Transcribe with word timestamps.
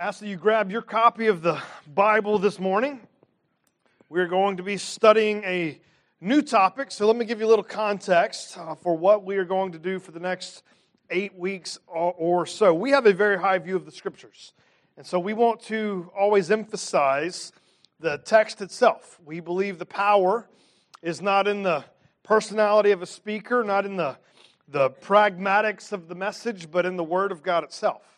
ask 0.00 0.20
that 0.20 0.28
you 0.28 0.36
grab 0.36 0.70
your 0.70 0.80
copy 0.80 1.26
of 1.26 1.42
the 1.42 1.60
Bible 1.92 2.38
this 2.38 2.60
morning. 2.60 3.00
We're 4.08 4.28
going 4.28 4.58
to 4.58 4.62
be 4.62 4.76
studying 4.76 5.42
a 5.42 5.80
new 6.20 6.40
topic, 6.40 6.92
so 6.92 7.04
let 7.08 7.16
me 7.16 7.24
give 7.24 7.40
you 7.40 7.46
a 7.46 7.48
little 7.48 7.64
context 7.64 8.56
uh, 8.56 8.76
for 8.76 8.96
what 8.96 9.24
we 9.24 9.38
are 9.38 9.44
going 9.44 9.72
to 9.72 9.78
do 9.80 9.98
for 9.98 10.12
the 10.12 10.20
next 10.20 10.62
eight 11.10 11.36
weeks 11.36 11.80
or, 11.88 12.12
or 12.12 12.46
so. 12.46 12.72
We 12.72 12.92
have 12.92 13.06
a 13.06 13.12
very 13.12 13.40
high 13.40 13.58
view 13.58 13.74
of 13.74 13.86
the 13.86 13.90
Scriptures, 13.90 14.52
and 14.96 15.04
so 15.04 15.18
we 15.18 15.32
want 15.32 15.62
to 15.62 16.12
always 16.16 16.52
emphasize 16.52 17.50
the 17.98 18.18
text 18.18 18.62
itself. 18.62 19.18
We 19.24 19.40
believe 19.40 19.80
the 19.80 19.86
power 19.86 20.48
is 21.02 21.20
not 21.20 21.48
in 21.48 21.64
the 21.64 21.84
personality 22.22 22.92
of 22.92 23.02
a 23.02 23.06
speaker, 23.06 23.64
not 23.64 23.84
in 23.84 23.96
the, 23.96 24.16
the 24.68 24.90
pragmatics 24.90 25.90
of 25.90 26.06
the 26.06 26.14
message, 26.14 26.70
but 26.70 26.86
in 26.86 26.96
the 26.96 27.02
Word 27.02 27.32
of 27.32 27.42
God 27.42 27.64
itself. 27.64 28.17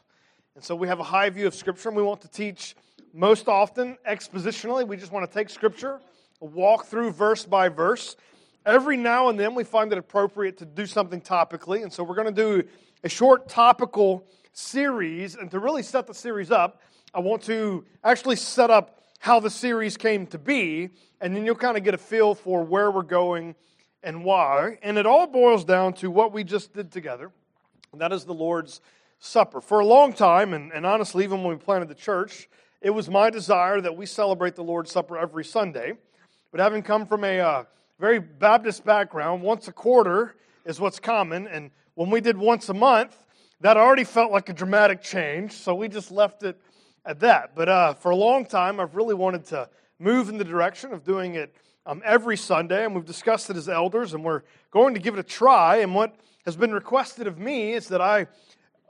And 0.57 0.65
so 0.65 0.75
we 0.75 0.89
have 0.89 0.99
a 0.99 1.05
high 1.05 1.31
view 1.31 1.47
of 1.47 1.55
Scripture, 1.55 1.91
and 1.91 1.97
we 1.97 2.03
want 2.03 2.21
to 2.23 2.29
teach 2.29 2.75
most 3.15 3.49
often 3.49 3.97
expositionally. 4.09 4.87
We 4.87 4.97
just 4.97 5.13
want 5.13 5.31
to 5.31 5.33
take 5.33 5.49
Scripture, 5.49 6.01
walk 6.41 6.87
through 6.87 7.13
verse 7.13 7.45
by 7.45 7.69
verse. 7.69 8.17
Every 8.67 8.97
now 8.97 9.29
and 9.29 9.39
then 9.39 9.55
we 9.55 9.63
find 9.63 9.93
it 9.93 9.99
appropriate 9.99 10.59
to 10.59 10.67
do 10.67 10.87
something 10.87 11.21
topically, 11.21 11.85
and 11.85 11.93
so 11.93 12.03
we're 12.03 12.17
going 12.17 12.35
to 12.35 12.43
do 12.43 12.69
a 13.05 13.09
short 13.09 13.49
topical 13.49 14.27
series. 14.53 15.37
And 15.37 15.51
to 15.53 15.61
really 15.61 15.85
set 15.85 16.09
the 16.09 16.15
series 16.15 16.51
up, 16.51 16.83
I 17.15 17.21
want 17.21 17.43
to 17.43 17.85
actually 18.03 18.37
set 18.37 18.71
up 18.71 19.05
how 19.21 19.39
the 19.39 19.51
series 19.51 19.97
came 19.97 20.27
to 20.27 20.39
be, 20.39 20.91
and 21.21 21.35
then 21.35 21.47
you'll 21.47 21.55
kind 21.55 21.77
of 21.77 21.85
get 21.85 21.95
a 21.95 21.99
feel 21.99 22.35
for 22.35 22.65
where 22.65 22.91
we're 22.91 23.03
going 23.03 23.55
and 24.03 24.25
why. 24.25 24.79
And 24.83 24.99
it 24.99 25.07
all 25.07 25.29
boils 25.29 25.65
down 25.65 25.93
to 25.95 26.11
what 26.11 26.33
we 26.33 26.43
just 26.43 26.75
did 26.75 26.91
together, 26.91 27.31
and 27.93 28.01
that 28.01 28.13
is 28.13 28.25
the 28.25 28.35
Lord's 28.35 28.81
Supper. 29.23 29.61
For 29.61 29.81
a 29.81 29.87
long 29.87 30.15
time, 30.15 30.55
and, 30.55 30.73
and 30.73 30.87
honestly, 30.87 31.25
even 31.25 31.43
when 31.45 31.57
we 31.57 31.63
planted 31.63 31.91
the 31.91 31.95
church, 31.95 32.49
it 32.81 32.89
was 32.89 33.11
my 33.11 33.29
desire 33.29 33.79
that 33.83 33.95
we 33.95 34.07
celebrate 34.07 34.57
the 34.57 34.65
Lord's 34.65 34.91
Supper 34.91 35.19
every 35.19 35.45
Sunday. 35.45 35.93
But 36.51 36.61
having 36.61 36.83
come 36.83 37.07
from 37.07 37.25
a 37.25 37.39
uh, 37.39 37.65
very 37.99 38.19
Baptist 38.19 38.83
background, 38.83 39.43
once 39.43 39.69
a 39.69 39.73
quarter 39.73 40.37
is 40.65 40.81
what's 40.81 40.99
common. 40.99 41.47
And 41.49 41.71
when 41.95 42.09
we 42.09 42.23
did 42.23 42.39
once 42.39 42.71
a 42.71 42.75
month, 42.75 43.15
that 43.61 43.77
already 43.77 44.05
felt 44.05 44.33
like 44.33 44.49
a 44.49 44.55
dramatic 44.55 45.03
change. 45.03 45.53
So 45.53 45.75
we 45.75 45.89
just 45.89 46.11
left 46.11 46.43
it 46.43 46.59
at 47.05 47.21
that. 47.21 47.55
But 47.55 47.69
uh, 47.69 47.95
for 47.95 48.13
a 48.13 48.17
long 48.17 48.47
time, 48.47 48.81
I've 48.81 48.95
really 48.95 49.15
wanted 49.15 49.45
to 49.47 49.69
move 49.99 50.31
in 50.31 50.39
the 50.39 50.45
direction 50.45 50.95
of 50.95 51.05
doing 51.05 51.35
it 51.35 51.55
um, 51.85 52.01
every 52.07 52.39
Sunday. 52.39 52.87
And 52.87 52.95
we've 52.95 53.05
discussed 53.05 53.51
it 53.51 53.57
as 53.59 53.69
elders, 53.69 54.15
and 54.15 54.25
we're 54.25 54.45
going 54.71 54.95
to 54.95 55.01
give 55.01 55.13
it 55.13 55.21
a 55.21 55.25
try. 55.25 55.77
And 55.77 55.95
what 55.95 56.17
has 56.47 56.57
been 56.57 56.73
requested 56.73 57.27
of 57.27 57.39
me 57.39 57.75
is 57.75 57.89
that 57.89 58.01
I 58.01 58.27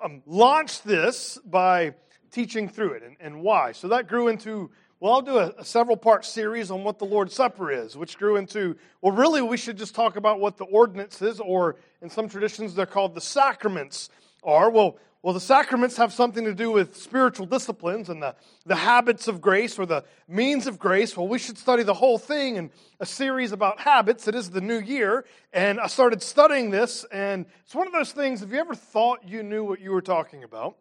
um, 0.03 0.23
launched 0.27 0.85
this 0.85 1.39
by 1.45 1.95
teaching 2.31 2.69
through 2.69 2.93
it 2.93 3.03
and, 3.03 3.17
and, 3.21 3.43
why. 3.43 3.73
So 3.73 3.89
that 3.89 4.09
grew 4.09 4.29
into, 4.29 4.71
well, 5.01 5.15
I'll 5.15 5.23
do 5.23 5.39
a, 5.39 5.53
a 5.59 5.65
several 5.65 5.97
part 5.97 6.25
series 6.25 6.71
on 6.71 6.85
what 6.85 6.99
the 6.99 7.05
Lord's 7.05 7.35
Supper 7.35 7.73
is, 7.73 7.97
which 7.97 8.19
grew 8.19 8.37
into, 8.37 8.77
well, 9.01 9.13
really, 9.13 9.43
we 9.43 9.57
should 9.57 9.77
just 9.77 9.95
talk 9.95 10.17
about 10.17 10.41
what 10.41 10.57
the 10.57 10.65
ordinances, 10.65 11.41
or 11.41 11.77
in 12.03 12.09
some 12.09 12.29
traditions, 12.29 12.75
they're 12.75 12.87
called 12.87 13.15
the 13.15 13.21
sacraments, 13.21 14.11
are. 14.43 14.71
Well, 14.71 14.97
well, 15.23 15.35
the 15.35 15.41
sacraments 15.41 15.99
have 15.99 16.15
something 16.15 16.45
to 16.47 16.55
do 16.55 16.71
with 16.71 16.97
spiritual 16.97 17.45
disciplines 17.45 18.09
and 18.09 18.23
the, 18.23 18.35
the 18.65 18.75
habits 18.75 19.29
of 19.29 19.43
grace 19.43 19.79
or 19.79 19.85
the 19.85 20.03
means 20.27 20.67
of 20.67 20.79
grace. 20.79 21.15
Well, 21.15 21.29
we 21.29 21.39
should 21.39 21.59
study 21.59 21.83
the 21.83 21.93
whole 21.93 22.17
thing 22.17 22.57
in 22.57 22.71
a 23.01 23.07
series 23.07 23.53
about 23.53 23.81
habits. 23.81 24.29
It 24.29 24.35
is 24.35 24.49
the 24.49 24.63
new 24.63 24.81
year. 24.81 25.27
And 25.53 25.79
I 25.79 25.89
started 25.89 26.23
studying 26.23 26.71
this, 26.71 27.05
and 27.13 27.45
it's 27.65 27.75
one 27.75 27.87
of 27.87 27.93
those 27.93 28.13
things. 28.13 28.41
Have 28.41 28.51
you 28.51 28.61
ever 28.61 28.75
thought 28.75 29.29
you 29.29 29.43
knew 29.43 29.63
what 29.63 29.81
you 29.81 29.91
were 29.91 30.01
talking 30.01 30.43
about? 30.43 30.77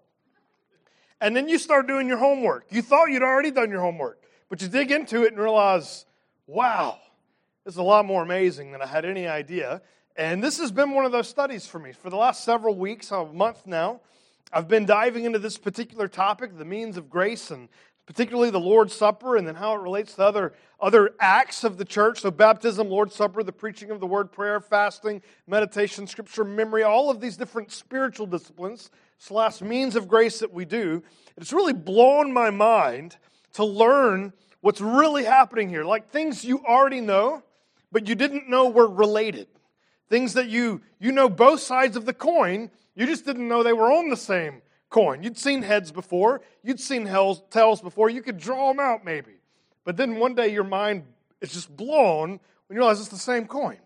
And 1.19 1.35
then 1.35 1.49
you 1.49 1.57
start 1.57 1.85
doing 1.85 2.07
your 2.07 2.17
homework. 2.17 2.67
You 2.69 2.81
thought 2.81 3.07
you'd 3.11 3.23
already 3.23 3.51
done 3.51 3.69
your 3.69 3.81
homework, 3.81 4.23
but 4.47 4.61
you 4.61 4.69
dig 4.69 4.89
into 4.89 5.23
it 5.23 5.33
and 5.33 5.37
realize, 5.41 6.05
wow, 6.47 6.97
this 7.65 7.73
is 7.73 7.77
a 7.77 7.83
lot 7.83 8.05
more 8.05 8.23
amazing 8.23 8.71
than 8.71 8.81
I 8.81 8.85
had 8.85 9.03
any 9.03 9.27
idea. 9.27 9.81
And 10.19 10.43
this 10.43 10.57
has 10.57 10.69
been 10.69 10.91
one 10.91 11.05
of 11.05 11.13
those 11.13 11.29
studies 11.29 11.65
for 11.65 11.79
me 11.79 11.93
for 11.93 12.09
the 12.09 12.17
last 12.17 12.43
several 12.43 12.75
weeks, 12.75 13.09
a 13.09 13.23
month 13.23 13.65
now. 13.65 14.01
I've 14.51 14.67
been 14.67 14.85
diving 14.85 15.23
into 15.23 15.39
this 15.39 15.57
particular 15.57 16.09
topic, 16.09 16.57
the 16.57 16.65
means 16.65 16.97
of 16.97 17.09
grace, 17.09 17.51
and 17.51 17.69
particularly 18.05 18.49
the 18.49 18.59
Lord's 18.59 18.93
Supper, 18.93 19.37
and 19.37 19.47
then 19.47 19.55
how 19.55 19.75
it 19.75 19.79
relates 19.79 20.15
to 20.15 20.25
other, 20.25 20.51
other 20.81 21.11
acts 21.21 21.63
of 21.63 21.77
the 21.77 21.85
church. 21.85 22.19
So, 22.19 22.31
baptism, 22.31 22.89
Lord's 22.89 23.15
Supper, 23.15 23.43
the 23.43 23.53
preaching 23.53 23.91
of 23.91 24.01
the 24.01 24.07
word, 24.07 24.29
prayer, 24.29 24.59
fasting, 24.59 25.21
meditation, 25.47 26.05
scripture, 26.05 26.43
memory, 26.43 26.83
all 26.83 27.09
of 27.09 27.21
these 27.21 27.37
different 27.37 27.71
spiritual 27.71 28.25
disciplines 28.25 28.91
slash 29.19 29.61
means 29.61 29.95
of 29.95 30.09
grace 30.09 30.39
that 30.39 30.51
we 30.51 30.65
do. 30.65 31.01
It's 31.37 31.53
really 31.53 31.71
blown 31.71 32.33
my 32.33 32.49
mind 32.49 33.15
to 33.53 33.63
learn 33.63 34.33
what's 34.59 34.81
really 34.81 35.23
happening 35.23 35.69
here. 35.69 35.85
Like 35.85 36.09
things 36.09 36.43
you 36.43 36.59
already 36.65 36.99
know, 36.99 37.41
but 37.89 38.09
you 38.09 38.15
didn't 38.15 38.49
know 38.49 38.67
were 38.67 38.89
related. 38.89 39.47
Things 40.09 40.33
that 40.33 40.47
you, 40.47 40.81
you 40.99 41.11
know 41.11 41.29
both 41.29 41.59
sides 41.59 41.95
of 41.95 42.05
the 42.05 42.13
coin, 42.13 42.71
you 42.95 43.05
just 43.05 43.25
didn't 43.25 43.47
know 43.47 43.63
they 43.63 43.73
were 43.73 43.91
on 43.91 44.09
the 44.09 44.17
same 44.17 44.61
coin. 44.89 45.23
You'd 45.23 45.37
seen 45.37 45.61
heads 45.61 45.91
before, 45.91 46.41
you'd 46.63 46.79
seen 46.79 47.05
tails 47.49 47.81
before, 47.81 48.09
you 48.09 48.21
could 48.21 48.37
draw 48.37 48.69
them 48.69 48.79
out 48.79 49.05
maybe. 49.05 49.33
But 49.85 49.97
then 49.97 50.17
one 50.17 50.35
day 50.35 50.49
your 50.49 50.63
mind 50.63 51.03
is 51.41 51.53
just 51.53 51.75
blown 51.75 52.29
when 52.29 52.75
you 52.75 52.77
realize 52.77 52.99
it's 52.99 53.09
the 53.09 53.17
same 53.17 53.47
coin. 53.47 53.77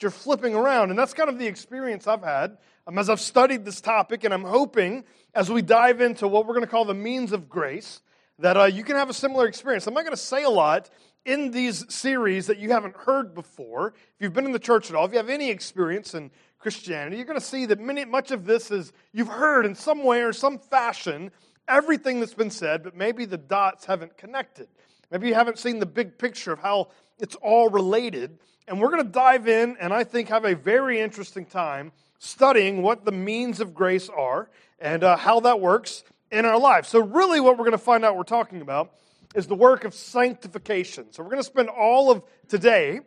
You're 0.00 0.10
flipping 0.10 0.54
around. 0.54 0.90
And 0.90 0.98
that's 0.98 1.14
kind 1.14 1.28
of 1.28 1.38
the 1.38 1.46
experience 1.46 2.06
I've 2.06 2.22
had 2.22 2.56
um, 2.86 2.98
as 2.98 3.10
I've 3.10 3.20
studied 3.20 3.64
this 3.64 3.80
topic. 3.80 4.24
And 4.24 4.32
I'm 4.32 4.44
hoping 4.44 5.04
as 5.34 5.50
we 5.50 5.62
dive 5.62 6.00
into 6.00 6.28
what 6.28 6.46
we're 6.46 6.54
going 6.54 6.64
to 6.64 6.70
call 6.70 6.84
the 6.84 6.94
means 6.94 7.32
of 7.32 7.48
grace, 7.48 8.00
that 8.38 8.56
uh, 8.56 8.64
you 8.64 8.84
can 8.84 8.94
have 8.94 9.10
a 9.10 9.14
similar 9.14 9.46
experience. 9.48 9.86
I'm 9.86 9.94
not 9.94 10.04
going 10.04 10.14
to 10.14 10.16
say 10.16 10.44
a 10.44 10.50
lot 10.50 10.90
in 11.28 11.50
these 11.50 11.84
series 11.94 12.46
that 12.46 12.58
you 12.58 12.70
haven't 12.70 12.96
heard 12.96 13.34
before. 13.34 13.88
If 13.88 14.14
you've 14.18 14.32
been 14.32 14.46
in 14.46 14.52
the 14.52 14.58
church 14.58 14.88
at 14.88 14.96
all, 14.96 15.04
if 15.04 15.12
you 15.12 15.18
have 15.18 15.28
any 15.28 15.50
experience 15.50 16.14
in 16.14 16.30
Christianity, 16.58 17.16
you're 17.16 17.26
going 17.26 17.38
to 17.38 17.44
see 17.44 17.66
that 17.66 17.78
many, 17.78 18.06
much 18.06 18.30
of 18.30 18.46
this 18.46 18.70
is 18.70 18.94
you've 19.12 19.28
heard 19.28 19.66
in 19.66 19.74
some 19.74 20.04
way 20.04 20.22
or 20.22 20.32
some 20.32 20.58
fashion 20.58 21.30
everything 21.68 22.20
that's 22.20 22.32
been 22.32 22.50
said, 22.50 22.82
but 22.82 22.96
maybe 22.96 23.26
the 23.26 23.36
dots 23.36 23.84
haven't 23.84 24.16
connected. 24.16 24.68
Maybe 25.10 25.28
you 25.28 25.34
haven't 25.34 25.58
seen 25.58 25.80
the 25.80 25.86
big 25.86 26.16
picture 26.16 26.52
of 26.52 26.60
how 26.60 26.88
it's 27.18 27.34
all 27.36 27.68
related. 27.68 28.38
And 28.66 28.80
we're 28.80 28.90
going 28.90 29.04
to 29.04 29.12
dive 29.12 29.48
in 29.48 29.76
and 29.78 29.92
I 29.92 30.04
think 30.04 30.30
have 30.30 30.46
a 30.46 30.54
very 30.54 30.98
interesting 30.98 31.44
time 31.44 31.92
studying 32.18 32.80
what 32.80 33.04
the 33.04 33.12
means 33.12 33.60
of 33.60 33.74
grace 33.74 34.08
are 34.08 34.48
and 34.78 35.04
uh, 35.04 35.18
how 35.18 35.40
that 35.40 35.60
works 35.60 36.04
in 36.30 36.46
our 36.46 36.58
life. 36.58 36.86
So, 36.86 37.00
really, 37.00 37.38
what 37.38 37.58
we're 37.58 37.64
going 37.64 37.72
to 37.72 37.78
find 37.78 38.02
out 38.02 38.16
we're 38.16 38.22
talking 38.22 38.62
about 38.62 38.92
is 39.38 39.46
the 39.46 39.54
work 39.54 39.84
of 39.84 39.94
sanctification. 39.94 41.06
So, 41.12 41.22
we're 41.22 41.30
going 41.30 41.40
to 41.40 41.46
spend 41.46 41.68
all 41.68 42.10
of 42.10 42.24
today 42.48 42.98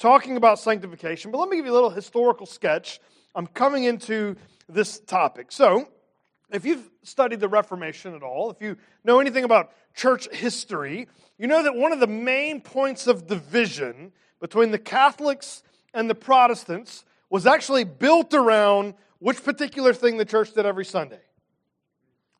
talking 0.00 0.36
about 0.36 0.58
sanctification, 0.58 1.30
but 1.30 1.38
let 1.38 1.48
me 1.48 1.56
give 1.56 1.64
you 1.64 1.70
a 1.70 1.74
little 1.74 1.90
historical 1.90 2.44
sketch. 2.44 2.98
I'm 3.36 3.46
coming 3.46 3.84
into 3.84 4.34
this 4.68 4.98
topic. 4.98 5.52
So, 5.52 5.86
if 6.50 6.64
you've 6.64 6.90
studied 7.04 7.38
the 7.38 7.48
Reformation 7.48 8.16
at 8.16 8.24
all, 8.24 8.50
if 8.50 8.60
you 8.60 8.76
know 9.04 9.20
anything 9.20 9.44
about 9.44 9.70
church 9.94 10.28
history, 10.34 11.06
you 11.38 11.46
know 11.46 11.62
that 11.62 11.76
one 11.76 11.92
of 11.92 12.00
the 12.00 12.08
main 12.08 12.60
points 12.60 13.06
of 13.06 13.28
division 13.28 14.10
between 14.40 14.72
the 14.72 14.78
Catholics 14.80 15.62
and 15.94 16.10
the 16.10 16.16
Protestants 16.16 17.04
was 17.30 17.46
actually 17.46 17.84
built 17.84 18.34
around 18.34 18.94
which 19.20 19.42
particular 19.44 19.92
thing 19.92 20.16
the 20.16 20.24
church 20.24 20.52
did 20.52 20.66
every 20.66 20.84
Sunday? 20.84 21.20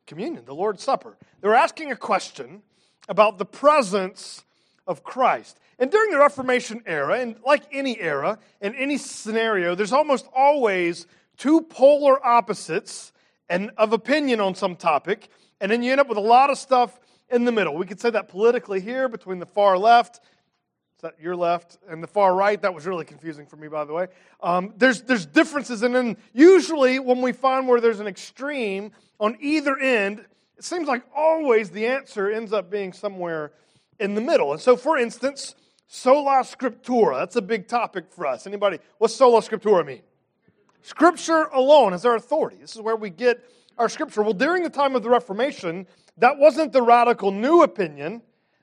Communion, 0.05 0.45
the 0.45 0.55
Lord's 0.55 0.83
Supper. 0.83 1.17
They 1.41 1.49
were 1.49 1.55
asking 1.55 1.93
a 1.93 1.97
question 1.97 2.63
about 3.09 3.39
the 3.39 3.45
presence 3.45 4.45
of 4.87 5.03
Christ. 5.03 5.59
And 5.79 5.91
during 5.91 6.11
the 6.11 6.19
Reformation 6.19 6.83
era, 6.87 7.21
and 7.21 7.37
like 7.45 7.63
any 7.71 8.01
era, 8.01 8.39
in 8.61 8.75
any 8.75 8.97
scenario, 8.97 9.75
there's 9.75 9.93
almost 9.93 10.27
always 10.35 11.07
two 11.37 11.61
polar 11.61 12.25
opposites 12.25 13.13
and 13.49 13.71
of 13.77 13.93
opinion 13.93 14.41
on 14.41 14.55
some 14.55 14.75
topic, 14.75 15.29
and 15.61 15.71
then 15.71 15.83
you 15.83 15.93
end 15.93 16.01
up 16.01 16.09
with 16.09 16.19
a 16.19 16.23
lot 16.23 16.51
of 16.51 16.59
stuff 16.59 16.99
in 17.29 17.45
the 17.45 17.53
middle. 17.53 17.77
We 17.77 17.87
could 17.87 18.01
say 18.01 18.11
that 18.11 18.29
politically 18.29 18.81
here 18.81 19.09
between 19.09 19.39
the 19.39 19.47
far 19.47 19.77
left, 19.77 20.17
is 20.17 21.03
that 21.03 21.21
your 21.21 21.37
left, 21.37 21.79
and 21.89 22.03
the 22.03 22.07
far 22.07 22.35
right. 22.35 22.61
That 22.61 22.75
was 22.75 22.87
really 22.87 23.05
confusing 23.05 23.47
for 23.47 23.57
me, 23.57 23.69
by 23.69 23.85
the 23.85 23.93
way. 23.93 24.07
Um, 24.41 24.73
there's, 24.77 25.03
there's 25.03 25.27
differences, 25.27 25.83
and 25.83 25.95
then 25.95 26.17
usually 26.33 26.99
when 26.99 27.21
we 27.21 27.33
find 27.33 27.69
where 27.69 27.81
there's 27.81 28.01
an 28.01 28.07
extreme 28.07 28.93
on 29.21 29.37
either 29.41 29.77
end, 29.77 30.25
it 30.57 30.65
seems 30.65 30.89
like 30.89 31.03
always 31.15 31.71
the 31.71 31.87
answer 31.87 32.31
ends 32.31 32.53
up 32.53 32.71
being 32.71 32.93
somewhere 32.93 33.53
in 33.99 34.15
the 34.15 34.21
middle. 34.21 34.53
And 34.53 34.61
so, 34.61 34.77
for 34.77 34.97
instance, 34.97 35.55
sola 35.87 36.43
scriptura, 36.43 37.19
that's 37.19 37.37
a 37.37 37.43
big 37.43 37.69
topic 37.69 38.07
for 38.11 38.27
us. 38.27 38.47
Anybody, 38.47 38.79
what's 38.99 39.15
sola 39.15 39.41
scriptura 39.41 39.85
mean? 39.85 40.03
Scripture 40.83 41.45
alone 41.53 41.93
is 41.93 42.05
our 42.05 42.17
authority. 42.17 42.57
This 42.61 42.75
is 42.75 42.81
where 42.81 42.97
we 42.97 43.11
get 43.11 43.45
our 43.77 43.89
scripture. 43.89 44.23
Well, 44.23 44.33
during 44.33 44.63
the 44.63 44.71
time 44.71 44.95
of 44.95 45.03
the 45.03 45.11
Reformation, 45.11 45.87
that 46.19 46.39
wasn't 46.39 46.73
the 46.73 46.83
radical 46.83 47.31
new 47.31 47.63
opinion, 47.63 48.23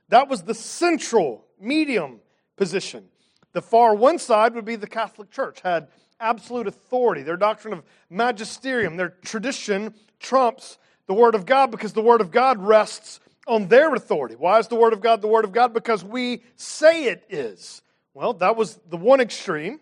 that 0.10 0.28
was 0.28 0.44
the 0.44 0.54
central 0.54 1.46
medium 1.60 2.20
position. 2.56 3.06
The 3.52 3.62
far 3.62 3.94
one 3.94 4.18
side 4.18 4.56
would 4.56 4.66
be 4.66 4.76
the 4.76 4.88
Catholic 4.88 5.30
Church, 5.30 5.62
had 5.62 5.88
absolute 6.20 6.68
authority. 6.68 7.22
Their 7.22 7.38
doctrine 7.38 7.74
of 7.74 7.84
magisterium, 8.10 8.98
their 8.98 9.10
tradition 9.24 9.94
trumps 10.20 10.78
the 11.08 11.14
Word 11.14 11.36
of 11.36 11.46
God 11.46 11.72
because 11.72 11.94
the 11.94 12.02
Word 12.02 12.22
of 12.22 12.32
God 12.32 12.62
rests 12.62 13.20
on 13.48 13.68
their 13.68 13.94
authority. 13.94 14.36
Why 14.36 14.60
is 14.60 14.68
the 14.68 14.76
Word 14.76 14.94
of 14.94 15.02
God 15.02 15.22
the 15.22 15.28
Word 15.28 15.46
of 15.46 15.52
God? 15.52 15.74
Because 15.74 16.04
we 16.04 16.44
say 16.56 17.06
it 17.06 17.24
is. 17.30 17.82
Well, 18.14 18.34
that 18.34 18.56
was 18.56 18.80
the 18.90 18.98
one 18.98 19.20
extreme. 19.20 19.80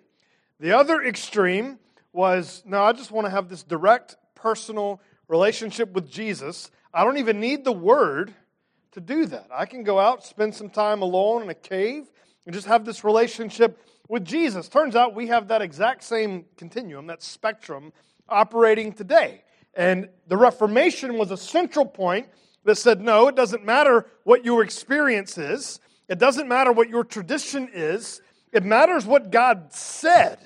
The 0.59 0.77
other 0.77 1.01
extreme 1.03 1.79
was 2.13 2.63
no, 2.65 2.83
I 2.83 2.93
just 2.93 3.11
want 3.11 3.25
to 3.25 3.31
have 3.31 3.49
this 3.49 3.63
direct 3.63 4.15
personal 4.35 5.01
relationship 5.27 5.93
with 5.93 6.09
Jesus. 6.09 6.71
I 6.93 7.03
don't 7.03 7.17
even 7.17 7.39
need 7.39 7.63
the 7.63 7.71
Word 7.71 8.33
to 8.91 8.99
do 8.99 9.25
that. 9.27 9.47
I 9.53 9.65
can 9.65 9.83
go 9.83 9.99
out, 9.99 10.23
spend 10.25 10.55
some 10.55 10.69
time 10.69 11.01
alone 11.01 11.43
in 11.43 11.49
a 11.49 11.55
cave, 11.55 12.09
and 12.45 12.53
just 12.53 12.67
have 12.67 12.83
this 12.83 13.03
relationship 13.03 13.79
with 14.09 14.25
Jesus. 14.25 14.67
Turns 14.67 14.95
out 14.95 15.15
we 15.15 15.27
have 15.27 15.47
that 15.47 15.61
exact 15.61 16.03
same 16.03 16.45
continuum, 16.57 17.07
that 17.07 17.23
spectrum, 17.23 17.93
operating 18.27 18.91
today. 18.91 19.43
And 19.73 20.09
the 20.27 20.37
Reformation 20.37 21.17
was 21.17 21.31
a 21.31 21.37
central 21.37 21.85
point 21.85 22.27
that 22.65 22.75
said, 22.75 23.01
no, 23.01 23.27
it 23.27 23.35
doesn't 23.35 23.65
matter 23.65 24.05
what 24.23 24.45
your 24.45 24.63
experience 24.63 25.37
is, 25.37 25.79
it 26.07 26.19
doesn't 26.19 26.47
matter 26.47 26.71
what 26.71 26.89
your 26.89 27.03
tradition 27.03 27.69
is, 27.73 28.21
it 28.51 28.63
matters 28.63 29.05
what 29.05 29.31
God 29.31 29.73
said. 29.73 30.37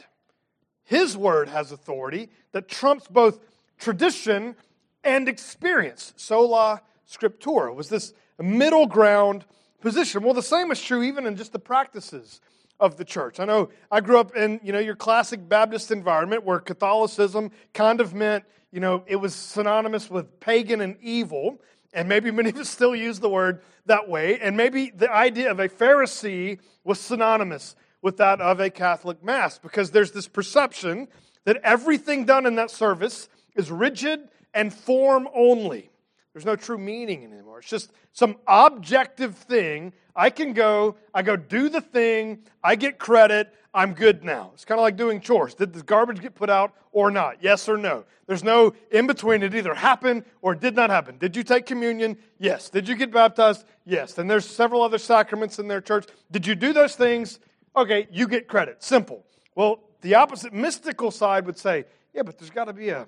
His 0.84 1.18
word 1.18 1.50
has 1.50 1.72
authority 1.72 2.30
that 2.52 2.68
trumps 2.68 3.08
both 3.08 3.40
tradition 3.80 4.56
and 5.04 5.28
experience. 5.28 6.14
Sola 6.16 6.82
scriptura 7.10 7.76
was 7.76 7.90
this 7.90 8.14
middle 8.40 8.86
ground 8.86 9.46
position. 9.82 10.24
Well, 10.24 10.34
the 10.34 10.44
same 10.44 10.72
is 10.72 10.82
true 10.82 11.04
even 11.04 11.26
in 11.26 11.36
just 11.36 11.52
the 11.52 11.60
practices 11.60 12.42
of 12.80 12.98
the 12.98 13.06
church. 13.06 13.40
I 13.40 13.46
know 13.46 13.70
I 13.92 14.02
grew 14.02 14.20
up 14.20 14.36
in, 14.36 14.60
you 14.64 14.74
know, 14.74 14.80
your 14.80 14.96
classic 14.96 15.48
Baptist 15.48 15.92
environment 15.92 16.44
where 16.44 16.60
Catholicism 16.60 17.52
kind 17.74 18.02
of 18.02 18.14
meant, 18.14 18.44
you 18.76 18.82
know, 18.82 19.06
it 19.08 19.16
was 19.16 19.34
synonymous 19.34 20.10
with 20.10 20.42
pagan 20.42 20.82
and 20.82 20.98
evil. 21.02 21.62
And 21.94 22.10
maybe 22.10 22.30
many 22.40 22.50
of 22.50 22.58
us 22.58 22.70
still 22.70 22.94
use 22.94 23.22
the 23.22 23.30
word 23.30 23.62
that 23.86 24.10
way. 24.10 24.38
And 24.38 24.58
maybe 24.58 24.92
the 24.94 25.10
idea 25.10 25.50
of 25.50 25.62
a 25.62 25.70
Pharisee 25.70 26.60
was 26.84 27.00
synonymous 27.00 27.78
with 28.02 28.18
that 28.18 28.42
of 28.42 28.60
a 28.60 28.70
Catholic 28.70 29.24
Mass 29.24 29.58
because 29.58 29.92
there's 29.92 30.12
this 30.12 30.28
perception 30.28 31.08
that 31.46 31.58
everything 31.64 32.26
done 32.26 32.46
in 32.46 32.56
that 32.56 32.70
service 32.70 33.30
is 33.56 33.72
rigid 33.72 34.28
and 34.54 34.74
form 34.74 35.30
only. 35.34 35.90
There's 36.36 36.44
no 36.44 36.58
true 36.58 36.78
meaning 36.78 37.24
anymore. 37.24 37.60
It's 37.60 37.70
just 37.70 37.94
some 38.12 38.36
objective 38.46 39.38
thing. 39.38 39.94
I 40.18 40.30
can 40.30 40.52
go, 40.52 40.98
I 41.14 41.22
go 41.22 41.38
do 41.38 41.70
the 41.70 41.80
thing, 41.80 42.40
I 42.62 42.76
get 42.76 43.00
credit, 43.00 43.54
I'm 43.74 43.94
good 43.94 44.26
now. 44.26 44.52
It's 44.54 44.66
kind 44.66 44.78
of 44.78 44.84
like 44.84 44.98
doing 44.98 45.22
chores. 45.22 45.56
Did 45.56 45.72
the 45.72 45.82
garbage 45.82 46.20
get 46.20 46.36
put 46.36 46.50
out 46.50 46.74
or 46.92 47.10
not? 47.10 47.38
Yes 47.40 47.70
or 47.70 47.78
no? 47.78 48.04
There's 48.28 48.44
no 48.44 48.74
in 48.92 49.08
between. 49.08 49.44
It 49.44 49.56
either 49.56 49.74
happened 49.74 50.26
or 50.42 50.52
it 50.52 50.60
did 50.60 50.76
not 50.76 50.90
happen. 50.90 51.18
Did 51.18 51.38
you 51.38 51.44
take 51.44 51.66
communion? 51.66 52.18
Yes. 52.38 52.70
Did 52.70 52.90
you 52.90 52.96
get 52.96 53.14
baptized? 53.14 53.64
Yes. 53.86 54.18
And 54.18 54.30
there's 54.30 54.46
several 54.46 54.82
other 54.82 54.98
sacraments 54.98 55.58
in 55.58 55.70
their 55.70 55.80
church. 55.80 56.06
Did 56.32 56.46
you 56.46 56.56
do 56.56 56.74
those 56.74 56.98
things? 56.98 57.40
Okay, 57.78 58.10
you 58.12 58.28
get 58.28 58.50
credit. 58.50 58.84
Simple. 58.84 59.24
Well, 59.56 59.80
the 60.02 60.16
opposite 60.16 60.52
mystical 60.52 61.12
side 61.12 61.46
would 61.46 61.58
say, 61.58 61.86
yeah, 62.14 62.24
but 62.24 62.38
there's 62.38 62.52
got 62.52 62.66
to 62.66 62.74
be 62.74 62.90
a 62.90 63.08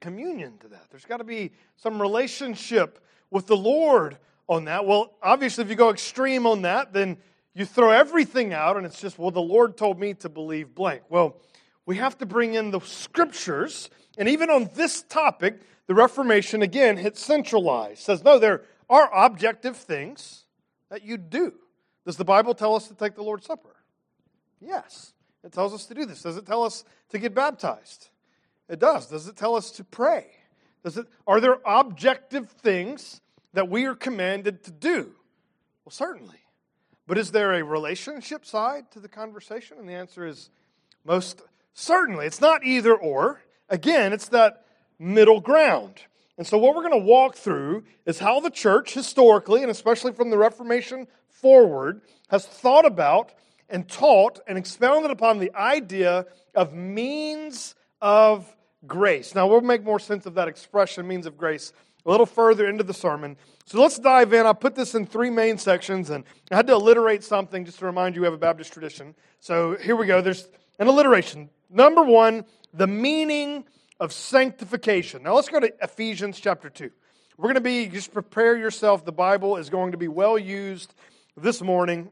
communion 0.00 0.58
to 0.58 0.68
that. 0.68 0.86
There's 0.90 1.04
got 1.04 1.18
to 1.18 1.24
be 1.24 1.52
some 1.76 2.00
relationship 2.00 3.04
with 3.30 3.46
the 3.46 3.56
Lord 3.56 4.18
on 4.48 4.64
that. 4.64 4.84
Well, 4.86 5.14
obviously, 5.22 5.64
if 5.64 5.70
you 5.70 5.76
go 5.76 5.90
extreme 5.90 6.46
on 6.46 6.62
that, 6.62 6.92
then 6.92 7.18
you 7.54 7.64
throw 7.64 7.90
everything 7.90 8.52
out 8.52 8.76
and 8.76 8.86
it's 8.86 9.00
just, 9.00 9.18
well, 9.18 9.30
the 9.30 9.40
Lord 9.40 9.76
told 9.76 9.98
me 9.98 10.14
to 10.14 10.28
believe 10.28 10.74
blank. 10.74 11.02
Well, 11.08 11.36
we 11.86 11.96
have 11.96 12.18
to 12.18 12.26
bring 12.26 12.54
in 12.54 12.70
the 12.70 12.80
scriptures. 12.80 13.90
And 14.18 14.28
even 14.28 14.50
on 14.50 14.70
this 14.74 15.02
topic, 15.02 15.60
the 15.86 15.94
Reformation 15.94 16.62
again 16.62 16.96
hits 16.96 17.24
centralized. 17.24 18.00
Says, 18.00 18.22
no, 18.22 18.38
there 18.38 18.62
are 18.88 19.10
objective 19.12 19.76
things 19.76 20.44
that 20.90 21.02
you 21.04 21.16
do. 21.16 21.54
Does 22.04 22.16
the 22.16 22.24
Bible 22.24 22.54
tell 22.54 22.74
us 22.74 22.88
to 22.88 22.94
take 22.94 23.14
the 23.14 23.22
Lord's 23.22 23.46
Supper? 23.46 23.76
Yes. 24.60 25.12
It 25.42 25.52
tells 25.52 25.72
us 25.72 25.86
to 25.86 25.94
do 25.94 26.04
this. 26.04 26.22
Does 26.22 26.36
it 26.36 26.46
tell 26.46 26.64
us 26.64 26.84
to 27.10 27.18
get 27.18 27.34
baptized? 27.34 28.09
It 28.70 28.78
does. 28.78 29.08
Does 29.08 29.26
it 29.26 29.36
tell 29.36 29.56
us 29.56 29.72
to 29.72 29.84
pray? 29.84 30.26
Does 30.84 30.96
it, 30.96 31.06
are 31.26 31.40
there 31.40 31.58
objective 31.66 32.48
things 32.50 33.20
that 33.52 33.68
we 33.68 33.84
are 33.84 33.96
commanded 33.96 34.62
to 34.64 34.70
do? 34.70 35.12
Well, 35.84 35.90
certainly. 35.90 36.38
But 37.06 37.18
is 37.18 37.32
there 37.32 37.52
a 37.54 37.64
relationship 37.64 38.46
side 38.46 38.90
to 38.92 39.00
the 39.00 39.08
conversation? 39.08 39.78
And 39.78 39.88
the 39.88 39.94
answer 39.94 40.24
is 40.24 40.50
most 41.04 41.42
certainly. 41.74 42.26
It's 42.26 42.40
not 42.40 42.64
either 42.64 42.94
or. 42.94 43.42
Again, 43.68 44.12
it's 44.12 44.28
that 44.28 44.64
middle 45.00 45.40
ground. 45.40 46.02
And 46.38 46.46
so, 46.46 46.56
what 46.56 46.74
we're 46.74 46.88
going 46.88 47.00
to 47.00 47.06
walk 47.06 47.34
through 47.34 47.84
is 48.06 48.20
how 48.20 48.38
the 48.38 48.50
church, 48.50 48.94
historically, 48.94 49.62
and 49.62 49.70
especially 49.70 50.12
from 50.12 50.30
the 50.30 50.38
Reformation 50.38 51.08
forward, 51.28 52.02
has 52.28 52.46
thought 52.46 52.86
about 52.86 53.32
and 53.68 53.88
taught 53.88 54.40
and 54.46 54.56
expounded 54.56 55.10
upon 55.10 55.38
the 55.38 55.54
idea 55.54 56.26
of 56.54 56.72
means 56.72 57.74
of 58.00 58.56
grace. 58.86 59.34
Now, 59.34 59.46
we'll 59.46 59.60
make 59.60 59.84
more 59.84 59.98
sense 59.98 60.26
of 60.26 60.34
that 60.34 60.48
expression, 60.48 61.06
means 61.06 61.26
of 61.26 61.36
grace, 61.36 61.72
a 62.04 62.10
little 62.10 62.26
further 62.26 62.68
into 62.68 62.84
the 62.84 62.94
sermon. 62.94 63.36
So 63.66 63.80
let's 63.80 63.98
dive 63.98 64.32
in. 64.32 64.46
I 64.46 64.52
put 64.52 64.74
this 64.74 64.94
in 64.94 65.06
three 65.06 65.30
main 65.30 65.58
sections, 65.58 66.10
and 66.10 66.24
I 66.50 66.56
had 66.56 66.66
to 66.68 66.74
alliterate 66.74 67.22
something 67.22 67.64
just 67.64 67.78
to 67.80 67.86
remind 67.86 68.14
you 68.14 68.22
we 68.22 68.26
have 68.26 68.34
a 68.34 68.38
Baptist 68.38 68.72
tradition. 68.72 69.14
So 69.40 69.76
here 69.76 69.96
we 69.96 70.06
go. 70.06 70.20
There's 70.20 70.48
an 70.78 70.88
alliteration. 70.88 71.50
Number 71.68 72.02
one, 72.02 72.44
the 72.72 72.86
meaning 72.86 73.64
of 74.00 74.12
sanctification. 74.12 75.22
Now 75.22 75.34
let's 75.34 75.48
go 75.48 75.60
to 75.60 75.72
Ephesians 75.82 76.40
chapter 76.40 76.70
2. 76.70 76.90
We're 77.36 77.44
going 77.44 77.54
to 77.54 77.60
be, 77.60 77.86
just 77.86 78.12
prepare 78.12 78.56
yourself. 78.56 79.04
The 79.04 79.12
Bible 79.12 79.56
is 79.56 79.70
going 79.70 79.92
to 79.92 79.98
be 79.98 80.08
well 80.08 80.38
used 80.38 80.94
this 81.36 81.62
morning. 81.62 82.10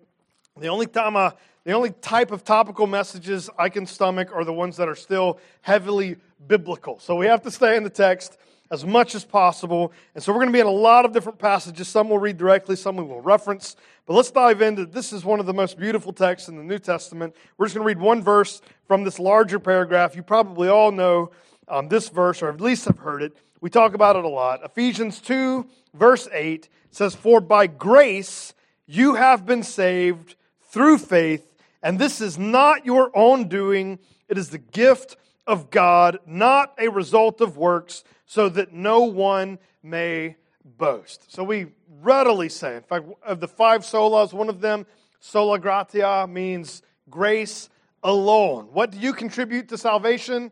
The 0.58 0.68
only 0.68 0.86
time 0.86 1.16
I, 1.16 1.32
the 1.68 1.74
only 1.74 1.90
type 1.90 2.30
of 2.30 2.44
topical 2.44 2.86
messages 2.86 3.50
I 3.58 3.68
can 3.68 3.84
stomach 3.84 4.30
are 4.34 4.42
the 4.42 4.54
ones 4.54 4.78
that 4.78 4.88
are 4.88 4.94
still 4.94 5.38
heavily 5.60 6.16
biblical. 6.46 6.98
So 6.98 7.14
we 7.14 7.26
have 7.26 7.42
to 7.42 7.50
stay 7.50 7.76
in 7.76 7.82
the 7.82 7.90
text 7.90 8.38
as 8.70 8.86
much 8.86 9.14
as 9.14 9.22
possible. 9.22 9.92
And 10.14 10.24
so 10.24 10.32
we're 10.32 10.38
going 10.38 10.48
to 10.48 10.54
be 10.54 10.60
in 10.60 10.66
a 10.66 10.70
lot 10.70 11.04
of 11.04 11.12
different 11.12 11.38
passages. 11.38 11.86
Some 11.86 12.08
we'll 12.08 12.20
read 12.20 12.38
directly, 12.38 12.74
some 12.74 12.96
we 12.96 13.02
will 13.02 13.20
reference. 13.20 13.76
But 14.06 14.14
let's 14.14 14.30
dive 14.30 14.62
into 14.62 14.86
this 14.86 15.12
is 15.12 15.26
one 15.26 15.40
of 15.40 15.44
the 15.44 15.52
most 15.52 15.78
beautiful 15.78 16.10
texts 16.10 16.48
in 16.48 16.56
the 16.56 16.62
New 16.62 16.78
Testament. 16.78 17.36
We're 17.58 17.66
just 17.66 17.76
going 17.76 17.84
to 17.84 17.86
read 17.86 18.00
one 18.00 18.22
verse 18.22 18.62
from 18.86 19.04
this 19.04 19.18
larger 19.18 19.58
paragraph. 19.58 20.16
You 20.16 20.22
probably 20.22 20.70
all 20.70 20.90
know 20.90 21.32
um, 21.68 21.88
this 21.88 22.08
verse, 22.08 22.40
or 22.40 22.48
at 22.48 22.62
least 22.62 22.86
have 22.86 23.00
heard 23.00 23.22
it. 23.22 23.36
We 23.60 23.68
talk 23.68 23.92
about 23.92 24.16
it 24.16 24.24
a 24.24 24.28
lot. 24.28 24.64
Ephesians 24.64 25.20
2, 25.20 25.66
verse 25.92 26.28
8 26.32 26.66
says, 26.92 27.14
For 27.14 27.42
by 27.42 27.66
grace 27.66 28.54
you 28.86 29.16
have 29.16 29.44
been 29.44 29.62
saved 29.62 30.34
through 30.70 30.96
faith, 30.96 31.44
and 31.82 31.98
this 31.98 32.20
is 32.20 32.38
not 32.38 32.84
your 32.84 33.10
own 33.16 33.48
doing, 33.48 33.98
it 34.28 34.38
is 34.38 34.50
the 34.50 34.58
gift 34.58 35.16
of 35.46 35.70
God, 35.70 36.18
not 36.26 36.74
a 36.78 36.88
result 36.88 37.40
of 37.40 37.56
works, 37.56 38.04
so 38.26 38.48
that 38.50 38.72
no 38.72 39.00
one 39.04 39.58
may 39.82 40.36
boast. 40.64 41.32
So 41.32 41.42
we 41.42 41.68
readily 42.00 42.48
say, 42.48 42.76
in 42.76 42.82
fact, 42.82 43.06
of 43.24 43.40
the 43.40 43.48
five 43.48 43.82
solas, 43.82 44.32
one 44.32 44.48
of 44.48 44.60
them, 44.60 44.86
sola 45.20 45.58
gratia, 45.58 46.26
means 46.28 46.82
grace 47.08 47.70
alone. 48.02 48.68
What 48.72 48.90
do 48.90 48.98
you 48.98 49.12
contribute 49.12 49.68
to 49.68 49.78
salvation? 49.78 50.50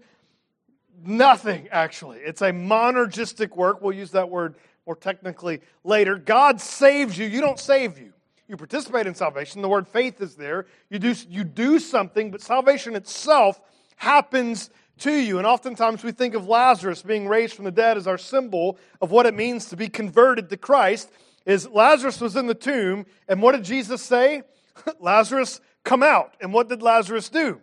Nothing, 1.04 1.68
actually. 1.70 2.18
It's 2.18 2.40
a 2.40 2.50
monergistic 2.50 3.54
work. 3.54 3.82
We'll 3.82 3.92
use 3.92 4.12
that 4.12 4.30
word 4.30 4.56
more 4.86 4.96
technically 4.96 5.60
later. 5.84 6.16
God 6.16 6.60
saves 6.60 7.18
you, 7.18 7.26
you 7.26 7.40
don't 7.40 7.58
save 7.58 7.98
you. 7.98 8.12
You 8.48 8.56
participate 8.56 9.06
in 9.06 9.14
salvation. 9.14 9.62
The 9.62 9.68
word 9.68 9.88
faith 9.88 10.20
is 10.20 10.36
there. 10.36 10.66
You 10.88 10.98
do, 10.98 11.14
you 11.28 11.42
do 11.42 11.78
something, 11.78 12.30
but 12.30 12.40
salvation 12.40 12.94
itself 12.94 13.60
happens 13.96 14.70
to 14.98 15.12
you. 15.12 15.38
And 15.38 15.46
oftentimes 15.46 16.04
we 16.04 16.12
think 16.12 16.34
of 16.34 16.46
Lazarus 16.46 17.02
being 17.02 17.26
raised 17.26 17.54
from 17.54 17.64
the 17.64 17.70
dead 17.70 17.96
as 17.96 18.06
our 18.06 18.18
symbol 18.18 18.78
of 19.00 19.10
what 19.10 19.26
it 19.26 19.34
means 19.34 19.66
to 19.66 19.76
be 19.76 19.88
converted 19.88 20.48
to 20.50 20.56
Christ. 20.56 21.10
Is 21.44 21.68
Lazarus 21.68 22.20
was 22.20 22.36
in 22.36 22.46
the 22.46 22.54
tomb, 22.54 23.06
and 23.28 23.40
what 23.40 23.52
did 23.52 23.64
Jesus 23.64 24.02
say? 24.02 24.42
Lazarus, 25.00 25.60
come 25.84 26.02
out. 26.02 26.36
And 26.40 26.52
what 26.52 26.68
did 26.68 26.82
Lazarus 26.82 27.28
do? 27.28 27.60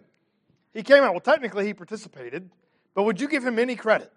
He 0.73 0.83
came 0.83 1.03
out. 1.03 1.11
Well, 1.11 1.21
technically 1.21 1.65
he 1.65 1.73
participated, 1.73 2.49
but 2.93 3.03
would 3.03 3.21
you 3.21 3.27
give 3.27 3.45
him 3.45 3.59
any 3.59 3.75
credit? 3.75 4.11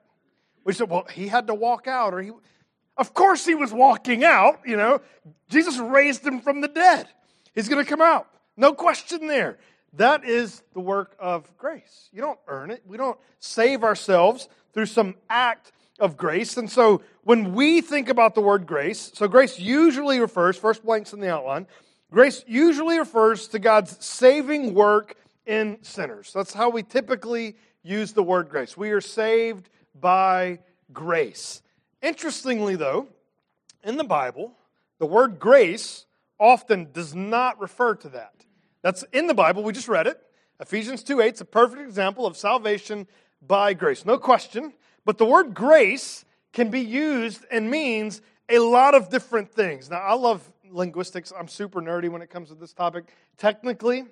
We 0.64 0.72
said, 0.72 0.90
well, 0.90 1.06
he 1.12 1.28
had 1.28 1.46
to 1.46 1.54
walk 1.54 1.86
out, 1.86 2.12
or 2.12 2.22
he. 2.22 2.32
Of 2.96 3.14
course 3.14 3.44
he 3.44 3.54
was 3.54 3.72
walking 3.72 4.24
out, 4.24 4.60
you 4.64 4.76
know. 4.76 5.00
Jesus 5.48 5.78
raised 5.78 6.26
him 6.26 6.40
from 6.40 6.60
the 6.60 6.68
dead. 6.68 7.08
He's 7.54 7.68
going 7.68 7.84
to 7.84 7.88
come 7.88 8.00
out. 8.00 8.28
No 8.56 8.72
question 8.72 9.26
there. 9.26 9.58
That 9.94 10.24
is 10.24 10.62
the 10.74 10.80
work 10.80 11.16
of 11.18 11.56
grace. 11.56 12.08
You 12.12 12.22
don't 12.22 12.38
earn 12.48 12.70
it. 12.70 12.82
We 12.86 12.96
don't 12.96 13.18
save 13.38 13.84
ourselves 13.84 14.48
through 14.72 14.86
some 14.86 15.14
act 15.30 15.72
of 15.98 16.16
grace. 16.16 16.56
And 16.56 16.70
so 16.70 17.02
when 17.22 17.54
we 17.54 17.80
think 17.80 18.08
about 18.08 18.34
the 18.34 18.40
word 18.40 18.66
grace, 18.66 19.10
so 19.14 19.28
grace 19.28 19.58
usually 19.58 20.20
refers, 20.20 20.56
first 20.56 20.84
blanks 20.84 21.12
in 21.12 21.20
the 21.20 21.32
outline, 21.32 21.66
grace 22.10 22.44
usually 22.46 22.98
refers 22.98 23.48
to 23.48 23.58
God's 23.58 24.04
saving 24.04 24.74
work 24.74 25.16
in 25.46 25.78
sinners. 25.82 26.32
That's 26.34 26.52
how 26.52 26.68
we 26.68 26.82
typically 26.82 27.56
use 27.82 28.12
the 28.12 28.22
word 28.22 28.48
grace. 28.48 28.76
We 28.76 28.90
are 28.90 29.00
saved 29.00 29.70
by 29.98 30.58
grace. 30.92 31.62
Interestingly, 32.02 32.76
though, 32.76 33.08
in 33.82 33.96
the 33.96 34.04
Bible, 34.04 34.52
the 34.98 35.06
word 35.06 35.38
grace 35.38 36.06
often 36.38 36.90
does 36.92 37.14
not 37.14 37.60
refer 37.60 37.94
to 37.94 38.08
that. 38.10 38.44
That's 38.82 39.02
in 39.12 39.26
the 39.26 39.34
Bible, 39.34 39.62
we 39.62 39.72
just 39.72 39.88
read 39.88 40.06
it. 40.06 40.20
Ephesians 40.60 41.02
2 41.02 41.20
8 41.20 41.34
is 41.34 41.40
a 41.40 41.44
perfect 41.44 41.82
example 41.82 42.26
of 42.26 42.36
salvation 42.36 43.06
by 43.46 43.74
grace. 43.74 44.04
No 44.04 44.18
question. 44.18 44.72
But 45.04 45.18
the 45.18 45.24
word 45.24 45.54
grace 45.54 46.24
can 46.52 46.70
be 46.70 46.80
used 46.80 47.44
and 47.50 47.70
means 47.70 48.22
a 48.48 48.58
lot 48.58 48.94
of 48.94 49.10
different 49.10 49.52
things. 49.52 49.90
Now, 49.90 49.98
I 49.98 50.14
love 50.14 50.50
linguistics. 50.70 51.32
I'm 51.38 51.48
super 51.48 51.80
nerdy 51.80 52.08
when 52.08 52.22
it 52.22 52.30
comes 52.30 52.48
to 52.48 52.54
this 52.54 52.72
topic. 52.72 53.04
Technically, 53.36 54.04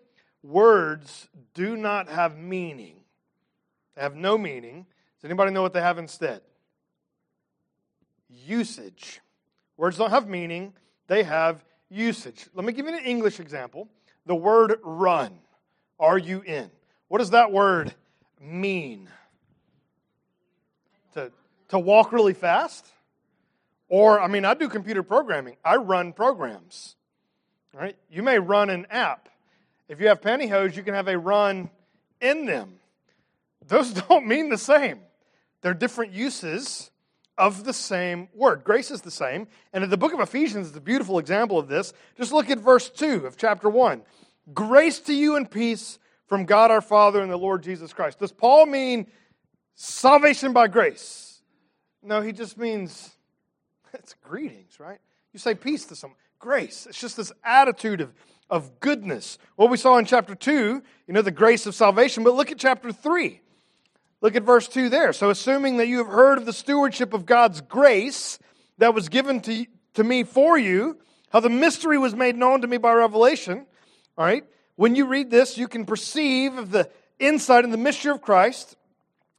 words 0.43 1.29
do 1.55 1.77
not 1.77 2.09
have 2.09 2.37
meaning, 2.37 2.97
they 3.95 4.03
have 4.03 4.15
no 4.15 4.37
meaning. 4.37 4.87
Does 5.21 5.31
anybody 5.31 5.53
know 5.53 5.63
what 5.63 5.73
they 5.73 5.81
have 5.81 5.99
instead? 5.99 6.43
Usage. 8.29 9.21
Words 9.77 9.99
don't 9.99 10.11
have 10.11 10.29
meaning, 10.29 10.73
they 11.09 11.23
have 11.23 11.65
usage. 11.91 12.47
Let 12.55 12.65
me 12.65 12.73
give 12.73 12.87
you 12.87 12.97
an 12.97 13.05
English 13.05 13.41
example. 13.41 13.89
The 14.27 14.35
word 14.35 14.79
run, 14.83 15.39
R 15.99 16.19
U 16.19 16.43
N. 16.47 16.71
What 17.09 17.19
does 17.19 17.31
that 17.31 17.53
word 17.53 17.95
mean? 18.41 19.09
To, 21.15 21.31
to 21.69 21.79
walk 21.79 22.13
really 22.13 22.35
fast? 22.35 22.87
Or, 23.89 24.21
I 24.21 24.29
mean, 24.29 24.45
I 24.45 24.55
do 24.55 24.69
computer 24.69 25.03
programming, 25.03 25.57
I 25.65 25.77
run 25.77 26.13
programs. 26.13 26.97
Right? 27.73 27.97
You 28.09 28.23
may 28.23 28.39
run 28.39 28.71
an 28.71 28.87
app. 28.89 29.29
If 29.89 30.01
you 30.01 30.09
have 30.09 30.21
pantyhose, 30.21 30.77
you 30.77 30.83
can 30.83 30.95
have 30.95 31.09
a 31.09 31.19
run 31.19 31.71
in 32.21 32.47
them. 32.47 32.75
Those 33.67 33.93
don't 34.09 34.27
mean 34.27 34.49
the 34.49 34.59
same. 34.59 35.01
They're 35.61 35.75
different 35.75 36.13
uses 36.13 36.91
of 37.37 37.65
the 37.65 37.73
same 37.73 38.29
word. 38.35 38.65
Grace 38.65 38.91
is 38.91 39.03
the 39.03 39.11
same. 39.11 39.49
And 39.73 39.83
in 39.85 39.91
the 39.91 39.97
book 39.97 40.13
of 40.13 40.21
Ephesians 40.21 40.69
is 40.69 40.77
a 40.77 40.81
beautiful 40.81 41.19
example 41.19 41.59
of 41.59 41.69
this. 41.69 41.93
Just 42.17 42.33
look 42.33 42.51
at 42.51 42.59
verse 42.59 42.89
2 42.91 43.27
of 43.27 43.37
chapter 43.37 43.69
1. 43.69 44.03
Grace 44.53 45.01
to 45.01 45.15
you 45.15 45.37
and 45.37 45.51
peace 45.51 45.99
from 46.27 46.45
God 46.45 46.71
our 46.71 46.81
Father 46.81 47.21
and 47.23 47.31
the 47.31 47.37
Lord 47.37 47.63
Jesus 47.63 47.93
Christ. 47.93 48.19
Does 48.19 48.33
Paul 48.33 48.67
mean 48.67 49.07
salvation 49.75 50.53
by 50.53 50.69
grace? 50.69 51.41
No, 52.03 52.21
he 52.21 52.33
just 52.33 52.59
means 52.59 53.11
it's 53.95 54.15
greetings, 54.23 54.79
right? 54.79 54.99
You 55.33 55.39
say 55.39 55.55
peace 55.55 55.87
to 55.87 55.97
someone. 55.97 56.19
Grace. 56.39 56.87
It's 56.87 57.01
just 57.01 57.17
this 57.17 57.33
attitude 57.43 58.01
of, 58.01 58.13
of 58.51 58.79
goodness. 58.81 59.39
What 59.57 59.71
we 59.71 59.77
saw 59.77 59.99
in 59.99 60.05
chapter 60.05 60.35
2, 60.35 60.53
you 61.07 61.15
know, 61.15 61.23
the 61.23 61.31
grace 61.31 61.67
of 61.67 61.75
salvation. 61.75 62.23
But 62.23 62.35
look 62.35 62.53
at 62.53 62.59
chapter 62.59 62.93
3. 62.93 63.41
Look 64.25 64.37
at 64.37 64.43
verse 64.43 64.69
2 64.69 64.89
there. 64.89 65.13
So, 65.13 65.29
assuming 65.29 65.77
that 65.77 65.87
you 65.87 65.99
have 65.99 66.07
heard 66.07 66.39
of 66.39 66.47
the 66.47 66.53
stewardship 66.55 67.13
of 67.13 67.27
God's 67.27 67.61
grace 67.61 68.39
that 68.79 68.95
was 68.95 69.11
given 69.11 69.41
to, 69.43 69.67
to 69.93 70.03
me 70.03 70.25
for 70.25 70.57
you, 70.57 70.97
how 71.29 71.41
the 71.41 71.51
mystery 71.51 71.99
was 71.99 72.15
made 72.15 72.35
known 72.35 72.63
to 72.63 72.67
me 72.67 72.79
by 72.79 72.95
revelation, 72.95 73.67
all 74.17 74.25
right? 74.25 74.43
When 74.77 74.95
you 74.95 75.05
read 75.05 75.31
this, 75.31 75.59
you 75.59 75.69
can 75.69 75.85
perceive 75.85 76.57
of 76.57 76.71
the 76.71 76.89
insight 77.19 77.65
and 77.65 77.73
the 77.75 77.77
mystery 77.77 78.13
of 78.13 78.23
Christ. 78.23 78.77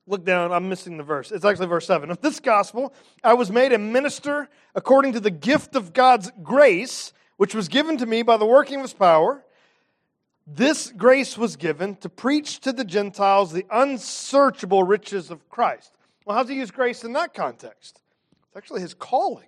Look 0.06 0.24
down, 0.24 0.52
I'm 0.52 0.70
missing 0.70 0.98
the 0.98 1.04
verse. 1.04 1.32
It's 1.32 1.44
actually 1.44 1.66
verse 1.66 1.88
7. 1.88 2.12
Of 2.12 2.22
this 2.22 2.40
gospel, 2.40 2.94
I 3.24 3.34
was 3.34 3.50
made 3.50 3.74
a 3.74 3.80
minister 3.80 4.50
according 4.76 5.14
to 5.14 5.20
the 5.20 5.32
gift 5.32 5.76
of 5.76 5.94
God's 5.94 6.32
grace, 6.44 7.12
which 7.38 7.56
was 7.56 7.70
given 7.70 7.98
to 7.98 8.06
me 8.06 8.22
by 8.22 8.38
the 8.38 8.46
working 8.46 8.76
of 8.76 8.82
his 8.84 8.94
power. 8.94 9.44
This 10.48 10.92
grace 10.96 11.38
was 11.38 11.56
given 11.56 11.96
to 11.98 12.10
preach 12.10 12.60
to 12.62 12.72
the 12.72 12.84
Gentiles 12.84 13.52
the 13.52 13.66
unsearchable 13.72 14.84
riches 14.84 15.32
of 15.32 15.50
Christ. 15.50 15.92
Well, 16.26 16.36
how 16.36 16.44
does 16.44 16.52
he 16.52 16.58
use 16.58 16.72
grace 16.72 17.04
in 17.04 17.14
that 17.14 17.34
context? 17.34 18.02
It's 18.48 18.58
actually 18.58 18.82
his 18.82 18.94
calling. 18.94 19.48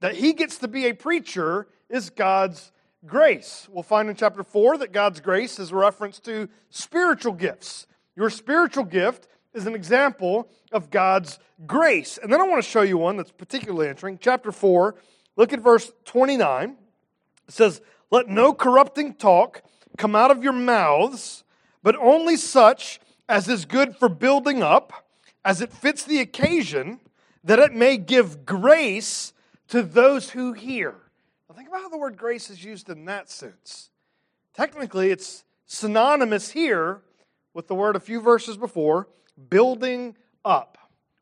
That 0.00 0.14
he 0.14 0.32
gets 0.32 0.58
to 0.58 0.68
be 0.68 0.86
a 0.86 0.94
preacher 0.94 1.66
is 1.90 2.08
God's 2.10 2.72
grace. 3.06 3.68
We'll 3.70 3.82
find 3.82 4.08
in 4.08 4.16
chapter 4.16 4.42
4 4.42 4.78
that 4.78 4.92
God's 4.92 5.20
grace 5.20 5.58
is 5.58 5.72
a 5.72 5.76
reference 5.76 6.18
to 6.20 6.48
spiritual 6.70 7.32
gifts. 7.32 7.86
Your 8.16 8.30
spiritual 8.30 8.84
gift 8.84 9.28
is 9.54 9.66
an 9.66 9.74
example 9.74 10.48
of 10.72 10.90
God's 10.90 11.38
grace. 11.66 12.18
And 12.22 12.32
then 12.32 12.40
I 12.40 12.44
want 12.44 12.62
to 12.62 12.68
show 12.68 12.82
you 12.82 12.96
one 12.96 13.16
that's 13.16 13.32
particularly 13.32 13.88
interesting. 13.88 14.18
Chapter 14.20 14.52
4, 14.52 14.94
look 15.36 15.52
at 15.52 15.60
verse 15.60 15.92
29. 16.04 16.76
It 17.48 17.54
says, 17.54 17.80
Let 18.10 18.28
no 18.28 18.52
corrupting 18.52 19.14
talk 19.14 19.62
come 19.96 20.14
out 20.14 20.30
of 20.30 20.42
your 20.42 20.52
mouths, 20.52 21.44
but 21.82 21.96
only 21.96 22.36
such 22.36 23.00
as 23.28 23.48
is 23.48 23.64
good 23.64 23.96
for 23.96 24.08
building 24.08 24.62
up, 24.62 25.06
as 25.44 25.60
it 25.60 25.72
fits 25.72 26.04
the 26.04 26.20
occasion, 26.20 27.00
that 27.44 27.58
it 27.58 27.72
may 27.72 27.96
give 27.96 28.44
grace 28.44 29.32
to 29.68 29.82
those 29.82 30.30
who 30.30 30.52
hear. 30.52 30.94
Now, 31.48 31.54
think 31.54 31.68
about 31.68 31.82
how 31.82 31.88
the 31.88 31.98
word 31.98 32.16
grace 32.16 32.50
is 32.50 32.64
used 32.64 32.88
in 32.88 33.04
that 33.06 33.30
sense. 33.30 33.90
Technically, 34.54 35.10
it's 35.10 35.44
synonymous 35.66 36.50
here 36.50 37.02
with 37.54 37.68
the 37.68 37.74
word 37.74 37.96
a 37.96 38.00
few 38.00 38.20
verses 38.20 38.56
before 38.56 39.08
building 39.48 40.16
up 40.44 40.78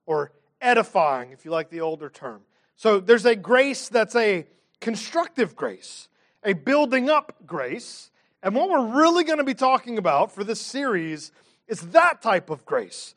or 0.06 0.32
edifying, 0.60 1.32
if 1.32 1.44
you 1.44 1.50
like 1.50 1.70
the 1.70 1.80
older 1.80 2.08
term. 2.08 2.42
So 2.76 3.00
there's 3.00 3.26
a 3.26 3.36
grace 3.36 3.88
that's 3.88 4.14
a 4.14 4.46
constructive 4.80 5.56
grace, 5.56 6.08
a 6.44 6.52
building 6.52 7.10
up 7.10 7.34
grace, 7.46 8.10
and 8.46 8.54
what 8.54 8.70
we're 8.70 9.00
really 9.00 9.24
going 9.24 9.38
to 9.38 9.44
be 9.44 9.54
talking 9.54 9.98
about 9.98 10.30
for 10.30 10.44
this 10.44 10.60
series 10.60 11.32
is 11.66 11.80
that 11.80 12.22
type 12.22 12.48
of 12.48 12.64
grace. 12.64 13.16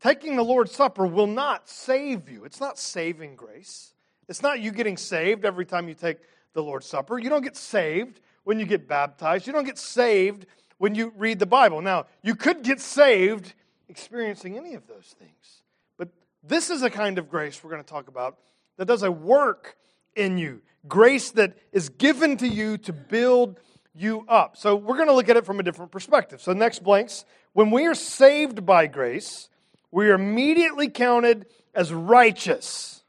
Taking 0.00 0.36
the 0.36 0.42
Lord's 0.42 0.72
Supper 0.72 1.06
will 1.06 1.26
not 1.26 1.68
save 1.68 2.30
you. 2.30 2.46
It's 2.46 2.62
not 2.62 2.78
saving 2.78 3.36
grace. 3.36 3.92
It's 4.26 4.40
not 4.40 4.60
you 4.60 4.72
getting 4.72 4.96
saved 4.96 5.44
every 5.44 5.66
time 5.66 5.86
you 5.86 5.92
take 5.92 6.16
the 6.54 6.62
Lord's 6.62 6.86
Supper. 6.86 7.18
You 7.18 7.28
don't 7.28 7.42
get 7.42 7.58
saved 7.58 8.20
when 8.44 8.58
you 8.58 8.64
get 8.64 8.88
baptized. 8.88 9.46
You 9.46 9.52
don't 9.52 9.66
get 9.66 9.76
saved 9.76 10.46
when 10.78 10.94
you 10.94 11.12
read 11.14 11.40
the 11.40 11.44
Bible. 11.44 11.82
Now, 11.82 12.06
you 12.22 12.34
could 12.34 12.62
get 12.62 12.80
saved 12.80 13.52
experiencing 13.90 14.56
any 14.56 14.72
of 14.72 14.86
those 14.86 15.14
things. 15.18 15.60
But 15.98 16.08
this 16.42 16.70
is 16.70 16.82
a 16.82 16.88
kind 16.88 17.18
of 17.18 17.28
grace 17.28 17.62
we're 17.62 17.68
going 17.68 17.84
to 17.84 17.90
talk 17.90 18.08
about 18.08 18.38
that 18.78 18.86
does 18.86 19.02
a 19.02 19.12
work 19.12 19.76
in 20.16 20.38
you. 20.38 20.62
Grace 20.88 21.32
that 21.32 21.58
is 21.70 21.90
given 21.90 22.38
to 22.38 22.48
you 22.48 22.78
to 22.78 22.94
build 22.94 23.60
you 23.94 24.24
up. 24.28 24.56
So 24.56 24.76
we're 24.76 24.96
going 24.96 25.08
to 25.08 25.14
look 25.14 25.28
at 25.28 25.36
it 25.36 25.46
from 25.46 25.60
a 25.60 25.62
different 25.62 25.92
perspective. 25.92 26.40
So, 26.40 26.52
next 26.52 26.82
blanks. 26.82 27.24
When 27.52 27.70
we 27.70 27.86
are 27.86 27.94
saved 27.94 28.66
by 28.66 28.88
grace, 28.88 29.48
we 29.92 30.10
are 30.10 30.14
immediately 30.14 30.88
counted 30.88 31.46
as 31.74 31.92
righteous. 31.92 33.04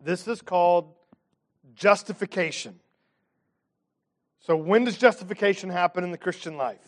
This 0.00 0.26
is 0.26 0.42
called 0.42 0.92
justification. 1.74 2.80
So, 4.40 4.56
when 4.56 4.84
does 4.84 4.98
justification 4.98 5.70
happen 5.70 6.02
in 6.02 6.10
the 6.10 6.18
Christian 6.18 6.56
life? 6.56 6.80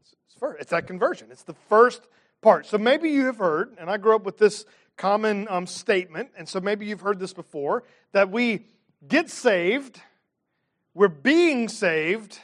It's, 0.00 0.34
first, 0.38 0.60
it's 0.60 0.72
at 0.72 0.88
conversion. 0.88 1.28
It's 1.30 1.44
the 1.44 1.56
first 1.68 2.02
part. 2.42 2.66
So, 2.66 2.76
maybe 2.76 3.10
you 3.10 3.26
have 3.26 3.38
heard, 3.38 3.76
and 3.78 3.88
I 3.88 3.96
grew 3.96 4.16
up 4.16 4.24
with 4.24 4.38
this 4.38 4.64
common 4.96 5.46
um, 5.48 5.66
statement, 5.66 6.30
and 6.36 6.48
so 6.48 6.60
maybe 6.60 6.84
you've 6.84 7.00
heard 7.00 7.18
this 7.18 7.32
before, 7.32 7.84
that 8.12 8.30
we 8.30 8.66
get 9.06 9.30
saved 9.30 10.00
we're 11.00 11.08
being 11.08 11.66
saved 11.66 12.38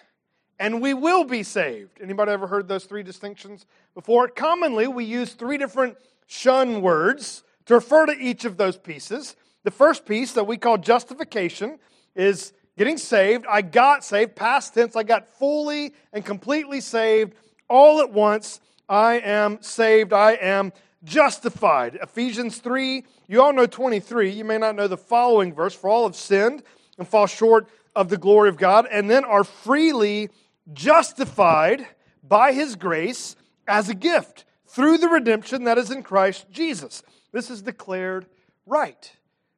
and 0.59 0.81
we 0.81 0.95
will 0.95 1.25
be 1.25 1.43
saved. 1.43 2.01
Anybody 2.03 2.33
ever 2.33 2.47
heard 2.47 2.69
those 2.69 2.87
three 2.87 3.03
distinctions 3.03 3.67
before? 3.95 4.29
Commonly, 4.29 4.89
we 4.89 5.05
use 5.05 5.35
three 5.35 5.59
different 5.59 5.99
shun 6.27 6.81
words 6.81 7.45
to 7.67 7.75
refer 7.75 8.07
to 8.07 8.13
each 8.13 8.47
of 8.47 8.57
those 8.57 8.79
pieces. 8.79 9.37
The 9.65 9.71
first 9.71 10.07
piece 10.07 10.33
that 10.33 10.47
we 10.47 10.57
call 10.57 10.79
justification 10.79 11.79
is 12.15 12.55
getting 12.79 12.97
saved. 12.97 13.45
I 13.47 13.61
got 13.61 14.07
saved, 14.07 14.37
past 14.37 14.73
tense. 14.73 14.97
I 14.97 15.03
got 15.03 15.29
fully 15.35 15.93
and 16.15 16.25
completely 16.25 16.81
saved 16.81 17.35
all 17.69 18.01
at 18.01 18.11
once. 18.11 18.63
I 18.89 19.17
am 19.19 19.61
saved. 19.61 20.15
I 20.15 20.33
am 20.33 20.73
justified. 21.05 21.99
Ephesians 22.03 22.57
3, 22.57 23.05
you 23.29 23.43
all 23.43 23.53
know 23.53 23.67
23. 23.67 24.31
You 24.31 24.47
may 24.47 24.57
not 24.57 24.77
know 24.77 24.89
the 24.89 24.97
following 24.97 25.53
verse. 25.53 25.75
For 25.75 25.91
all 25.91 26.05
have 26.05 26.17
sinned 26.17 26.63
and 26.97 27.07
fall 27.07 27.27
short 27.27 27.69
of 27.97 28.11
the 28.11 28.19
glory 28.19 28.49
of 28.49 28.59
God 28.59 28.87
and 28.93 29.11
then 29.11 29.25
are 29.25 29.43
freely 29.43 30.29
justified 30.73 31.87
by 32.23 32.53
his 32.53 32.77
grace 32.77 33.35
as 33.67 33.89
a 33.89 33.95
gift 33.95 34.45
through 34.67 34.99
the 34.99 35.09
redemption 35.09 35.65
that 35.65 35.79
is 35.79 35.91
in 35.91 36.03
Christ 36.03 36.47
Jesus. 36.51 37.03
This 37.33 37.51
is 37.51 37.63
declared 37.63 38.27
right. 38.67 39.11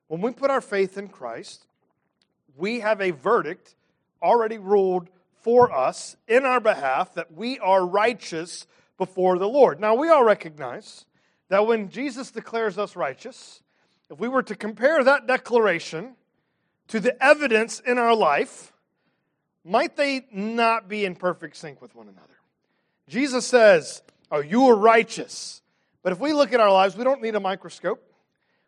When 0.06 0.20
we 0.20 0.30
put 0.30 0.50
our 0.50 0.60
faith 0.60 0.96
in 0.96 1.08
Christ, 1.08 1.66
we 2.56 2.80
have 2.80 3.00
a 3.00 3.10
verdict 3.10 3.74
already 4.22 4.58
ruled 4.58 5.08
for 5.42 5.72
us 5.72 6.16
in 6.26 6.44
our 6.44 6.60
behalf 6.60 7.14
that 7.14 7.32
we 7.32 7.58
are 7.58 7.84
righteous 7.84 8.66
before 8.96 9.38
the 9.38 9.48
Lord. 9.48 9.80
Now, 9.80 9.94
we 9.94 10.08
all 10.08 10.24
recognize 10.24 11.06
that 11.48 11.66
when 11.66 11.88
Jesus 11.88 12.30
declares 12.30 12.78
us 12.78 12.96
righteous, 12.96 13.62
if 14.10 14.18
we 14.18 14.28
were 14.28 14.42
to 14.42 14.54
compare 14.54 15.02
that 15.02 15.26
declaration 15.26 16.16
to 16.88 17.00
the 17.00 17.22
evidence 17.22 17.80
in 17.80 17.98
our 17.98 18.14
life, 18.14 18.72
might 19.64 19.96
they 19.96 20.26
not 20.32 20.88
be 20.88 21.04
in 21.04 21.14
perfect 21.14 21.56
sync 21.56 21.80
with 21.80 21.94
one 21.94 22.08
another? 22.08 22.26
Jesus 23.08 23.46
says, 23.46 24.02
Oh, 24.30 24.40
you 24.40 24.66
are 24.66 24.76
righteous. 24.76 25.62
But 26.02 26.12
if 26.12 26.20
we 26.20 26.32
look 26.32 26.52
at 26.52 26.60
our 26.60 26.72
lives, 26.72 26.96
we 26.96 27.04
don't 27.04 27.22
need 27.22 27.34
a 27.34 27.40
microscope. 27.40 28.02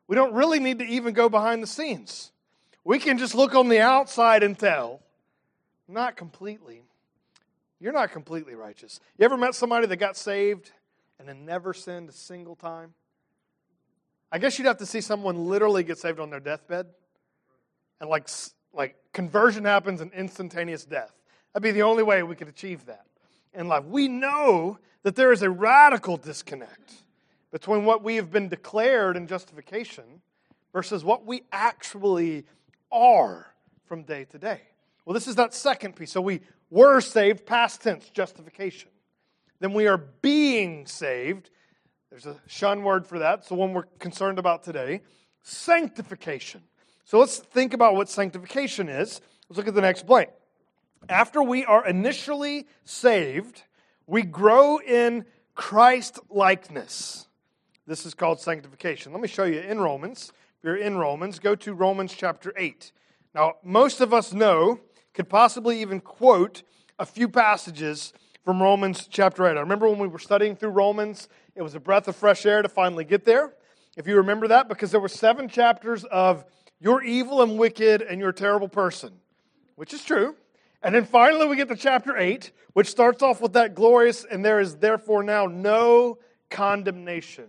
we 0.08 0.16
don't 0.16 0.34
really 0.34 0.58
need 0.58 0.80
to 0.80 0.84
even 0.84 1.14
go 1.14 1.28
behind 1.28 1.62
the 1.62 1.66
scenes. 1.66 2.32
We 2.84 2.98
can 2.98 3.18
just 3.18 3.34
look 3.34 3.54
on 3.54 3.68
the 3.68 3.80
outside 3.80 4.42
and 4.42 4.58
tell. 4.58 5.00
Not 5.86 6.16
completely. 6.16 6.82
You're 7.78 7.92
not 7.92 8.12
completely 8.12 8.54
righteous. 8.54 9.00
You 9.18 9.24
ever 9.24 9.36
met 9.36 9.54
somebody 9.54 9.86
that 9.86 9.96
got 9.96 10.16
saved 10.16 10.70
and 11.18 11.28
then 11.28 11.44
never 11.44 11.72
sinned 11.72 12.08
a 12.08 12.12
single 12.12 12.56
time? 12.56 12.94
I 14.32 14.38
guess 14.38 14.58
you'd 14.58 14.66
have 14.66 14.78
to 14.78 14.86
see 14.86 15.00
someone 15.00 15.48
literally 15.48 15.82
get 15.82 15.98
saved 15.98 16.20
on 16.20 16.30
their 16.30 16.40
deathbed 16.40 16.86
and 18.00 18.08
like 18.08 18.28
like 18.72 18.96
conversion 19.12 19.64
happens 19.64 20.00
and 20.00 20.12
instantaneous 20.12 20.84
death. 20.84 21.12
That'd 21.52 21.62
be 21.62 21.72
the 21.72 21.82
only 21.82 22.02
way 22.02 22.22
we 22.22 22.36
could 22.36 22.48
achieve 22.48 22.86
that 22.86 23.06
in 23.52 23.68
life. 23.68 23.84
We 23.84 24.08
know 24.08 24.78
that 25.02 25.16
there 25.16 25.32
is 25.32 25.42
a 25.42 25.50
radical 25.50 26.16
disconnect 26.16 26.94
between 27.50 27.84
what 27.84 28.02
we 28.04 28.16
have 28.16 28.30
been 28.30 28.48
declared 28.48 29.16
in 29.16 29.26
justification 29.26 30.22
versus 30.72 31.04
what 31.04 31.26
we 31.26 31.42
actually 31.50 32.44
are 32.92 33.52
from 33.86 34.04
day 34.04 34.24
to 34.26 34.38
day. 34.38 34.60
Well, 35.04 35.14
this 35.14 35.26
is 35.26 35.34
that 35.36 35.52
second 35.52 35.96
piece. 35.96 36.12
So 36.12 36.20
we 36.20 36.40
were 36.70 37.00
saved, 37.00 37.44
past 37.44 37.82
tense, 37.82 38.08
justification. 38.10 38.90
Then 39.58 39.72
we 39.72 39.88
are 39.88 39.98
being 39.98 40.86
saved. 40.86 41.50
There's 42.10 42.26
a 42.26 42.36
shun 42.46 42.82
word 42.84 43.06
for 43.06 43.18
that, 43.18 43.44
so 43.44 43.56
one 43.56 43.72
we're 43.72 43.84
concerned 43.98 44.38
about 44.38 44.62
today 44.62 45.02
sanctification. 45.42 46.62
So 47.10 47.18
let's 47.18 47.38
think 47.38 47.74
about 47.74 47.96
what 47.96 48.08
sanctification 48.08 48.88
is. 48.88 49.20
Let's 49.48 49.58
look 49.58 49.66
at 49.66 49.74
the 49.74 49.80
next 49.80 50.06
blank. 50.06 50.28
After 51.08 51.42
we 51.42 51.64
are 51.64 51.84
initially 51.84 52.68
saved, 52.84 53.64
we 54.06 54.22
grow 54.22 54.78
in 54.78 55.24
Christ 55.56 56.20
likeness. 56.30 57.26
This 57.84 58.06
is 58.06 58.14
called 58.14 58.40
sanctification. 58.40 59.10
Let 59.10 59.20
me 59.20 59.26
show 59.26 59.42
you 59.42 59.58
in 59.58 59.80
Romans. 59.80 60.32
If 60.58 60.64
you're 60.64 60.76
in 60.76 60.98
Romans, 60.98 61.40
go 61.40 61.56
to 61.56 61.74
Romans 61.74 62.14
chapter 62.16 62.52
8. 62.56 62.92
Now, 63.34 63.54
most 63.64 64.00
of 64.00 64.14
us 64.14 64.32
know, 64.32 64.78
could 65.12 65.28
possibly 65.28 65.80
even 65.80 65.98
quote 65.98 66.62
a 66.96 67.04
few 67.04 67.28
passages 67.28 68.12
from 68.44 68.62
Romans 68.62 69.08
chapter 69.10 69.48
8. 69.48 69.56
I 69.56 69.60
remember 69.62 69.88
when 69.88 69.98
we 69.98 70.06
were 70.06 70.20
studying 70.20 70.54
through 70.54 70.70
Romans, 70.70 71.28
it 71.56 71.62
was 71.62 71.74
a 71.74 71.80
breath 71.80 72.06
of 72.06 72.14
fresh 72.14 72.46
air 72.46 72.62
to 72.62 72.68
finally 72.68 73.04
get 73.04 73.24
there. 73.24 73.52
If 73.96 74.06
you 74.06 74.16
remember 74.18 74.46
that, 74.46 74.68
because 74.68 74.92
there 74.92 75.00
were 75.00 75.08
seven 75.08 75.48
chapters 75.48 76.04
of 76.04 76.44
you're 76.80 77.02
evil 77.02 77.42
and 77.42 77.58
wicked 77.58 78.02
and 78.02 78.20
you're 78.20 78.30
a 78.30 78.34
terrible 78.34 78.68
person, 78.68 79.12
which 79.76 79.92
is 79.92 80.02
true. 80.02 80.34
And 80.82 80.94
then 80.94 81.04
finally 81.04 81.46
we 81.46 81.56
get 81.56 81.68
to 81.68 81.76
chapter 81.76 82.16
8, 82.16 82.50
which 82.72 82.88
starts 82.88 83.22
off 83.22 83.40
with 83.40 83.52
that 83.52 83.74
glorious, 83.74 84.24
and 84.24 84.44
there 84.44 84.60
is 84.60 84.76
therefore 84.76 85.22
now 85.22 85.46
no 85.46 86.18
condemnation 86.48 87.46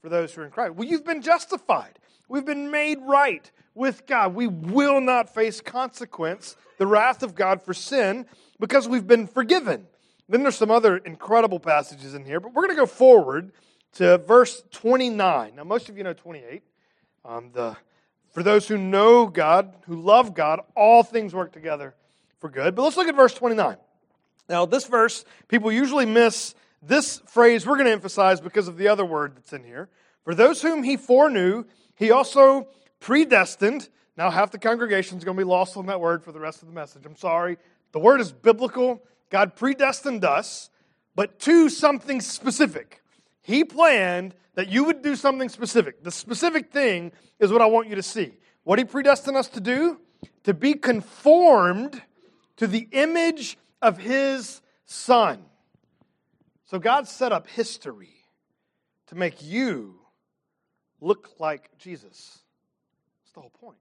for 0.00 0.08
those 0.08 0.34
who 0.34 0.42
are 0.42 0.44
in 0.44 0.50
Christ. 0.50 0.74
Well, 0.74 0.88
you've 0.88 1.04
been 1.04 1.22
justified. 1.22 1.98
We've 2.28 2.44
been 2.44 2.70
made 2.70 2.98
right 3.02 3.48
with 3.74 4.06
God. 4.06 4.34
We 4.34 4.48
will 4.48 5.00
not 5.00 5.32
face 5.32 5.60
consequence, 5.60 6.56
the 6.78 6.86
wrath 6.86 7.22
of 7.22 7.34
God 7.34 7.62
for 7.62 7.74
sin, 7.74 8.26
because 8.58 8.88
we've 8.88 9.06
been 9.06 9.26
forgiven. 9.26 9.86
Then 10.28 10.42
there's 10.42 10.56
some 10.56 10.70
other 10.70 10.96
incredible 10.96 11.60
passages 11.60 12.14
in 12.14 12.24
here, 12.24 12.40
but 12.40 12.54
we're 12.54 12.62
going 12.62 12.76
to 12.76 12.82
go 12.82 12.86
forward 12.86 13.52
to 13.94 14.18
verse 14.18 14.62
29. 14.72 15.54
Now, 15.54 15.64
most 15.64 15.88
of 15.88 15.96
you 15.96 16.04
know 16.04 16.12
28. 16.12 16.62
Um, 17.24 17.50
the 17.52 17.76
for 18.34 18.42
those 18.42 18.68
who 18.68 18.76
know 18.76 19.26
God, 19.26 19.72
who 19.86 19.94
love 19.94 20.34
God, 20.34 20.60
all 20.76 21.02
things 21.02 21.32
work 21.32 21.52
together 21.52 21.94
for 22.40 22.50
good. 22.50 22.74
But 22.74 22.82
let's 22.82 22.96
look 22.96 23.08
at 23.08 23.14
verse 23.14 23.32
29. 23.32 23.76
Now, 24.48 24.66
this 24.66 24.86
verse, 24.86 25.24
people 25.48 25.72
usually 25.72 26.04
miss 26.04 26.54
this 26.82 27.22
phrase 27.26 27.66
we're 27.66 27.76
going 27.76 27.86
to 27.86 27.92
emphasize 27.92 28.40
because 28.40 28.68
of 28.68 28.76
the 28.76 28.88
other 28.88 29.04
word 29.04 29.36
that's 29.36 29.52
in 29.52 29.64
here. 29.64 29.88
For 30.24 30.34
those 30.34 30.60
whom 30.60 30.82
he 30.82 30.96
foreknew, 30.96 31.64
he 31.94 32.10
also 32.10 32.66
predestined. 33.00 33.88
Now, 34.16 34.30
half 34.30 34.50
the 34.50 34.58
congregation 34.58 35.16
is 35.16 35.24
going 35.24 35.36
to 35.36 35.40
be 35.40 35.48
lost 35.48 35.76
on 35.76 35.86
that 35.86 36.00
word 36.00 36.24
for 36.24 36.32
the 36.32 36.40
rest 36.40 36.60
of 36.60 36.68
the 36.68 36.74
message. 36.74 37.06
I'm 37.06 37.16
sorry. 37.16 37.56
The 37.92 38.00
word 38.00 38.20
is 38.20 38.32
biblical. 38.32 39.02
God 39.30 39.54
predestined 39.54 40.24
us, 40.24 40.70
but 41.14 41.38
to 41.40 41.68
something 41.68 42.20
specific. 42.20 43.00
He 43.44 43.62
planned 43.62 44.34
that 44.54 44.68
you 44.68 44.84
would 44.84 45.02
do 45.02 45.16
something 45.16 45.50
specific. 45.50 46.02
The 46.02 46.10
specific 46.10 46.72
thing 46.72 47.12
is 47.38 47.52
what 47.52 47.60
I 47.60 47.66
want 47.66 47.88
you 47.88 47.94
to 47.96 48.02
see. 48.02 48.32
What 48.64 48.78
He 48.78 48.86
predestined 48.86 49.36
us 49.36 49.48
to 49.50 49.60
do? 49.60 50.00
To 50.44 50.54
be 50.54 50.74
conformed 50.74 52.02
to 52.56 52.66
the 52.66 52.88
image 52.90 53.58
of 53.82 53.98
His 53.98 54.62
Son. 54.86 55.44
So 56.64 56.78
God 56.78 57.06
set 57.06 57.32
up 57.32 57.46
history 57.46 58.14
to 59.08 59.14
make 59.14 59.42
you 59.42 60.00
look 61.02 61.32
like 61.38 61.70
Jesus. 61.76 62.38
That's 63.22 63.32
the 63.34 63.40
whole 63.40 63.50
point. 63.50 63.76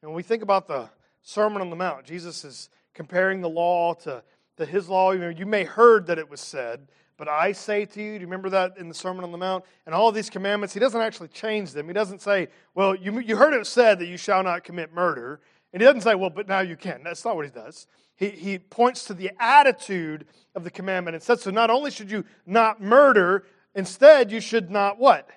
And 0.00 0.10
when 0.10 0.16
we 0.16 0.22
think 0.22 0.42
about 0.42 0.66
the 0.66 0.88
Sermon 1.20 1.60
on 1.60 1.68
the 1.68 1.76
Mount, 1.76 2.06
Jesus 2.06 2.42
is 2.42 2.70
comparing 2.94 3.42
the 3.42 3.50
law 3.50 3.92
to, 3.94 4.22
to 4.56 4.64
his 4.64 4.88
law. 4.88 5.12
You 5.12 5.44
may 5.44 5.64
heard 5.64 6.06
that 6.06 6.18
it 6.18 6.30
was 6.30 6.40
said, 6.40 6.88
but 7.18 7.28
I 7.28 7.50
say 7.50 7.84
to 7.84 8.00
you, 8.00 8.14
do 8.14 8.20
you 8.20 8.26
remember 8.26 8.48
that 8.50 8.78
in 8.78 8.88
the 8.88 8.94
Sermon 8.94 9.24
on 9.24 9.32
the 9.32 9.38
Mount? 9.38 9.64
And 9.84 9.94
all 9.94 10.08
of 10.08 10.14
these 10.14 10.30
commandments, 10.30 10.72
he 10.72 10.78
doesn't 10.78 11.00
actually 11.00 11.28
change 11.28 11.72
them. 11.72 11.88
He 11.88 11.92
doesn't 11.92 12.22
say, 12.22 12.46
well, 12.76 12.94
you, 12.94 13.18
you 13.18 13.36
heard 13.36 13.54
it 13.54 13.66
said 13.66 13.98
that 13.98 14.06
you 14.06 14.16
shall 14.16 14.44
not 14.44 14.62
commit 14.62 14.94
murder. 14.94 15.40
And 15.72 15.82
he 15.82 15.86
doesn't 15.86 16.02
say, 16.02 16.14
well, 16.14 16.30
but 16.30 16.46
now 16.46 16.60
you 16.60 16.76
can. 16.76 17.02
That's 17.02 17.24
not 17.24 17.34
what 17.34 17.44
he 17.44 17.50
does. 17.50 17.88
He, 18.14 18.28
he 18.30 18.58
points 18.58 19.04
to 19.06 19.14
the 19.14 19.32
attitude 19.40 20.26
of 20.54 20.62
the 20.62 20.70
commandment 20.70 21.16
and 21.16 21.22
says, 21.22 21.42
so 21.42 21.50
not 21.50 21.70
only 21.70 21.90
should 21.90 22.10
you 22.10 22.24
not 22.46 22.80
murder, 22.80 23.44
instead 23.74 24.30
you 24.30 24.40
should 24.40 24.70
not 24.70 24.98
what? 24.98 25.28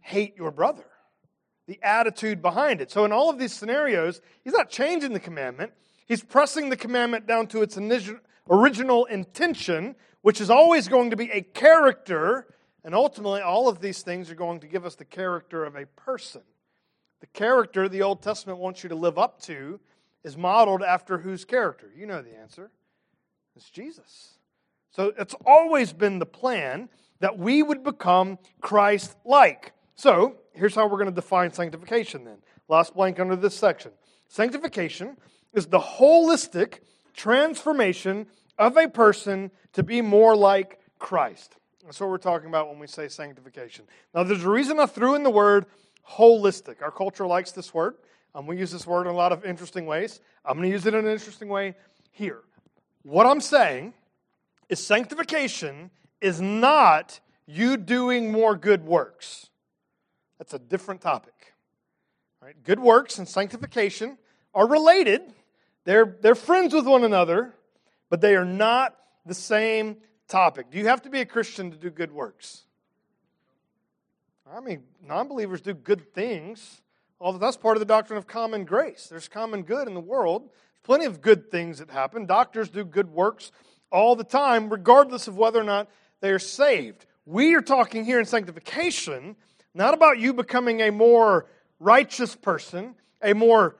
Hate 0.00 0.36
your 0.36 0.50
brother. 0.50 0.84
The 1.66 1.78
attitude 1.82 2.42
behind 2.42 2.82
it. 2.82 2.90
So 2.90 3.06
in 3.06 3.12
all 3.12 3.30
of 3.30 3.38
these 3.38 3.54
scenarios, 3.54 4.20
he's 4.44 4.52
not 4.52 4.68
changing 4.68 5.14
the 5.14 5.20
commandment. 5.20 5.72
He's 6.06 6.22
pressing 6.22 6.68
the 6.68 6.76
commandment 6.76 7.26
down 7.26 7.46
to 7.48 7.62
its 7.62 7.76
original 8.48 9.04
intention, 9.06 9.96
which 10.22 10.40
is 10.40 10.50
always 10.50 10.88
going 10.88 11.10
to 11.10 11.16
be 11.16 11.30
a 11.30 11.42
character, 11.42 12.46
and 12.84 12.94
ultimately, 12.94 13.40
all 13.40 13.68
of 13.68 13.80
these 13.80 14.02
things 14.02 14.30
are 14.30 14.34
going 14.34 14.60
to 14.60 14.66
give 14.66 14.86
us 14.86 14.94
the 14.94 15.04
character 15.04 15.64
of 15.64 15.76
a 15.76 15.86
person. 15.86 16.42
The 17.20 17.26
character 17.26 17.88
the 17.88 18.02
Old 18.02 18.22
Testament 18.22 18.58
wants 18.58 18.82
you 18.82 18.88
to 18.88 18.94
live 18.94 19.18
up 19.18 19.40
to 19.42 19.80
is 20.24 20.36
modeled 20.36 20.82
after 20.82 21.18
whose 21.18 21.44
character? 21.44 21.90
You 21.94 22.06
know 22.06 22.22
the 22.22 22.36
answer. 22.36 22.70
It's 23.56 23.70
Jesus. 23.70 24.38
So 24.90 25.12
it's 25.18 25.34
always 25.46 25.92
been 25.92 26.18
the 26.18 26.26
plan 26.26 26.88
that 27.20 27.38
we 27.38 27.62
would 27.62 27.82
become 27.82 28.38
Christ 28.60 29.16
like. 29.24 29.72
So 29.94 30.36
here's 30.54 30.74
how 30.74 30.86
we're 30.86 30.98
going 30.98 31.10
to 31.10 31.14
define 31.14 31.52
sanctification 31.52 32.24
then. 32.24 32.38
Last 32.68 32.94
blank 32.94 33.20
under 33.20 33.36
this 33.36 33.54
section. 33.54 33.92
Sanctification 34.28 35.16
is 35.52 35.66
the 35.66 35.78
holistic 35.78 36.80
transformation 37.14 38.26
of 38.58 38.76
a 38.76 38.88
person 38.88 39.50
to 39.72 39.82
be 39.82 40.00
more 40.02 40.36
like 40.36 40.80
Christ. 40.98 41.56
That's 41.84 41.98
what 42.00 42.10
we're 42.10 42.18
talking 42.18 42.48
about 42.48 42.68
when 42.68 42.78
we 42.78 42.86
say 42.86 43.08
sanctification. 43.08 43.86
Now, 44.14 44.22
there's 44.22 44.44
a 44.44 44.50
reason 44.50 44.78
I 44.78 44.86
threw 44.86 45.14
in 45.14 45.22
the 45.22 45.30
word 45.30 45.66
holistic. 46.08 46.82
Our 46.82 46.90
culture 46.90 47.26
likes 47.26 47.52
this 47.52 47.72
word. 47.72 47.94
Um, 48.34 48.46
we 48.46 48.58
use 48.58 48.70
this 48.70 48.86
word 48.86 49.06
in 49.06 49.12
a 49.12 49.16
lot 49.16 49.32
of 49.32 49.44
interesting 49.44 49.86
ways. 49.86 50.20
I'm 50.44 50.56
going 50.56 50.68
to 50.68 50.72
use 50.72 50.86
it 50.86 50.94
in 50.94 51.04
an 51.04 51.10
interesting 51.10 51.48
way 51.48 51.74
here. 52.10 52.40
What 53.02 53.26
I'm 53.26 53.40
saying 53.40 53.94
is 54.68 54.84
sanctification 54.84 55.90
is 56.20 56.40
not 56.40 57.20
you 57.46 57.76
doing 57.76 58.30
more 58.30 58.56
good 58.56 58.84
works. 58.84 59.48
That's 60.38 60.54
a 60.54 60.58
different 60.58 61.00
topic. 61.00 61.54
Right? 62.42 62.54
Good 62.62 62.78
works 62.78 63.18
and 63.18 63.28
sanctification 63.28 64.16
are 64.54 64.68
related. 64.68 65.22
They're, 65.90 66.16
they're 66.20 66.36
friends 66.36 66.72
with 66.72 66.86
one 66.86 67.02
another, 67.02 67.52
but 68.10 68.20
they 68.20 68.36
are 68.36 68.44
not 68.44 68.94
the 69.26 69.34
same 69.34 69.96
topic. 70.28 70.70
Do 70.70 70.78
you 70.78 70.86
have 70.86 71.02
to 71.02 71.10
be 71.10 71.18
a 71.18 71.26
Christian 71.26 71.72
to 71.72 71.76
do 71.76 71.90
good 71.90 72.12
works? 72.12 72.62
I 74.48 74.60
mean, 74.60 74.84
non 75.04 75.26
believers 75.26 75.60
do 75.60 75.74
good 75.74 76.14
things. 76.14 76.80
Although 77.20 77.38
that's 77.38 77.56
part 77.56 77.76
of 77.76 77.80
the 77.80 77.86
doctrine 77.86 78.18
of 78.18 78.28
common 78.28 78.64
grace. 78.64 79.08
There's 79.08 79.26
common 79.26 79.62
good 79.62 79.88
in 79.88 79.94
the 79.94 80.00
world. 80.00 80.42
There's 80.42 80.84
plenty 80.84 81.06
of 81.06 81.20
good 81.20 81.50
things 81.50 81.80
that 81.80 81.90
happen. 81.90 82.24
Doctors 82.24 82.68
do 82.68 82.84
good 82.84 83.10
works 83.10 83.50
all 83.90 84.14
the 84.14 84.22
time, 84.22 84.70
regardless 84.70 85.26
of 85.26 85.36
whether 85.36 85.58
or 85.58 85.64
not 85.64 85.90
they 86.20 86.30
are 86.30 86.38
saved. 86.38 87.04
We 87.26 87.56
are 87.56 87.62
talking 87.62 88.04
here 88.04 88.20
in 88.20 88.26
sanctification, 88.26 89.34
not 89.74 89.94
about 89.94 90.20
you 90.20 90.34
becoming 90.34 90.82
a 90.82 90.92
more 90.92 91.46
righteous 91.80 92.36
person, 92.36 92.94
a 93.20 93.34
more 93.34 93.74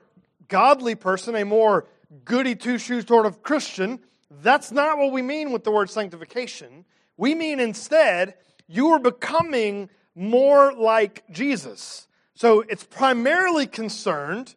godly 0.49 0.95
person, 0.95 1.37
a 1.37 1.45
more 1.45 1.87
goody 2.25 2.55
two 2.55 2.77
shoes 2.77 3.05
sort 3.05 3.25
of 3.25 3.43
Christian. 3.43 3.99
That's 4.29 4.71
not 4.71 4.97
what 4.97 5.11
we 5.11 5.21
mean 5.21 5.51
with 5.51 5.63
the 5.63 5.71
word 5.71 5.89
sanctification. 5.89 6.85
We 7.17 7.35
mean 7.35 7.59
instead, 7.59 8.35
you 8.67 8.89
are 8.89 8.99
becoming 8.99 9.89
more 10.15 10.73
like 10.73 11.23
Jesus. 11.31 12.07
So 12.35 12.61
it's 12.61 12.83
primarily 12.83 13.67
concerned 13.67 14.55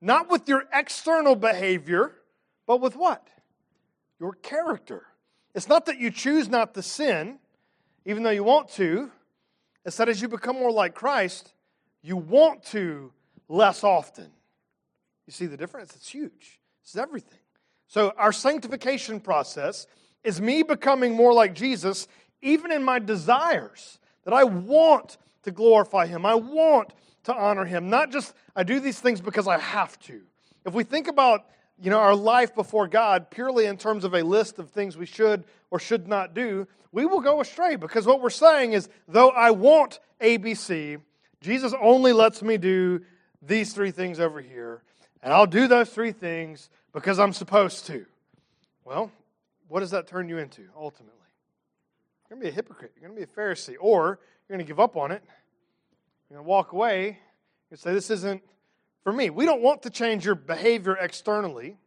not 0.00 0.30
with 0.30 0.48
your 0.48 0.64
external 0.72 1.34
behavior, 1.34 2.12
but 2.66 2.80
with 2.80 2.94
what? 2.94 3.26
Your 4.20 4.32
character. 4.34 5.06
It's 5.54 5.68
not 5.68 5.86
that 5.86 5.98
you 5.98 6.10
choose 6.10 6.48
not 6.48 6.74
to 6.74 6.82
sin, 6.82 7.38
even 8.04 8.22
though 8.22 8.30
you 8.30 8.44
want 8.44 8.68
to. 8.72 9.10
It's 9.84 9.96
that 9.96 10.08
as 10.08 10.20
you 10.20 10.28
become 10.28 10.56
more 10.56 10.70
like 10.70 10.94
Christ, 10.94 11.54
you 12.02 12.16
want 12.16 12.64
to 12.66 13.12
less 13.48 13.82
often. 13.82 14.30
You 15.26 15.32
see 15.32 15.46
the 15.46 15.56
difference? 15.56 15.94
It's 15.96 16.08
huge. 16.08 16.60
It's 16.84 16.96
everything. 16.96 17.38
So, 17.88 18.12
our 18.16 18.32
sanctification 18.32 19.20
process 19.20 19.86
is 20.22 20.40
me 20.40 20.62
becoming 20.62 21.14
more 21.14 21.32
like 21.32 21.54
Jesus, 21.54 22.06
even 22.42 22.70
in 22.70 22.82
my 22.82 22.98
desires, 22.98 23.98
that 24.24 24.34
I 24.34 24.44
want 24.44 25.16
to 25.42 25.50
glorify 25.50 26.06
Him. 26.06 26.24
I 26.26 26.34
want 26.34 26.92
to 27.24 27.34
honor 27.34 27.64
Him. 27.64 27.90
Not 27.90 28.12
just 28.12 28.34
I 28.54 28.62
do 28.62 28.80
these 28.80 29.00
things 29.00 29.20
because 29.20 29.48
I 29.48 29.58
have 29.58 29.98
to. 30.00 30.20
If 30.64 30.74
we 30.74 30.84
think 30.84 31.08
about 31.08 31.46
you 31.82 31.90
know, 31.90 31.98
our 31.98 32.14
life 32.14 32.54
before 32.54 32.86
God 32.86 33.30
purely 33.30 33.66
in 33.66 33.76
terms 33.76 34.04
of 34.04 34.14
a 34.14 34.22
list 34.22 34.58
of 34.58 34.70
things 34.70 34.96
we 34.96 35.06
should 35.06 35.44
or 35.70 35.78
should 35.78 36.06
not 36.06 36.34
do, 36.34 36.68
we 36.92 37.04
will 37.04 37.20
go 37.20 37.40
astray 37.40 37.76
because 37.76 38.06
what 38.06 38.20
we're 38.20 38.30
saying 38.30 38.72
is, 38.72 38.88
though 39.08 39.30
I 39.30 39.50
want 39.50 39.98
ABC, 40.20 41.00
Jesus 41.40 41.74
only 41.80 42.12
lets 42.12 42.42
me 42.42 42.56
do 42.56 43.00
these 43.42 43.72
three 43.72 43.90
things 43.90 44.20
over 44.20 44.40
here, 44.40 44.82
and 45.24 45.32
I'll 45.32 45.46
do 45.46 45.66
those 45.66 45.88
three 45.88 46.12
things 46.12 46.68
because 46.92 47.18
I'm 47.18 47.32
supposed 47.32 47.86
to. 47.86 48.04
Well, 48.84 49.10
what 49.68 49.80
does 49.80 49.90
that 49.92 50.06
turn 50.06 50.28
you 50.28 50.36
into 50.36 50.68
ultimately? 50.76 51.14
You're 52.28 52.36
going 52.36 52.42
to 52.42 52.44
be 52.44 52.50
a 52.50 52.54
hypocrite. 52.54 52.92
You're 52.94 53.08
going 53.08 53.18
to 53.18 53.26
be 53.26 53.32
a 53.32 53.34
Pharisee. 53.34 53.76
Or 53.80 54.20
you're 54.46 54.56
going 54.56 54.64
to 54.64 54.70
give 54.70 54.78
up 54.78 54.96
on 54.96 55.10
it. 55.10 55.22
You're 56.28 56.36
going 56.36 56.44
to 56.44 56.48
walk 56.48 56.72
away 56.72 57.18
and 57.70 57.80
say, 57.80 57.94
This 57.94 58.10
isn't 58.10 58.42
for 59.02 59.14
me. 59.14 59.30
We 59.30 59.46
don't 59.46 59.62
want 59.62 59.82
to 59.82 59.90
change 59.90 60.26
your 60.26 60.34
behavior 60.34 60.96
externally. 61.00 61.78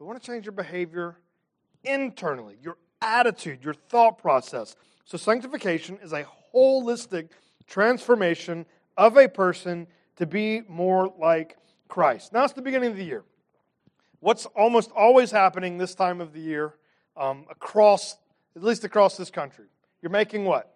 We 0.00 0.06
want 0.06 0.20
to 0.20 0.26
change 0.26 0.44
your 0.44 0.52
behavior 0.52 1.18
internally, 1.84 2.56
your 2.60 2.78
attitude, 3.00 3.62
your 3.62 3.74
thought 3.74 4.18
process. 4.18 4.74
So, 5.04 5.16
sanctification 5.16 5.98
is 6.02 6.12
a 6.12 6.26
holistic 6.54 7.28
transformation 7.68 8.66
of 8.96 9.16
a 9.16 9.28
person 9.28 9.86
to 10.16 10.26
be 10.26 10.62
more 10.68 11.14
like 11.18 11.56
Christ. 11.90 12.32
Now, 12.32 12.44
it's 12.44 12.54
the 12.54 12.62
beginning 12.62 12.90
of 12.90 12.96
the 12.96 13.04
year. 13.04 13.24
What's 14.20 14.46
almost 14.46 14.90
always 14.92 15.30
happening 15.30 15.78
this 15.78 15.94
time 15.94 16.20
of 16.20 16.32
the 16.32 16.40
year 16.40 16.74
um, 17.16 17.46
across, 17.50 18.16
at 18.56 18.62
least 18.62 18.84
across 18.84 19.16
this 19.16 19.30
country? 19.30 19.66
You're 20.00 20.10
making 20.10 20.44
what? 20.44 20.74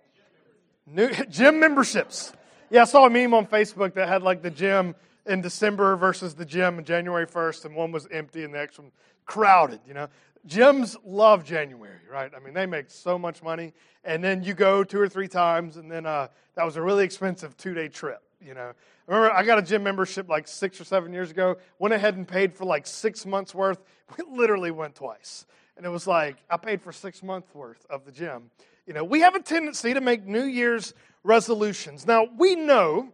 New 0.86 1.10
gym 1.30 1.60
memberships. 1.60 2.32
Yeah, 2.70 2.82
I 2.82 2.84
saw 2.84 3.06
a 3.06 3.10
meme 3.10 3.34
on 3.34 3.46
Facebook 3.46 3.94
that 3.94 4.08
had 4.08 4.22
like 4.22 4.42
the 4.42 4.50
gym 4.50 4.94
in 5.26 5.40
December 5.40 5.96
versus 5.96 6.34
the 6.34 6.44
gym 6.44 6.78
in 6.78 6.84
January 6.84 7.26
1st, 7.26 7.66
and 7.66 7.74
one 7.74 7.92
was 7.92 8.06
empty 8.10 8.44
and 8.44 8.52
the 8.52 8.58
next 8.58 8.78
one 8.78 8.90
crowded, 9.24 9.80
you 9.86 9.94
know. 9.94 10.08
Gyms 10.46 10.96
love 11.06 11.44
January, 11.44 12.00
right? 12.10 12.30
I 12.36 12.38
mean, 12.38 12.52
they 12.52 12.66
make 12.66 12.90
so 12.90 13.18
much 13.18 13.42
money. 13.42 13.72
And 14.04 14.22
then 14.22 14.42
you 14.42 14.52
go 14.52 14.84
two 14.84 15.00
or 15.00 15.08
three 15.08 15.28
times, 15.28 15.78
and 15.78 15.90
then 15.90 16.04
uh, 16.04 16.28
that 16.54 16.64
was 16.64 16.76
a 16.76 16.82
really 16.82 17.04
expensive 17.04 17.56
two 17.56 17.72
day 17.72 17.88
trip, 17.88 18.22
you 18.44 18.54
know. 18.54 18.72
remember, 19.06 19.32
I 19.32 19.42
got 19.42 19.58
a 19.58 19.62
gym 19.62 19.82
membership 19.82 20.28
like 20.28 20.46
six 20.46 20.80
or 20.80 20.84
seven 20.84 21.12
years 21.12 21.30
ago, 21.30 21.56
went 21.78 21.94
ahead 21.94 22.16
and 22.16 22.26
paid 22.26 22.54
for 22.54 22.64
like 22.64 22.86
six 22.86 23.24
months 23.24 23.54
worth. 23.54 23.78
We 24.16 24.24
literally 24.36 24.70
went 24.70 24.94
twice. 24.94 25.46
And 25.76 25.84
it 25.84 25.88
was 25.88 26.06
like, 26.06 26.36
I 26.48 26.56
paid 26.56 26.82
for 26.82 26.92
six 26.92 27.22
months 27.22 27.52
worth 27.54 27.84
of 27.90 28.04
the 28.04 28.12
gym. 28.12 28.50
You 28.86 28.92
know, 28.92 29.02
we 29.02 29.20
have 29.20 29.34
a 29.34 29.40
tendency 29.40 29.94
to 29.94 30.00
make 30.00 30.26
New 30.26 30.44
Year's 30.44 30.94
resolutions. 31.22 32.06
Now, 32.06 32.28
we 32.36 32.54
know, 32.54 33.08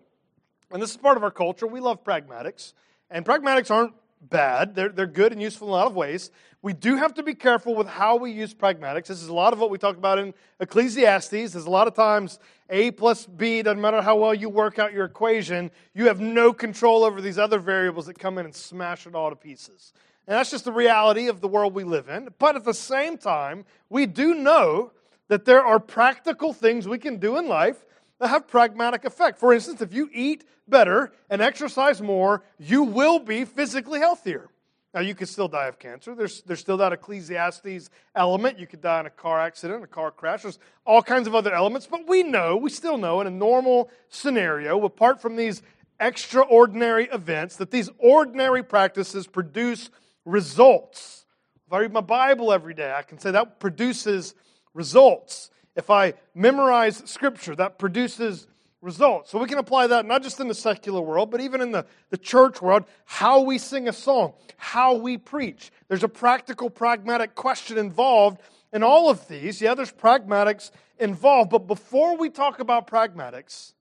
and 0.71 0.83
this 0.83 0.90
is 0.90 0.97
part 0.97 1.16
of 1.16 1.23
our 1.23 1.31
culture, 1.31 1.66
we 1.66 1.81
love 1.81 2.05
pragmatics. 2.05 2.75
And 3.11 3.25
pragmatics 3.25 3.71
aren't 3.71 3.95
bad, 4.21 4.75
they're, 4.75 4.90
they're 4.90 5.07
good 5.07 5.33
and 5.33 5.40
useful 5.40 5.69
in 5.69 5.73
a 5.73 5.77
lot 5.77 5.87
of 5.87 5.95
ways. 5.95 6.31
We 6.62 6.75
do 6.75 6.96
have 6.96 7.14
to 7.14 7.23
be 7.23 7.35
careful 7.35 7.75
with 7.75 7.87
how 7.87 8.16
we 8.16 8.33
use 8.33 8.53
pragmatics. 8.53 9.07
This 9.07 9.23
is 9.23 9.29
a 9.29 9.35
lot 9.35 9.55
of 9.55 9.59
what 9.59 9.70
we 9.70 9.79
talk 9.79 9.96
about 9.96 10.18
in 10.18 10.35
Ecclesiastes. 10.61 11.31
There's 11.31 11.64
a 11.64 11.70
lot 11.70 11.87
of 11.87 11.94
times 11.94 12.38
A 12.68 12.90
plus 12.90 13.25
B, 13.25 13.62
doesn't 13.62 13.81
matter 13.81 14.03
how 14.03 14.16
well 14.16 14.35
you 14.35 14.51
work 14.51 14.79
out 14.79 14.92
your 14.92 15.07
equation, 15.07 15.70
you 15.94 16.09
have 16.09 16.20
no 16.20 16.53
control 16.53 17.03
over 17.03 17.23
these 17.23 17.38
other 17.38 17.59
variables 17.59 18.07
that 18.07 18.18
come 18.18 18.37
in 18.37 18.44
and 18.44 18.55
smash 18.55 19.07
it 19.07 19.14
all 19.14 19.31
to 19.31 19.37
pieces. 19.37 19.94
And 20.27 20.37
that's 20.37 20.51
just 20.51 20.66
the 20.66 20.73
reality 20.73 21.29
of 21.29 21.40
the 21.40 21.49
world 21.49 21.75
we 21.75 21.85
live 21.85 22.11
in. 22.11 22.29
But 22.38 22.57
at 22.57 22.64
the 22.64 22.75
same 22.75 23.16
time, 23.16 23.64
we 23.88 24.05
do 24.05 24.35
know 24.35 24.92
that 25.29 25.46
there 25.46 25.64
are 25.64 25.81
practical 25.81 26.53
things 26.53 26.87
we 26.87 26.99
can 26.99 27.16
do 27.16 27.38
in 27.38 27.49
life 27.49 27.87
that 28.18 28.29
have 28.29 28.46
pragmatic 28.46 29.07
effect. 29.07 29.38
For 29.38 29.55
instance, 29.55 29.81
if 29.81 29.94
you 29.94 30.11
eat 30.12 30.44
better 30.68 31.12
and 31.31 31.40
exercise 31.40 32.03
more, 32.03 32.42
you 32.59 32.83
will 32.83 33.18
be 33.18 33.46
physically 33.46 33.99
healthier. 33.99 34.51
Now, 34.92 35.00
you 35.00 35.14
could 35.14 35.29
still 35.29 35.46
die 35.46 35.66
of 35.66 35.79
cancer. 35.79 36.16
There's, 36.16 36.42
there's 36.42 36.59
still 36.59 36.76
that 36.79 36.92
Ecclesiastes 36.92 37.90
element. 38.16 38.59
You 38.59 38.66
could 38.66 38.81
die 38.81 39.00
in 39.00 39.07
a 39.07 39.11
car 39.11 39.40
accident, 39.40 39.85
a 39.85 39.87
car 39.87 40.11
crash. 40.11 40.42
There's 40.42 40.59
all 40.85 41.00
kinds 41.00 41.29
of 41.29 41.35
other 41.35 41.55
elements. 41.55 41.87
But 41.87 42.09
we 42.09 42.24
know, 42.24 42.57
we 42.57 42.70
still 42.70 42.98
know 42.98 43.20
in 43.20 43.29
a 43.29 43.31
normal 43.31 43.88
scenario, 44.09 44.85
apart 44.85 45.22
from 45.22 45.37
these 45.37 45.62
extraordinary 46.00 47.07
events, 47.12 47.57
that 47.57 47.70
these 47.70 47.88
ordinary 47.98 48.64
practices 48.64 49.29
produce 49.29 49.90
results. 50.24 51.24
If 51.68 51.72
I 51.72 51.79
read 51.79 51.92
my 51.92 52.00
Bible 52.00 52.53
every 52.53 52.74
day, 52.74 52.92
I 52.92 53.03
can 53.03 53.20
say 53.20 53.31
that 53.31 53.61
produces 53.61 54.35
results. 54.74 55.50
If 55.76 55.88
I 55.88 56.14
memorize 56.35 57.00
Scripture, 57.07 57.55
that 57.55 57.79
produces 57.79 58.48
results. 58.83 59.31
So 59.31 59.38
we 59.38 59.47
can 59.47 59.59
apply 59.59 59.88
that 59.88 60.07
not 60.07 60.23
just 60.23 60.40
in 60.40 60.49
the 60.49 60.55
secular 60.55 61.01
world, 61.01 61.31
but 61.31 61.40
even 61.40 61.61
in 61.61 61.71
the, 61.71 61.85
the 62.09 62.16
church 62.16 62.62
world, 62.62 62.85
how 63.05 63.40
we 63.40 63.59
sing 63.59 63.88
a 63.88 63.93
song, 63.93 64.33
how 64.57 64.95
we 64.95 65.19
preach. 65.19 65.71
There's 65.88 66.05
a 66.05 66.09
practical, 66.09 66.71
pragmatic 66.71 67.35
question 67.35 67.79
involved 67.79 68.40
in 68.73 68.83
all 68.83 69.11
of 69.11 69.29
these. 69.29 69.61
Yeah, 69.61 69.75
there's 69.75 69.93
pragmatics 69.93 70.71
involved, 70.99 71.51
but 71.51 71.66
before 71.66 72.16
we 72.16 72.31
talk 72.31 72.61
about 72.61 72.87
pragmatics, 72.87 73.75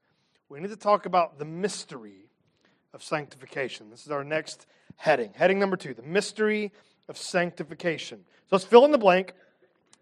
we 0.49 0.59
need 0.59 0.69
to 0.69 0.75
talk 0.75 1.05
about 1.05 1.37
the 1.37 1.45
mystery 1.45 2.29
of 2.93 3.03
sanctification. 3.03 3.89
This 3.89 4.05
is 4.05 4.11
our 4.11 4.23
next 4.23 4.65
heading. 4.95 5.31
Heading 5.35 5.59
number 5.59 5.77
two 5.77 5.93
the 5.93 6.01
mystery 6.01 6.71
of 7.07 7.17
sanctification. 7.17 8.19
So 8.47 8.55
let's 8.55 8.65
fill 8.65 8.85
in 8.85 8.91
the 8.91 8.97
blank, 8.97 9.33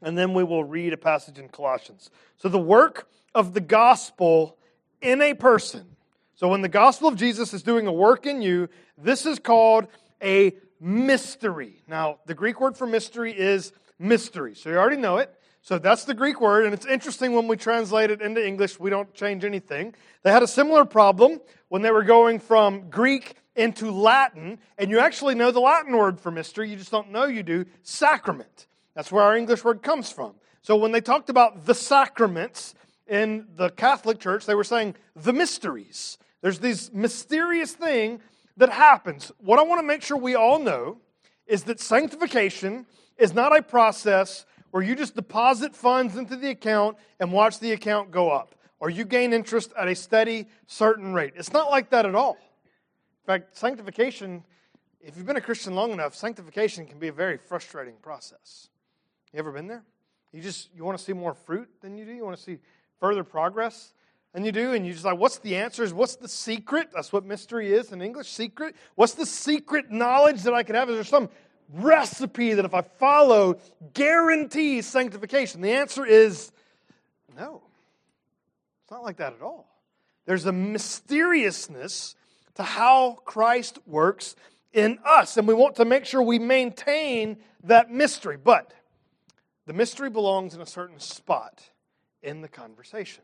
and 0.01 0.17
then 0.17 0.33
we 0.33 0.43
will 0.43 0.63
read 0.63 0.93
a 0.93 0.97
passage 0.97 1.37
in 1.37 1.49
Colossians. 1.49 2.09
So 2.37 2.49
the 2.49 2.57
work 2.57 3.07
of 3.35 3.53
the 3.53 3.61
gospel 3.61 4.56
in 5.01 5.21
a 5.21 5.33
person. 5.33 5.85
So 6.35 6.49
when 6.49 6.61
the 6.61 6.69
gospel 6.69 7.07
of 7.07 7.15
Jesus 7.15 7.53
is 7.53 7.63
doing 7.63 7.87
a 7.87 7.91
work 7.91 8.25
in 8.25 8.41
you, 8.41 8.69
this 8.97 9.25
is 9.25 9.39
called 9.39 9.87
a 10.21 10.55
mystery. 10.79 11.81
Now, 11.87 12.19
the 12.25 12.33
Greek 12.33 12.61
word 12.61 12.77
for 12.77 12.85
mystery 12.85 13.37
is 13.37 13.71
mystery. 13.99 14.55
So 14.55 14.69
you 14.69 14.77
already 14.77 14.97
know 14.97 15.17
it. 15.17 15.33
So 15.61 15.77
that's 15.79 16.05
the 16.05 16.13
Greek 16.13 16.39
word, 16.39 16.63
and 16.63 16.73
it's 16.73 16.85
interesting 16.85 17.33
when 17.33 17.49
we 17.49 17.57
translate 17.57 18.09
it 18.09 18.21
into 18.21 18.45
English, 18.45 18.79
we 18.79 18.89
don't 18.89 19.13
change 19.13 19.43
anything. 19.43 19.95
They 20.23 20.31
had 20.31 20.41
a 20.41 20.47
similar 20.47 20.85
problem 20.85 21.41
when 21.67 21.81
they 21.81 21.91
were 21.91 22.03
going 22.03 22.39
from 22.39 22.89
Greek 22.89 23.35
into 23.53 23.91
Latin, 23.91 24.59
and 24.77 24.89
you 24.89 24.99
actually 24.99 25.35
know 25.35 25.51
the 25.51 25.59
Latin 25.59 25.97
word 25.97 26.21
for 26.21 26.31
mystery, 26.31 26.69
you 26.69 26.77
just 26.77 26.91
don't 26.91 27.11
know 27.11 27.25
you 27.25 27.43
do, 27.43 27.65
sacrament. 27.83 28.67
That's 28.93 29.11
where 29.11 29.23
our 29.23 29.35
English 29.35 29.65
word 29.65 29.81
comes 29.83 30.09
from. 30.09 30.35
So 30.61 30.77
when 30.77 30.93
they 30.93 31.01
talked 31.01 31.29
about 31.29 31.65
the 31.65 31.73
sacraments 31.73 32.73
in 33.07 33.47
the 33.55 33.69
Catholic 33.69 34.19
Church, 34.19 34.45
they 34.45 34.55
were 34.55 34.63
saying 34.63 34.95
the 35.15 35.33
mysteries. 35.33 36.17
There's 36.41 36.59
this 36.59 36.91
mysterious 36.93 37.73
thing 37.73 38.21
that 38.57 38.69
happens. 38.69 39.31
What 39.39 39.59
I 39.59 39.63
want 39.63 39.79
to 39.79 39.87
make 39.87 40.01
sure 40.01 40.17
we 40.17 40.35
all 40.35 40.59
know 40.59 40.97
is 41.45 41.63
that 41.63 41.79
sanctification 41.79 42.85
is 43.17 43.33
not 43.33 43.57
a 43.57 43.61
process 43.61 44.45
where 44.71 44.83
you 44.83 44.95
just 44.95 45.15
deposit 45.15 45.75
funds 45.75 46.17
into 46.17 46.35
the 46.35 46.49
account 46.49 46.97
and 47.19 47.31
watch 47.31 47.59
the 47.59 47.71
account 47.71 48.11
go 48.11 48.29
up, 48.29 48.55
or 48.79 48.89
you 48.89 49.05
gain 49.05 49.33
interest 49.33 49.71
at 49.79 49.87
a 49.87 49.95
steady, 49.95 50.47
certain 50.67 51.13
rate. 51.13 51.33
It's 51.35 51.53
not 51.53 51.71
like 51.71 51.89
that 51.91 52.05
at 52.05 52.15
all. 52.15 52.37
In 53.23 53.25
fact, 53.25 53.57
sanctification, 53.57 54.43
if 55.01 55.17
you've 55.17 55.25
been 55.25 55.37
a 55.37 55.41
Christian 55.41 55.73
long 55.73 55.91
enough, 55.91 56.15
sanctification 56.15 56.85
can 56.85 56.99
be 56.99 57.07
a 57.07 57.13
very 57.13 57.37
frustrating 57.37 57.95
process. 58.01 58.69
You 59.33 59.39
ever 59.39 59.51
been 59.51 59.67
there? 59.67 59.83
You 60.31 60.41
just 60.41 60.69
you 60.75 60.83
want 60.83 60.97
to 60.97 61.03
see 61.03 61.13
more 61.13 61.33
fruit 61.33 61.69
than 61.81 61.97
you 61.97 62.05
do. 62.05 62.11
You 62.11 62.25
want 62.25 62.37
to 62.37 62.43
see 62.43 62.59
further 62.99 63.23
progress 63.23 63.93
than 64.33 64.45
you 64.45 64.51
do, 64.51 64.73
and 64.73 64.85
you 64.85 64.93
just 64.93 65.05
like, 65.05 65.17
what's 65.17 65.39
the 65.39 65.55
answers? 65.55 65.93
What's 65.93 66.15
the 66.15 66.27
secret? 66.27 66.89
That's 66.93 67.11
what 67.11 67.25
mystery 67.25 67.71
is 67.71 67.91
in 67.91 68.01
English. 68.01 68.29
Secret. 68.29 68.75
What's 68.95 69.13
the 69.13 69.25
secret 69.25 69.91
knowledge 69.91 70.43
that 70.43 70.53
I 70.53 70.63
can 70.63 70.75
have? 70.75 70.89
Is 70.89 70.95
there 70.95 71.03
some 71.03 71.29
recipe 71.73 72.53
that 72.53 72.65
if 72.65 72.73
I 72.73 72.81
follow 72.81 73.59
guarantees 73.93 74.85
sanctification? 74.85 75.61
The 75.61 75.71
answer 75.71 76.05
is 76.05 76.51
no. 77.35 77.61
It's 78.83 78.91
not 78.91 79.03
like 79.03 79.17
that 79.17 79.33
at 79.33 79.41
all. 79.41 79.67
There's 80.25 80.45
a 80.45 80.51
mysteriousness 80.51 82.15
to 82.55 82.63
how 82.63 83.17
Christ 83.25 83.79
works 83.85 84.35
in 84.73 84.99
us. 85.05 85.37
And 85.37 85.47
we 85.47 85.53
want 85.53 85.75
to 85.77 85.85
make 85.85 86.05
sure 86.05 86.21
we 86.21 86.39
maintain 86.39 87.37
that 87.63 87.91
mystery. 87.91 88.37
But 88.37 88.73
the 89.65 89.73
mystery 89.73 90.09
belongs 90.09 90.53
in 90.53 90.61
a 90.61 90.65
certain 90.65 90.99
spot 90.99 91.63
in 92.21 92.41
the 92.41 92.47
conversation. 92.47 93.23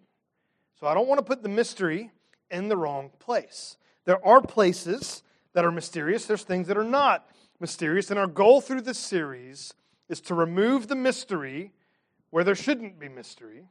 So 0.80 0.88
I 0.88 0.94
don't 0.94 1.08
want 1.08 1.20
to 1.20 1.26
put 1.26 1.44
the 1.44 1.50
mystery 1.50 2.12
in 2.52 2.68
the 2.68 2.78
wrong 2.78 3.12
place. 3.20 3.78
There 4.06 4.26
are 4.26 4.42
places 4.42 5.24
that 5.54 5.66
are 5.66 5.72
mysterious, 5.72 6.26
there's 6.26 6.44
things 6.44 6.68
that 6.68 6.78
are 6.78 6.84
not 6.84 7.28
mysterious. 7.60 8.10
And 8.10 8.20
our 8.20 8.28
goal 8.28 8.60
through 8.60 8.82
this 8.82 9.00
series 9.00 9.74
is 10.10 10.20
to 10.22 10.36
remove 10.36 10.88
the 10.88 10.96
mystery 10.96 11.72
where 12.32 12.44
there 12.44 12.56
shouldn't 12.56 13.00
be 13.00 13.08
mystery 13.08 13.68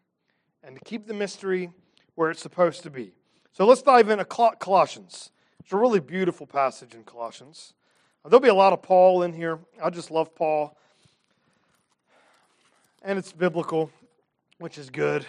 and 0.63 0.77
to 0.77 0.85
keep 0.85 1.07
the 1.07 1.15
mystery 1.15 1.71
where 2.15 2.31
it's 2.31 2.41
supposed 2.41 2.83
to 2.85 2.91
be. 2.91 3.13
So 3.53 3.67
let's 3.67 3.83
dive 3.83 4.09
into 4.09 4.25
Colossians. 4.25 5.31
It's 5.61 5.73
a 5.73 5.77
really 5.77 6.01
beautiful 6.01 6.47
passage 6.47 6.95
in 6.95 7.05
Colossians. 7.05 7.75
There'll 8.25 8.41
be 8.41 8.49
a 8.49 8.55
lot 8.55 8.73
of 8.73 8.83
Paul 8.83 9.25
in 9.25 9.33
here. 9.33 9.59
I 9.83 9.91
just 9.91 10.11
love 10.11 10.35
Paul. 10.35 10.77
And 13.03 13.19
it's 13.19 13.33
biblical, 13.33 13.91
which 14.63 14.79
is 14.79 14.89
good. 14.89 15.27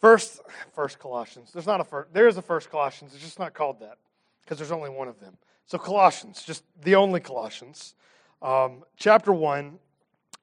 First, 0.00 0.40
first 0.74 0.98
Colossians. 0.98 1.52
There's 1.52 1.66
not 1.66 1.80
a 1.80 1.84
first. 1.84 2.12
There 2.12 2.28
is 2.28 2.36
a 2.36 2.42
first 2.42 2.70
Colossians. 2.70 3.14
It's 3.14 3.22
just 3.22 3.38
not 3.38 3.54
called 3.54 3.80
that 3.80 3.98
because 4.42 4.58
there's 4.58 4.72
only 4.72 4.90
one 4.90 5.08
of 5.08 5.20
them. 5.20 5.36
So 5.66 5.78
Colossians, 5.78 6.42
just 6.42 6.64
the 6.82 6.96
only 6.96 7.20
Colossians, 7.20 7.94
um, 8.42 8.82
chapter 8.96 9.32
one. 9.32 9.78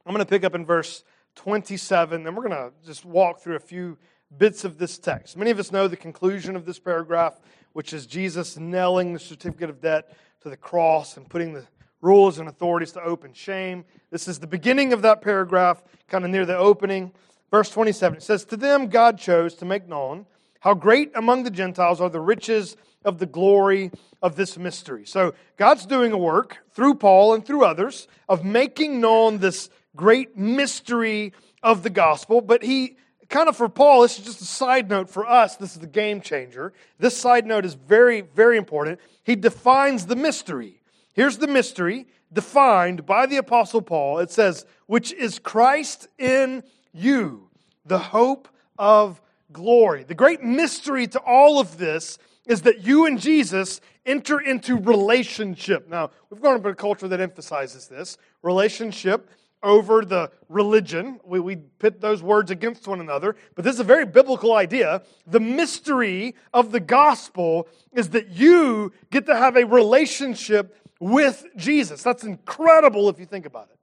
I'm 0.05 0.13
going 0.13 0.25
to 0.25 0.29
pick 0.29 0.45
up 0.45 0.55
in 0.55 0.65
verse 0.65 1.03
27, 1.35 2.25
and 2.25 2.37
we're 2.37 2.47
going 2.47 2.55
to 2.55 2.71
just 2.85 3.03
walk 3.03 3.41
through 3.41 3.57
a 3.57 3.59
few 3.59 3.97
bits 4.37 4.63
of 4.63 4.77
this 4.77 4.97
text. 4.97 5.35
Many 5.35 5.51
of 5.51 5.59
us 5.59 5.71
know 5.71 5.87
the 5.87 5.97
conclusion 5.97 6.55
of 6.55 6.65
this 6.65 6.79
paragraph, 6.79 7.39
which 7.73 7.91
is 7.91 8.05
Jesus 8.05 8.57
nailing 8.57 9.13
the 9.13 9.19
certificate 9.19 9.69
of 9.69 9.81
debt 9.81 10.15
to 10.41 10.49
the 10.49 10.57
cross 10.57 11.17
and 11.17 11.29
putting 11.29 11.53
the 11.53 11.65
rules 12.01 12.39
and 12.39 12.47
authorities 12.47 12.91
to 12.93 13.01
open 13.01 13.33
shame. 13.33 13.83
This 14.11 14.27
is 14.27 14.39
the 14.39 14.47
beginning 14.47 14.93
of 14.93 15.01
that 15.01 15.21
paragraph, 15.21 15.83
kind 16.07 16.23
of 16.23 16.31
near 16.31 16.45
the 16.45 16.57
opening. 16.57 17.11
Verse 17.51 17.69
27, 17.69 18.17
it 18.17 18.23
says, 18.23 18.45
To 18.45 18.57
them 18.57 18.87
God 18.87 19.17
chose 19.17 19.55
to 19.55 19.65
make 19.65 19.87
known 19.87 20.25
how 20.59 20.73
great 20.73 21.11
among 21.15 21.43
the 21.43 21.51
Gentiles 21.51 22.01
are 22.01 22.09
the 22.09 22.19
riches 22.19 22.75
of 23.05 23.19
the 23.19 23.25
glory 23.25 23.91
of 24.21 24.35
this 24.35 24.57
mystery. 24.57 25.05
So 25.05 25.33
God's 25.55 25.85
doing 25.85 26.11
a 26.11 26.17
work 26.17 26.57
through 26.71 26.95
Paul 26.95 27.33
and 27.33 27.45
through 27.45 27.63
others 27.63 28.07
of 28.27 28.43
making 28.43 28.99
known 28.99 29.37
this 29.37 29.69
great 29.95 30.37
mystery 30.37 31.33
of 31.63 31.83
the 31.83 31.89
gospel, 31.89 32.41
but 32.41 32.63
he 32.63 32.97
kind 33.29 33.49
of 33.49 33.57
for 33.57 33.69
Paul, 33.69 34.01
this 34.01 34.19
is 34.19 34.25
just 34.25 34.41
a 34.41 34.45
side 34.45 34.89
note. 34.89 35.09
For 35.09 35.27
us, 35.27 35.55
this 35.57 35.73
is 35.73 35.79
the 35.79 35.87
game 35.87 36.21
changer. 36.21 36.73
This 36.97 37.17
side 37.17 37.45
note 37.45 37.65
is 37.65 37.73
very, 37.73 38.21
very 38.21 38.57
important. 38.57 38.99
He 39.23 39.35
defines 39.35 40.05
the 40.05 40.15
mystery. 40.15 40.81
Here's 41.13 41.37
the 41.37 41.47
mystery 41.47 42.07
defined 42.31 43.05
by 43.05 43.25
the 43.25 43.37
Apostle 43.37 43.81
Paul. 43.81 44.19
It 44.19 44.31
says, 44.31 44.65
which 44.85 45.11
is 45.13 45.39
Christ 45.39 46.07
in 46.17 46.63
you, 46.97 47.49
the 47.85 47.99
hope 47.99 48.47
of 48.77 49.21
glory. 49.51 50.03
The 50.03 50.15
great 50.15 50.43
mystery 50.43 51.07
to 51.07 51.19
all 51.19 51.59
of 51.59 51.77
this 51.77 52.17
is 52.45 52.61
that 52.63 52.85
you 52.85 53.05
and 53.05 53.19
Jesus 53.19 53.81
enter 54.05 54.39
into 54.39 54.77
relationship. 54.77 55.89
Now, 55.89 56.11
we've 56.29 56.41
grown 56.41 56.55
up 56.55 56.65
in 56.65 56.71
a 56.71 56.75
culture 56.75 57.07
that 57.07 57.19
emphasizes 57.19 57.87
this 57.87 58.17
relationship 58.41 59.29
over 59.63 60.05
the 60.05 60.31
religion. 60.49 61.19
We, 61.25 61.39
we 61.39 61.55
pit 61.55 61.99
those 61.99 62.21
words 62.23 62.51
against 62.51 62.87
one 62.87 63.01
another, 63.01 63.35
but 63.55 63.65
this 63.65 63.75
is 63.75 63.79
a 63.79 63.85
very 63.85 64.05
biblical 64.05 64.53
idea. 64.53 65.01
The 65.25 65.39
mystery 65.39 66.35
of 66.53 66.71
the 66.71 66.79
gospel 66.79 67.67
is 67.93 68.09
that 68.11 68.29
you 68.29 68.93
get 69.09 69.25
to 69.25 69.35
have 69.35 69.57
a 69.57 69.65
relationship 69.65 70.75
with 70.99 71.45
Jesus. 71.55 72.01
That's 72.03 72.23
incredible 72.23 73.09
if 73.09 73.19
you 73.19 73.25
think 73.25 73.45
about 73.45 73.69
it. 73.71 73.76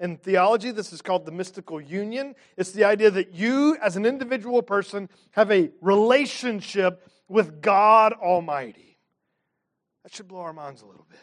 In 0.00 0.16
theology, 0.16 0.70
this 0.70 0.94
is 0.94 1.02
called 1.02 1.26
the 1.26 1.32
mystical 1.32 1.78
union. 1.78 2.34
It's 2.56 2.72
the 2.72 2.84
idea 2.84 3.10
that 3.10 3.34
you, 3.34 3.76
as 3.82 3.96
an 3.96 4.06
individual 4.06 4.62
person, 4.62 5.10
have 5.32 5.52
a 5.52 5.70
relationship 5.82 7.06
with 7.28 7.60
God 7.60 8.14
Almighty. 8.14 8.98
That 10.02 10.14
should 10.14 10.26
blow 10.26 10.40
our 10.40 10.54
minds 10.54 10.80
a 10.80 10.86
little 10.86 11.06
bit. 11.08 11.20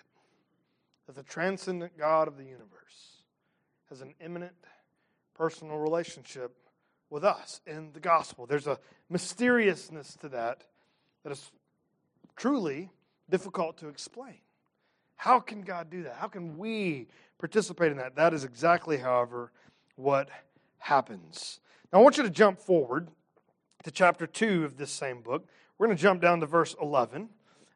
That 1.08 1.16
the 1.16 1.24
transcendent 1.24 1.98
God 1.98 2.28
of 2.28 2.38
the 2.38 2.44
universe 2.44 3.24
has 3.90 4.02
an 4.02 4.14
immanent 4.24 4.54
personal 5.34 5.78
relationship 5.78 6.56
with 7.10 7.24
us 7.24 7.62
in 7.66 7.92
the 7.94 8.00
gospel. 8.00 8.46
There's 8.46 8.68
a 8.68 8.78
mysteriousness 9.10 10.16
to 10.22 10.30
that 10.30 10.66
that 11.24 11.32
is 11.32 11.52
truly 12.36 12.92
difficult 13.28 13.78
to 13.80 13.88
explain. 13.88 14.38
How 15.16 15.40
can 15.40 15.62
God 15.62 15.90
do 15.90 16.04
that? 16.04 16.16
How 16.16 16.28
can 16.28 16.58
we 16.58 17.08
participate 17.40 17.92
in 17.92 17.98
that? 17.98 18.16
That 18.16 18.34
is 18.34 18.44
exactly, 18.44 18.98
however, 18.98 19.52
what 19.96 20.30
happens. 20.80 21.60
Now, 21.92 22.00
I 22.00 22.02
want 22.02 22.18
you 22.18 22.24
to 22.24 22.30
jump 22.30 22.60
forward 22.60 23.10
to 23.84 23.92
chapter 23.92 24.28
2 24.28 24.66
of 24.66 24.78
this 24.78 24.92
same 24.92 25.22
book. 25.22 25.48
We're 25.78 25.88
going 25.88 25.98
to 25.98 26.04
jump 26.04 26.22
down 26.22 26.40
to 26.40 26.46
verse 26.46 26.76
11. 26.82 27.30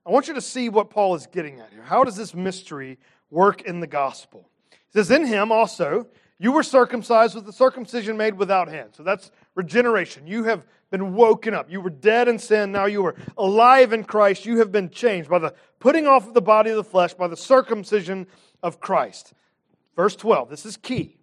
I 0.06 0.10
want 0.10 0.28
you 0.28 0.34
to 0.34 0.42
see 0.42 0.70
what 0.70 0.90
Paul 0.90 1.16
is 1.16 1.28
getting 1.28 1.60
at 1.60 1.72
here. 1.72 1.84
How 1.84 2.04
does 2.04 2.16
this 2.16 2.34
mystery 2.34 2.98
work 3.30 3.62
in 3.62 3.80
the 3.80 3.88
gospel? 3.88 4.50
He 4.72 4.78
says, 4.94 5.12
In 5.12 5.26
him 5.26 5.52
also 5.52 6.08
you 6.42 6.52
were 6.52 6.64
circumcised 6.64 7.36
with 7.36 7.46
the 7.46 7.54
circumcision 7.54 8.18
made 8.18 8.36
without 8.36 8.68
hands. 8.68 8.98
So 8.98 9.04
that's 9.04 9.30
regeneration. 9.54 10.26
You 10.26 10.46
have 10.46 10.66
been 10.90 11.14
woken 11.14 11.54
up. 11.54 11.70
You 11.70 11.82
were 11.82 11.92
dead 11.92 12.28
in 12.28 12.40
sin. 12.40 12.72
Now 12.72 12.86
you 12.86 13.06
are 13.06 13.16
alive 13.38 13.94
in 13.94 14.04
Christ. 14.04 14.44
You 14.44 14.58
have 14.58 14.72
been 14.72 14.90
changed 14.90 15.30
by 15.30 15.38
the 15.38 15.54
putting 15.80 16.08
off 16.08 16.28
of 16.28 16.34
the 16.34 16.42
body 16.42 16.72
of 16.72 16.78
the 16.78 16.84
flesh, 16.84 17.14
by 17.14 17.28
the 17.28 17.38
circumcision 17.38 18.26
of 18.64 18.80
Christ. 18.80 19.34
Verse 19.96 20.16
12, 20.16 20.50
this 20.50 20.66
is 20.66 20.78
key. 20.78 21.18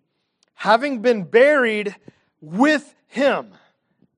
Having 0.54 1.00
been 1.00 1.24
buried 1.24 1.94
with 2.40 2.94
him 3.07 3.52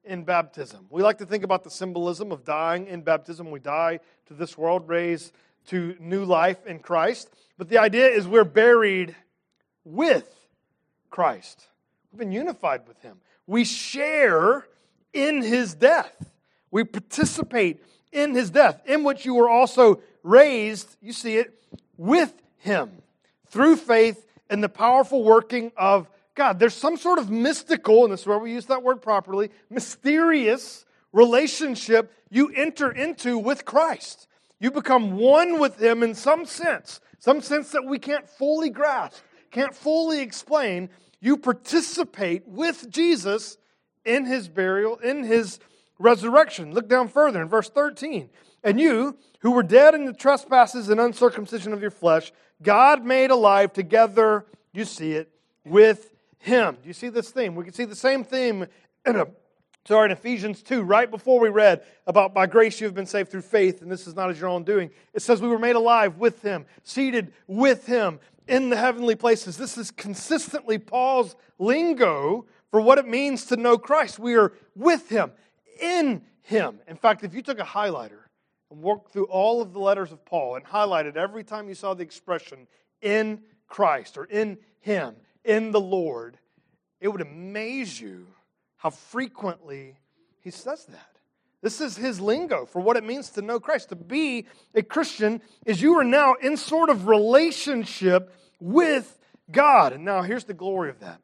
in 0.05 0.25
baptism. 0.25 0.87
We 0.91 1.03
like 1.03 1.19
to 1.19 1.27
think 1.27 1.45
about 1.45 1.65
the 1.65 1.71
symbolism 1.71 2.33
of 2.33 2.45
dying 2.45 2.87
in 2.87 3.03
baptism. 3.03 3.51
We 3.51 3.61
die 3.61 4.01
to 4.27 4.35
this 4.35 4.59
world, 4.59 4.89
raised 4.89 5.33
to 5.69 5.97
new 6.01 6.25
life 6.25 6.67
in 6.67 6.81
Christ. 6.81 7.31
But 7.59 7.69
the 7.69 7.79
idea 7.79 8.09
is 8.09 8.27
we're 8.27 8.45
buried 8.45 9.15
with 9.85 10.29
Christ. 11.11 11.67
We've 12.11 12.19
been 12.19 12.33
unified 12.33 12.89
with 12.89 13.01
him. 13.03 13.19
We 13.47 13.65
share 13.65 14.67
in 15.13 15.43
his 15.43 15.75
death. 15.75 16.33
We 16.71 16.85
participate 16.85 17.83
in 18.13 18.35
his 18.35 18.51
death, 18.51 18.81
in 18.87 19.05
which 19.05 19.25
you 19.25 19.35
were 19.35 19.49
also 19.49 20.03
raised, 20.23 20.97
you 21.01 21.13
see 21.13 21.37
it, 21.37 21.63
with 21.97 22.33
him 22.59 23.03
through 23.47 23.77
faith 23.77 24.27
in 24.51 24.61
the 24.61 24.69
powerful 24.69 25.23
working 25.23 25.73
of 25.77 26.09
God. 26.35 26.59
There's 26.59 26.75
some 26.75 26.97
sort 26.97 27.19
of 27.19 27.31
mystical, 27.31 28.05
and 28.05 28.13
this 28.13 28.21
is 28.21 28.27
where 28.27 28.39
we 28.39 28.53
use 28.53 28.67
that 28.67 28.83
word 28.83 29.03
properly, 29.03 29.51
mysterious 29.69 30.85
relationship 31.13 32.13
you 32.31 32.51
enter 32.55 32.91
into 32.91 33.39
with 33.39 33.65
Christ. 33.65 34.29
You 34.59 34.71
become 34.71 35.17
one 35.17 35.59
with 35.59 35.81
him 35.81 36.03
in 36.03 36.15
some 36.15 36.45
sense, 36.45 37.01
some 37.19 37.41
sense 37.41 37.71
that 37.73 37.85
we 37.85 37.99
can't 37.99 38.29
fully 38.29 38.71
grasp 38.71 39.23
can't 39.51 39.75
fully 39.75 40.21
explain, 40.21 40.91
you 41.21 41.37
participate 41.37 42.47
with 42.47 42.89
Jesus 42.89 43.59
in 44.05 44.25
his 44.25 44.49
burial, 44.49 44.97
in 44.97 45.25
his 45.25 45.59
resurrection. 45.99 46.73
Look 46.73 46.89
down 46.89 47.09
further 47.09 47.43
in 47.43 47.49
verse 47.49 47.69
13. 47.69 48.31
And 48.63 48.81
you, 48.81 49.17
who 49.41 49.53
were 49.53 49.63
dead 49.63 49.95
in 49.95 50.05
the 50.05 50.13
trespasses 50.13 50.89
and 50.89 51.01
uncircumcision 51.01 51.73
of 51.73 51.83
your 51.83 51.91
flesh, 51.91 52.33
God 52.63 53.05
made 53.05 53.31
alive 53.31 53.73
together, 53.73 54.47
you 54.73 54.85
see 54.85 55.13
it, 55.13 55.31
with 55.65 56.13
him. 56.39 56.77
Do 56.83 56.89
you 56.89 56.95
see 56.95 57.09
this 57.09 57.31
theme? 57.31 57.55
We 57.55 57.65
can 57.65 57.73
see 57.73 57.85
the 57.85 57.97
same 57.97 58.25
theme 58.25 58.67
in 59.07 59.17
a 59.17 59.27
Sorry, 59.87 60.05
in 60.05 60.13
Ephesians 60.13 60.63
2, 60.63 60.83
right 60.83 61.11
before 61.11 61.41
we 61.41 61.49
read 61.49 61.83
about 62.07 62.35
by 62.35 62.47
grace 62.47 62.81
you 62.81 62.87
have 62.87 62.95
been 62.95 63.07
saved 63.07 63.31
through 63.31 63.43
faith, 63.43 63.81
and 63.81 63.91
this 63.91 64.07
is 64.07 64.15
not 64.15 64.29
as 64.29 64.39
your 64.39 64.51
own 64.51 64.63
doing, 64.63 64.91
it 65.15 65.23
says 65.23 65.41
we 65.41 65.49
were 65.49 65.59
made 65.59 65.75
alive 65.75 66.19
with 66.19 66.43
him, 66.43 66.67
seated 66.85 67.33
with 67.47 67.87
him 67.87 68.21
in 68.47 68.69
the 68.69 68.77
heavenly 68.77 69.15
places. 69.15 69.57
This 69.57 69.79
is 69.79 69.91
consistently 69.91 70.79
Paul's 70.79 71.35
lingo 71.59 72.45
for 72.71 72.81
what 72.81 72.99
it 72.99 73.09
means 73.09 73.47
to 73.47 73.57
know 73.57 73.79
Christ. 73.79 74.19
We 74.19 74.37
are 74.37 74.53
with 74.77 75.09
him, 75.09 75.33
in 75.81 76.23
him. 76.43 76.79
In 76.87 76.97
fact, 76.97 77.25
if 77.25 77.33
you 77.35 77.41
took 77.41 77.59
a 77.59 77.65
highlighter 77.65 78.21
and 78.71 78.83
walked 78.83 79.13
through 79.13 79.27
all 79.27 79.61
of 79.61 79.73
the 79.73 79.81
letters 79.81 80.13
of 80.13 80.25
Paul 80.25 80.57
and 80.57 80.65
highlighted 80.65 81.17
every 81.17 81.45
time 81.45 81.69
you 81.69 81.75
saw 81.75 81.95
the 81.95 82.03
expression 82.03 82.67
in 83.03 83.43
Christ 83.69 84.17
or 84.17 84.25
in 84.25 84.59
him, 84.81 85.17
in 85.45 85.73
the 85.73 85.81
Lord, 85.81 86.39
it 87.01 87.09
would 87.09 87.21
amaze 87.21 88.01
you 88.01 88.27
how 88.77 88.91
frequently 88.91 89.99
he 90.41 90.51
says 90.51 90.85
that. 90.87 91.07
This 91.63 91.81
is 91.81 91.97
his 91.97 92.21
lingo 92.21 92.65
for 92.65 92.81
what 92.81 92.97
it 92.97 93.05
means 93.05 93.31
to 93.31 93.43
know 93.43 93.61
Christ. 93.61 93.91
To 93.91 93.97
be 93.97 94.47
a 94.75 94.83
Christian 94.83 95.43
is 95.67 95.83
you 95.83 95.99
are 95.99 96.05
now 96.05 96.35
in 96.35 96.57
sort 96.57 96.89
of 96.89 97.07
relationship 97.07 98.35
with 98.61 99.19
God. 99.51 99.93
And 99.93 100.05
now 100.05 100.23
here's 100.23 100.45
the 100.45 100.55
glory 100.55 100.89
of 100.89 101.01
that. 101.01 101.21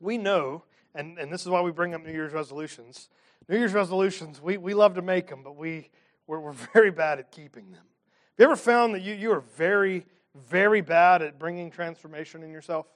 We 0.00 0.18
know, 0.18 0.64
and, 0.94 1.16
and 1.18 1.32
this 1.32 1.42
is 1.42 1.48
why 1.48 1.60
we 1.60 1.70
bring 1.70 1.94
up 1.94 2.04
New 2.04 2.12
Year's 2.12 2.32
resolutions. 2.32 3.08
New 3.48 3.56
Year's 3.56 3.72
resolutions, 3.72 4.40
we, 4.40 4.56
we 4.56 4.74
love 4.74 4.94
to 4.94 5.02
make 5.02 5.28
them, 5.28 5.42
but 5.44 5.56
we, 5.56 5.90
we're, 6.32 6.40
we're 6.40 6.52
very 6.72 6.90
bad 6.90 7.18
at 7.18 7.30
keeping 7.30 7.70
them. 7.72 7.82
Have 7.82 8.38
you 8.38 8.44
ever 8.46 8.56
found 8.56 8.94
that 8.94 9.02
you, 9.02 9.12
you 9.12 9.32
are 9.32 9.40
very, 9.58 10.06
very 10.48 10.80
bad 10.80 11.20
at 11.20 11.38
bringing 11.38 11.70
transformation 11.70 12.42
in 12.42 12.50
yourself? 12.50 12.86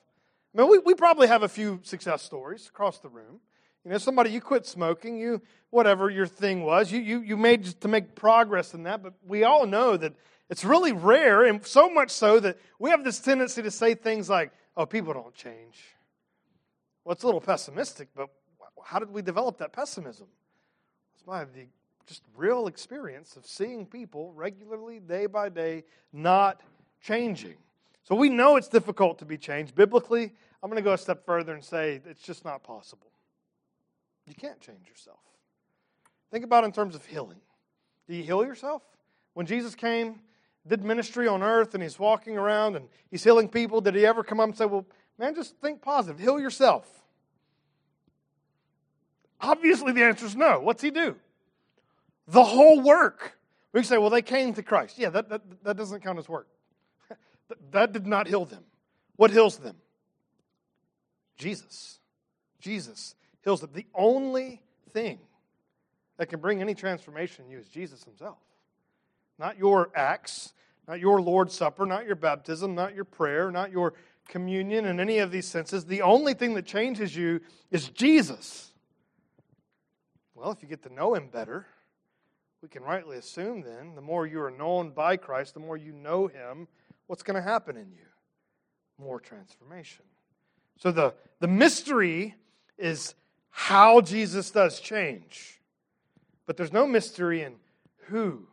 I 0.54 0.62
mean, 0.62 0.70
we, 0.70 0.78
we 0.78 0.94
probably 0.94 1.26
have 1.26 1.42
a 1.42 1.48
few 1.48 1.80
success 1.82 2.22
stories 2.22 2.66
across 2.66 2.98
the 2.98 3.10
room. 3.10 3.40
You 3.84 3.90
know, 3.90 3.98
somebody, 3.98 4.30
you 4.30 4.40
quit 4.40 4.64
smoking, 4.64 5.18
you, 5.18 5.42
whatever 5.68 6.08
your 6.08 6.26
thing 6.26 6.64
was, 6.64 6.90
you, 6.90 6.98
you, 6.98 7.20
you 7.20 7.36
made 7.36 7.64
to 7.82 7.88
make 7.88 8.14
progress 8.14 8.72
in 8.72 8.84
that, 8.84 9.02
but 9.02 9.12
we 9.26 9.44
all 9.44 9.66
know 9.66 9.98
that 9.98 10.14
it's 10.48 10.64
really 10.64 10.92
rare, 10.92 11.44
and 11.44 11.64
so 11.64 11.90
much 11.90 12.10
so 12.10 12.40
that 12.40 12.56
we 12.78 12.88
have 12.88 13.04
this 13.04 13.20
tendency 13.20 13.62
to 13.62 13.70
say 13.70 13.94
things 13.94 14.30
like, 14.30 14.50
oh, 14.78 14.86
people 14.86 15.12
don't 15.12 15.34
change. 15.34 15.78
Well, 17.04 17.12
it's 17.12 17.22
a 17.22 17.26
little 17.26 17.40
pessimistic, 17.40 18.08
but 18.16 18.30
how 18.82 18.98
did 18.98 19.10
we 19.10 19.20
develop 19.20 19.58
that 19.58 19.74
pessimism? 19.74 20.28
It's 21.14 21.22
by 21.22 21.44
the 21.44 21.66
just 22.06 22.22
real 22.36 22.66
experience 22.66 23.36
of 23.36 23.46
seeing 23.46 23.86
people 23.86 24.32
regularly, 24.32 25.00
day 25.00 25.26
by 25.26 25.48
day, 25.48 25.84
not 26.12 26.60
changing. 27.00 27.56
So 28.02 28.14
we 28.14 28.28
know 28.28 28.56
it's 28.56 28.68
difficult 28.68 29.18
to 29.18 29.24
be 29.24 29.36
changed. 29.36 29.74
Biblically, 29.74 30.32
I'm 30.62 30.70
going 30.70 30.82
to 30.82 30.88
go 30.88 30.92
a 30.92 30.98
step 30.98 31.26
further 31.26 31.52
and 31.54 31.64
say 31.64 32.00
it's 32.08 32.22
just 32.22 32.44
not 32.44 32.62
possible. 32.62 33.10
You 34.26 34.34
can't 34.34 34.60
change 34.60 34.88
yourself. 34.88 35.18
Think 36.30 36.44
about 36.44 36.64
it 36.64 36.66
in 36.66 36.72
terms 36.72 36.94
of 36.94 37.04
healing. 37.06 37.40
Do 38.08 38.14
you 38.14 38.22
heal 38.22 38.44
yourself? 38.44 38.82
When 39.34 39.46
Jesus 39.46 39.74
came, 39.74 40.20
did 40.66 40.84
ministry 40.84 41.28
on 41.28 41.42
earth, 41.42 41.74
and 41.74 41.82
he's 41.82 41.98
walking 41.98 42.36
around 42.36 42.76
and 42.76 42.88
he's 43.10 43.22
healing 43.22 43.48
people, 43.48 43.80
did 43.80 43.94
he 43.94 44.04
ever 44.06 44.24
come 44.24 44.40
up 44.40 44.48
and 44.48 44.56
say, 44.56 44.66
Well, 44.66 44.86
man, 45.18 45.34
just 45.34 45.56
think 45.58 45.82
positive, 45.82 46.18
heal 46.18 46.40
yourself? 46.40 46.88
Obviously, 49.40 49.92
the 49.92 50.02
answer 50.02 50.26
is 50.26 50.34
no. 50.34 50.60
What's 50.60 50.82
he 50.82 50.90
do? 50.90 51.16
The 52.28 52.44
whole 52.44 52.80
work. 52.80 53.38
We 53.72 53.80
can 53.80 53.88
say, 53.88 53.98
Well, 53.98 54.10
they 54.10 54.22
came 54.22 54.54
to 54.54 54.62
Christ. 54.62 54.98
Yeah, 54.98 55.10
that, 55.10 55.28
that, 55.28 55.64
that 55.64 55.76
doesn't 55.76 56.02
count 56.02 56.18
as 56.18 56.28
work. 56.28 56.48
that 57.70 57.92
did 57.92 58.06
not 58.06 58.26
heal 58.26 58.44
them. 58.44 58.64
What 59.16 59.30
heals 59.30 59.58
them? 59.58 59.76
Jesus. 61.36 61.98
Jesus 62.60 63.14
heals 63.42 63.60
them. 63.60 63.70
The 63.72 63.86
only 63.94 64.62
thing 64.90 65.18
that 66.16 66.26
can 66.26 66.40
bring 66.40 66.60
any 66.60 66.74
transformation 66.74 67.44
in 67.44 67.50
you 67.50 67.58
is 67.58 67.68
Jesus 67.68 68.02
himself. 68.04 68.38
Not 69.38 69.58
your 69.58 69.90
acts, 69.94 70.54
not 70.88 70.98
your 71.00 71.20
Lord's 71.20 71.54
Supper, 71.54 71.84
not 71.84 72.06
your 72.06 72.16
baptism, 72.16 72.74
not 72.74 72.94
your 72.94 73.04
prayer, 73.04 73.50
not 73.50 73.70
your 73.70 73.94
communion 74.28 74.86
in 74.86 74.98
any 74.98 75.18
of 75.18 75.30
these 75.30 75.46
senses. 75.46 75.84
The 75.84 76.02
only 76.02 76.34
thing 76.34 76.54
that 76.54 76.66
changes 76.66 77.14
you 77.14 77.40
is 77.70 77.88
Jesus. 77.88 78.72
Well, 80.34 80.50
if 80.50 80.62
you 80.62 80.68
get 80.68 80.82
to 80.84 80.92
know 80.92 81.14
him 81.14 81.28
better, 81.28 81.66
we 82.62 82.68
can 82.68 82.82
rightly 82.82 83.16
assume 83.16 83.62
then 83.62 83.94
the 83.94 84.00
more 84.00 84.26
you 84.26 84.40
are 84.40 84.50
known 84.50 84.90
by 84.90 85.16
Christ, 85.16 85.54
the 85.54 85.60
more 85.60 85.76
you 85.76 85.92
know 85.92 86.26
him, 86.26 86.68
what's 87.06 87.22
going 87.22 87.36
to 87.36 87.42
happen 87.42 87.76
in 87.76 87.90
you? 87.92 88.06
More 88.98 89.20
transformation. 89.20 90.04
So 90.78 90.90
the, 90.90 91.14
the 91.40 91.48
mystery 91.48 92.34
is 92.78 93.14
how 93.50 94.00
Jesus 94.00 94.50
does 94.50 94.80
change. 94.80 95.60
But 96.46 96.56
there's 96.56 96.72
no 96.72 96.86
mystery 96.86 97.42
in 97.42 97.54
who 98.06 98.46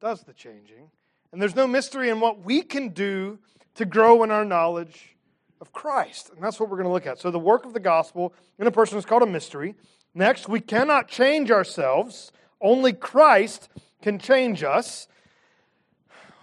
does 0.00 0.22
the 0.22 0.32
changing. 0.32 0.90
And 1.32 1.40
there's 1.40 1.56
no 1.56 1.66
mystery 1.66 2.10
in 2.10 2.20
what 2.20 2.44
we 2.44 2.62
can 2.62 2.90
do 2.90 3.38
to 3.74 3.84
grow 3.84 4.22
in 4.22 4.30
our 4.30 4.44
knowledge 4.44 5.16
of 5.60 5.72
Christ. 5.72 6.30
And 6.34 6.42
that's 6.42 6.60
what 6.60 6.68
we're 6.68 6.76
going 6.76 6.88
to 6.88 6.92
look 6.92 7.06
at. 7.06 7.18
So, 7.18 7.30
the 7.30 7.38
work 7.38 7.64
of 7.64 7.72
the 7.72 7.80
gospel 7.80 8.34
in 8.58 8.66
a 8.66 8.70
person 8.70 8.98
is 8.98 9.04
called 9.04 9.22
a 9.22 9.26
mystery. 9.26 9.74
Next, 10.14 10.48
we 10.48 10.60
cannot 10.60 11.08
change 11.08 11.50
ourselves, 11.50 12.30
only 12.64 12.92
Christ 12.92 13.68
can 14.02 14.18
change 14.18 14.64
us. 14.64 15.06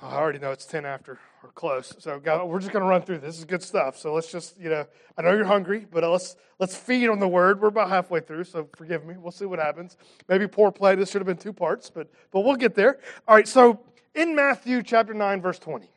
I 0.02 0.16
already 0.16 0.40
know 0.40 0.52
it's 0.52 0.66
10 0.66 0.86
after 0.86 1.20
or 1.44 1.50
close. 1.50 1.94
So 2.00 2.22
we're 2.46 2.60
just 2.60 2.72
going 2.72 2.84
to 2.84 2.90
run 2.90 3.02
through 3.02 3.18
this. 3.18 3.36
this. 3.36 3.40
is 3.40 3.46
good 3.46 3.64
stuff. 3.64 3.98
So 3.98 4.14
let's 4.14 4.32
just, 4.32 4.58
you 4.60 4.70
know, 4.70 4.86
I 5.18 5.22
know 5.24 5.34
you're 5.34 5.46
hungry, 5.46 5.86
but 5.92 6.04
let's 6.04 6.36
let's 6.60 6.76
feed 6.76 7.10
on 7.10 7.20
the 7.20 7.28
word. 7.28 7.60
We're 7.60 7.70
about 7.70 7.90
halfway 7.90 8.20
through, 8.20 8.46
so 8.46 8.70
forgive 8.76 9.06
me. 9.06 9.16
We'll 9.18 9.32
see 9.32 9.46
what 9.46 9.60
happens. 9.60 9.98
Maybe 10.28 10.48
poor 10.48 10.72
play. 10.72 10.96
This 10.96 11.12
should 11.12 11.22
have 11.22 11.28
been 11.28 11.38
two 11.38 11.54
parts, 11.54 11.90
but 11.90 12.10
but 12.32 12.42
we'll 12.42 12.56
get 12.56 12.76
there. 12.76 13.00
All 13.28 13.36
right. 13.36 13.48
So 13.48 13.80
in 14.14 14.36
Matthew 14.36 14.84
chapter 14.84 15.14
9 15.14 15.42
verse 15.42 15.60
20. 15.60 15.90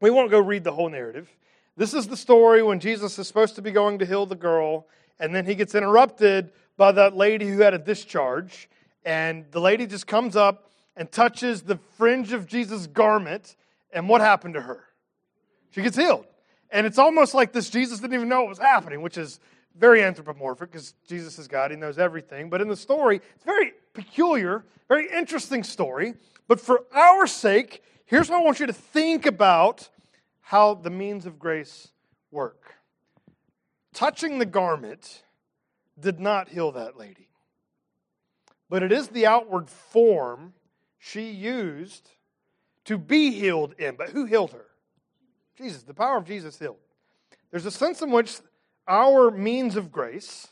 We 0.00 0.08
won't 0.08 0.30
go 0.30 0.40
read 0.40 0.64
the 0.64 0.72
whole 0.72 0.88
narrative. 0.88 1.30
This 1.76 1.92
is 1.92 2.08
the 2.08 2.16
story 2.16 2.62
when 2.62 2.80
Jesus 2.80 3.18
is 3.18 3.28
supposed 3.28 3.54
to 3.56 3.62
be 3.62 3.70
going 3.70 3.98
to 3.98 4.06
heal 4.06 4.24
the 4.24 4.34
girl 4.34 4.86
and 5.18 5.34
then 5.34 5.44
he 5.44 5.54
gets 5.54 5.74
interrupted 5.74 6.52
by 6.78 6.92
that 6.92 7.14
lady 7.14 7.48
who 7.48 7.60
had 7.60 7.74
a 7.74 7.78
discharge 7.78 8.70
and 9.04 9.44
the 9.50 9.60
lady 9.60 9.86
just 9.86 10.06
comes 10.06 10.36
up 10.36 10.70
and 10.96 11.10
touches 11.10 11.62
the 11.62 11.78
fringe 11.96 12.32
of 12.32 12.46
Jesus' 12.46 12.86
garment 12.86 13.56
and 13.92 14.08
what 14.08 14.20
happened 14.20 14.54
to 14.54 14.60
her? 14.60 14.84
She 15.70 15.82
gets 15.82 15.96
healed. 15.96 16.26
And 16.70 16.86
it's 16.86 16.98
almost 16.98 17.34
like 17.34 17.52
this 17.52 17.70
Jesus 17.70 18.00
didn't 18.00 18.14
even 18.14 18.28
know 18.28 18.42
what 18.42 18.50
was 18.50 18.58
happening, 18.58 19.02
which 19.02 19.18
is 19.18 19.40
very 19.76 20.02
anthropomorphic 20.02 20.70
because 20.70 20.94
Jesus 21.08 21.38
is 21.38 21.48
God, 21.48 21.70
he 21.70 21.76
knows 21.76 21.98
everything. 21.98 22.50
But 22.50 22.60
in 22.60 22.68
the 22.68 22.76
story, 22.76 23.20
it's 23.34 23.44
very 23.44 23.72
peculiar, 23.94 24.64
very 24.88 25.08
interesting 25.10 25.64
story. 25.64 26.14
But 26.48 26.60
for 26.60 26.84
our 26.92 27.26
sake, 27.26 27.82
here's 28.04 28.28
what 28.28 28.40
I 28.40 28.44
want 28.44 28.60
you 28.60 28.66
to 28.66 28.72
think 28.72 29.26
about 29.26 29.88
how 30.40 30.74
the 30.74 30.90
means 30.90 31.26
of 31.26 31.38
grace 31.38 31.88
work. 32.30 32.74
Touching 33.92 34.38
the 34.38 34.46
garment 34.46 35.22
did 35.98 36.20
not 36.20 36.48
heal 36.48 36.72
that 36.72 36.96
lady, 36.96 37.28
but 38.70 38.84
it 38.84 38.92
is 38.92 39.08
the 39.08 39.26
outward 39.26 39.68
form 39.68 40.54
she 40.98 41.30
used 41.30 42.08
to 42.84 42.96
be 42.96 43.32
healed 43.32 43.74
in. 43.78 43.96
But 43.96 44.10
who 44.10 44.24
healed 44.24 44.52
her? 44.52 44.66
Jesus. 45.58 45.82
The 45.82 45.92
power 45.92 46.16
of 46.16 46.24
Jesus 46.24 46.58
healed. 46.58 46.76
There's 47.50 47.66
a 47.66 47.70
sense 47.70 48.00
in 48.00 48.10
which 48.10 48.38
our 48.86 49.30
means 49.30 49.76
of 49.76 49.90
grace, 49.90 50.48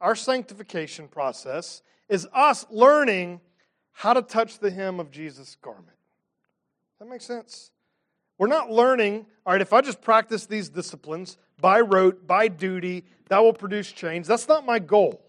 our 0.00 0.14
sanctification 0.14 1.08
process, 1.08 1.82
is 2.08 2.26
us 2.32 2.64
learning 2.70 3.40
how 3.92 4.14
to 4.14 4.22
touch 4.22 4.60
the 4.60 4.70
hem 4.70 5.00
of 5.00 5.10
Jesus' 5.10 5.56
garment. 5.60 5.88
That 7.00 7.08
makes 7.08 7.24
sense? 7.24 7.72
We're 8.38 8.46
not 8.46 8.70
learning, 8.70 9.26
all 9.44 9.52
right, 9.52 9.60
if 9.60 9.72
I 9.72 9.80
just 9.80 10.00
practice 10.00 10.46
these 10.46 10.68
disciplines 10.68 11.36
by 11.60 11.80
rote, 11.80 12.26
by 12.26 12.48
duty, 12.48 13.04
that 13.28 13.40
will 13.40 13.52
produce 13.52 13.92
change. 13.92 14.26
That's 14.26 14.48
not 14.48 14.64
my 14.64 14.78
goal. 14.78 15.20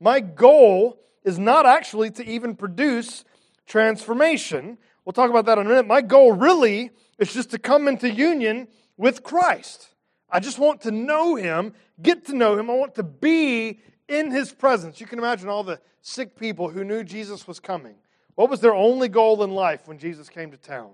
My 0.00 0.20
goal 0.20 0.98
is 1.24 1.38
not 1.38 1.66
actually 1.66 2.10
to 2.12 2.24
even 2.26 2.54
produce 2.54 3.24
transformation. 3.66 4.78
We'll 5.04 5.12
talk 5.12 5.30
about 5.30 5.46
that 5.46 5.58
in 5.58 5.66
a 5.66 5.68
minute. 5.68 5.86
My 5.86 6.02
goal 6.02 6.32
really 6.32 6.90
is 7.18 7.32
just 7.32 7.50
to 7.50 7.58
come 7.58 7.88
into 7.88 8.10
union 8.10 8.68
with 8.96 9.22
Christ. 9.22 9.88
I 10.30 10.40
just 10.40 10.58
want 10.58 10.80
to 10.82 10.90
know 10.90 11.34
Him, 11.34 11.74
get 12.00 12.26
to 12.26 12.34
know 12.34 12.58
Him. 12.58 12.70
I 12.70 12.74
want 12.74 12.94
to 12.96 13.02
be 13.02 13.80
in 14.08 14.30
His 14.30 14.52
presence. 14.52 15.00
You 15.00 15.06
can 15.06 15.18
imagine 15.18 15.48
all 15.48 15.64
the 15.64 15.80
sick 16.00 16.36
people 16.36 16.68
who 16.68 16.84
knew 16.84 17.04
Jesus 17.04 17.46
was 17.46 17.60
coming. 17.60 17.96
What 18.34 18.50
was 18.50 18.60
their 18.60 18.74
only 18.74 19.08
goal 19.08 19.42
in 19.44 19.50
life 19.50 19.86
when 19.86 19.98
Jesus 19.98 20.28
came 20.28 20.50
to 20.50 20.56
town? 20.56 20.90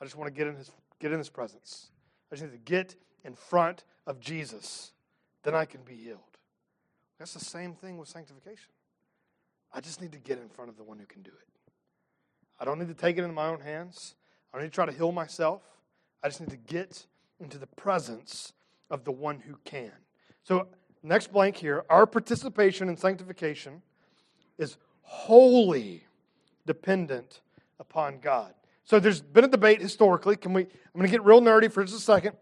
I 0.00 0.04
just 0.04 0.16
want 0.16 0.32
to 0.32 0.36
get 0.36 0.46
in 0.46 0.56
His, 0.56 0.70
get 0.98 1.12
in 1.12 1.18
his 1.18 1.28
presence. 1.28 1.90
I 2.30 2.36
just 2.36 2.44
need 2.44 2.52
to 2.52 2.70
get 2.72 2.94
in 3.24 3.34
front 3.34 3.84
of 4.06 4.20
Jesus. 4.20 4.92
Then 5.42 5.54
I 5.54 5.64
can 5.64 5.82
be 5.82 5.94
healed. 5.94 6.20
That's 7.18 7.34
the 7.34 7.40
same 7.44 7.74
thing 7.74 7.98
with 7.98 8.08
sanctification. 8.08 8.70
I 9.78 9.80
just 9.80 10.02
need 10.02 10.10
to 10.10 10.18
get 10.18 10.40
in 10.40 10.48
front 10.48 10.70
of 10.70 10.76
the 10.76 10.82
one 10.82 10.98
who 10.98 11.06
can 11.06 11.22
do 11.22 11.30
it. 11.30 11.46
I 12.58 12.64
don't 12.64 12.80
need 12.80 12.88
to 12.88 12.94
take 12.94 13.16
it 13.16 13.20
into 13.20 13.32
my 13.32 13.46
own 13.46 13.60
hands. 13.60 14.16
I 14.52 14.56
don't 14.56 14.64
need 14.64 14.72
to 14.72 14.74
try 14.74 14.86
to 14.86 14.90
heal 14.90 15.12
myself. 15.12 15.62
I 16.20 16.26
just 16.26 16.40
need 16.40 16.50
to 16.50 16.56
get 16.56 17.06
into 17.38 17.58
the 17.58 17.68
presence 17.68 18.54
of 18.90 19.04
the 19.04 19.12
one 19.12 19.38
who 19.38 19.56
can. 19.64 19.92
So, 20.42 20.66
next 21.04 21.32
blank 21.32 21.56
here 21.56 21.84
our 21.88 22.06
participation 22.06 22.88
in 22.88 22.96
sanctification 22.96 23.80
is 24.58 24.78
wholly 25.02 26.02
dependent 26.66 27.40
upon 27.78 28.18
God. 28.18 28.54
So, 28.82 28.98
there's 28.98 29.20
been 29.20 29.44
a 29.44 29.48
debate 29.48 29.80
historically. 29.80 30.34
Can 30.34 30.54
we? 30.54 30.62
I'm 30.62 30.68
going 30.96 31.06
to 31.06 31.12
get 31.12 31.22
real 31.22 31.40
nerdy 31.40 31.70
for 31.70 31.84
just 31.84 31.98
a 31.98 32.02
second. 32.02 32.36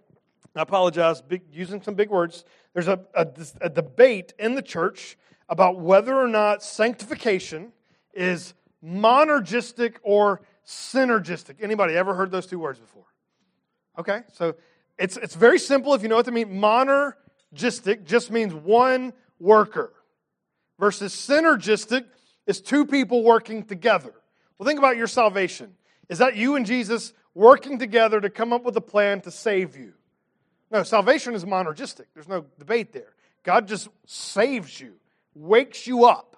I 0.54 0.62
apologize, 0.62 1.20
big, 1.20 1.42
using 1.52 1.82
some 1.82 1.96
big 1.96 2.08
words. 2.08 2.46
There's 2.72 2.88
a, 2.88 2.98
a, 3.14 3.28
a 3.60 3.68
debate 3.68 4.32
in 4.38 4.54
the 4.54 4.62
church 4.62 5.18
about 5.48 5.80
whether 5.80 6.14
or 6.14 6.28
not 6.28 6.62
sanctification 6.62 7.72
is 8.12 8.54
monergistic 8.84 9.96
or 10.02 10.40
synergistic. 10.66 11.56
Anybody 11.60 11.94
ever 11.94 12.14
heard 12.14 12.30
those 12.30 12.46
two 12.46 12.58
words 12.58 12.78
before? 12.78 13.04
Okay, 13.98 14.20
so 14.32 14.54
it's, 14.98 15.16
it's 15.16 15.34
very 15.34 15.58
simple 15.58 15.94
if 15.94 16.02
you 16.02 16.08
know 16.08 16.16
what 16.16 16.26
they 16.26 16.32
mean. 16.32 16.60
Monergistic 16.60 18.04
just 18.04 18.30
means 18.30 18.52
one 18.52 19.12
worker, 19.38 19.92
versus 20.78 21.14
synergistic 21.14 22.04
is 22.46 22.60
two 22.60 22.86
people 22.86 23.22
working 23.22 23.64
together. 23.64 24.12
Well, 24.58 24.66
think 24.66 24.78
about 24.78 24.96
your 24.96 25.06
salvation. 25.06 25.74
Is 26.08 26.18
that 26.18 26.36
you 26.36 26.56
and 26.56 26.64
Jesus 26.64 27.12
working 27.34 27.78
together 27.78 28.20
to 28.20 28.30
come 28.30 28.52
up 28.52 28.64
with 28.64 28.76
a 28.76 28.80
plan 28.80 29.20
to 29.22 29.30
save 29.30 29.76
you? 29.76 29.92
No, 30.70 30.82
salvation 30.82 31.34
is 31.34 31.44
monergistic. 31.44 32.06
There's 32.14 32.28
no 32.28 32.46
debate 32.58 32.92
there. 32.92 33.14
God 33.42 33.68
just 33.68 33.88
saves 34.06 34.80
you, 34.80 34.94
wakes 35.36 35.86
you 35.86 36.04
up. 36.04 36.36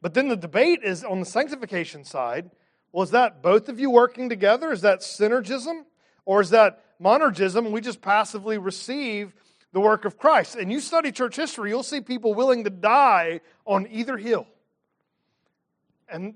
But 0.00 0.14
then 0.14 0.28
the 0.28 0.36
debate 0.36 0.80
is 0.82 1.04
on 1.04 1.20
the 1.20 1.26
sanctification 1.26 2.04
side. 2.04 2.50
Well, 2.92 3.02
is 3.02 3.10
that 3.10 3.42
both 3.42 3.68
of 3.68 3.78
you 3.78 3.90
working 3.90 4.28
together? 4.28 4.72
Is 4.72 4.80
that 4.80 5.00
synergism? 5.00 5.84
Or 6.24 6.40
is 6.40 6.50
that 6.50 6.82
monergism 7.00 7.70
we 7.70 7.80
just 7.80 8.00
passively 8.00 8.58
receive 8.58 9.34
the 9.72 9.80
work 9.80 10.04
of 10.04 10.18
Christ? 10.18 10.56
And 10.56 10.72
you 10.72 10.80
study 10.80 11.12
church 11.12 11.36
history, 11.36 11.70
you'll 11.70 11.82
see 11.82 12.00
people 12.00 12.34
willing 12.34 12.64
to 12.64 12.70
die 12.70 13.40
on 13.66 13.86
either 13.90 14.16
hill. 14.16 14.46
And 16.08 16.34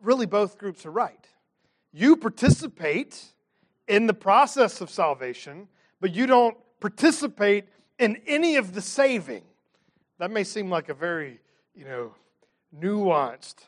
really, 0.00 0.26
both 0.26 0.58
groups 0.58 0.84
are 0.84 0.90
right. 0.90 1.26
You 1.92 2.16
participate 2.16 3.22
in 3.88 4.06
the 4.06 4.14
process 4.14 4.80
of 4.80 4.90
salvation, 4.90 5.68
but 6.00 6.14
you 6.14 6.26
don't 6.26 6.56
participate 6.80 7.66
in 7.98 8.20
any 8.26 8.56
of 8.56 8.74
the 8.74 8.82
saving. 8.82 9.42
That 10.18 10.30
may 10.30 10.44
seem 10.44 10.70
like 10.70 10.88
a 10.88 10.94
very, 10.94 11.40
you 11.74 11.84
know, 11.84 12.14
nuanced 12.78 13.66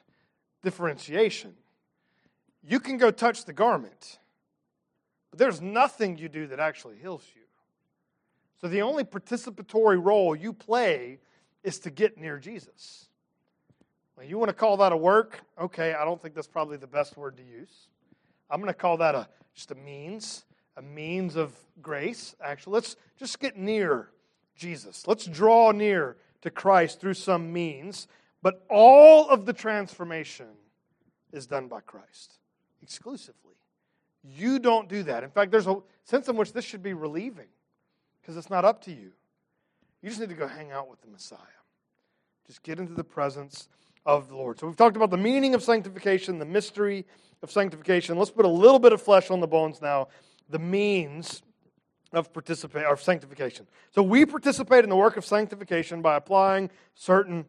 differentiation. 0.63 1.55
You 2.63 2.81
can 2.81 2.99
go 2.99 3.11
touch 3.11 3.45
the 3.45 3.53
garment, 3.53 4.19
but 5.31 5.39
there's 5.39 5.61
nothing 5.61 6.19
you 6.19 6.29
do 6.29 6.47
that 6.49 6.61
actually 6.61 6.97
heals 6.97 7.25
you. 7.35 7.43
So 8.61 8.69
the 8.69 8.83
only 8.83 9.05
participatory 9.05 10.03
role 10.03 10.35
you 10.35 10.53
play 10.53 11.21
is 11.63 11.79
to 11.81 11.91
get 11.91 12.19
near 12.19 12.39
Jesus. 12.39 13.09
Well, 14.17 14.27
you 14.27 14.37
want 14.37 14.49
to 14.49 14.55
call 14.55 14.79
that 14.79 14.91
a 14.91 14.97
work? 14.97 15.41
Okay, 15.61 15.95
I 15.95 16.05
don't 16.05 16.21
think 16.21 16.35
that's 16.35 16.49
probably 16.49 16.77
the 16.77 16.89
best 16.89 17.17
word 17.17 17.37
to 17.37 17.43
use. 17.45 17.89
I'm 18.51 18.61
going 18.61 18.73
to 18.73 18.79
call 18.79 18.97
that 18.97 19.15
a 19.15 19.29
just 19.55 19.71
a 19.71 19.75
means, 19.77 20.45
a 20.77 20.83
means 20.83 21.37
of 21.37 21.53
grace. 21.83 22.35
Actually, 22.43 22.75
let's 22.75 22.97
just 23.17 23.39
get 23.39 23.57
near 23.57 24.09
Jesus. 24.57 25.07
Let's 25.07 25.27
draw 25.27 25.71
near 25.71 26.17
to 26.43 26.51
Christ 26.51 27.01
through 27.01 27.15
some 27.15 27.53
means, 27.53 28.09
but 28.43 28.65
all 28.71 29.29
of 29.29 29.47
the 29.47 29.53
transformation 29.53 30.47
is 31.33 31.47
done 31.47 31.69
by 31.69 31.81
Christ 31.81 32.39
exclusively. 32.83 33.55
You 34.23 34.59
don't 34.59 34.89
do 34.89 35.03
that. 35.05 35.25
In 35.25 35.31
fact, 35.31 35.51
there's 35.51 35.67
a 35.67 35.77
sense 36.05 36.29
in 36.29 36.37
which 36.37 36.53
this 36.53 36.65
should 36.65 36.83
be 36.83 36.95
relieving 36.95 37.49
because 38.21 38.37
it's 38.37 38.51
not 38.51 38.65
up 38.65 38.83
to 38.85 38.91
you. 38.91 39.13
You 40.03 40.09
just 40.09 40.21
need 40.21 40.29
to 40.29 40.35
go 40.35 40.47
hang 40.47 40.71
out 40.71 40.89
with 40.89 41.01
the 41.01 41.09
Messiah. 41.09 41.39
Just 42.47 42.63
get 42.63 42.79
into 42.79 42.95
the 42.95 43.05
presence 43.05 43.69
of 44.07 44.29
the 44.29 44.37
Lord. 44.37 44.59
So 44.59 44.67
we've 44.67 44.77
talked 44.77 44.97
about 44.97 45.11
the 45.11 45.17
meaning 45.17 45.55
of 45.55 45.63
sanctification, 45.63 46.39
the 46.39 46.45
mystery 46.45 47.05
of 47.43 47.51
sanctification. 47.51 48.17
Let's 48.17 48.31
put 48.31 48.45
a 48.45 48.49
little 48.49 48.79
bit 48.79 48.93
of 48.93 49.03
flesh 49.03 49.31
on 49.31 49.41
the 49.41 49.47
bones 49.47 49.83
now. 49.83 50.09
The 50.49 50.59
means 50.59 51.43
of 52.13 52.33
participate 52.33 52.85
of 52.85 53.03
sanctification. 53.03 53.67
So 53.91 54.03
we 54.03 54.25
participate 54.25 54.85
in 54.85 54.91
the 54.91 54.97
work 54.97 55.17
of 55.17 55.25
sanctification 55.25 56.03
by 56.03 56.17
applying 56.17 56.71
certain 56.95 57.45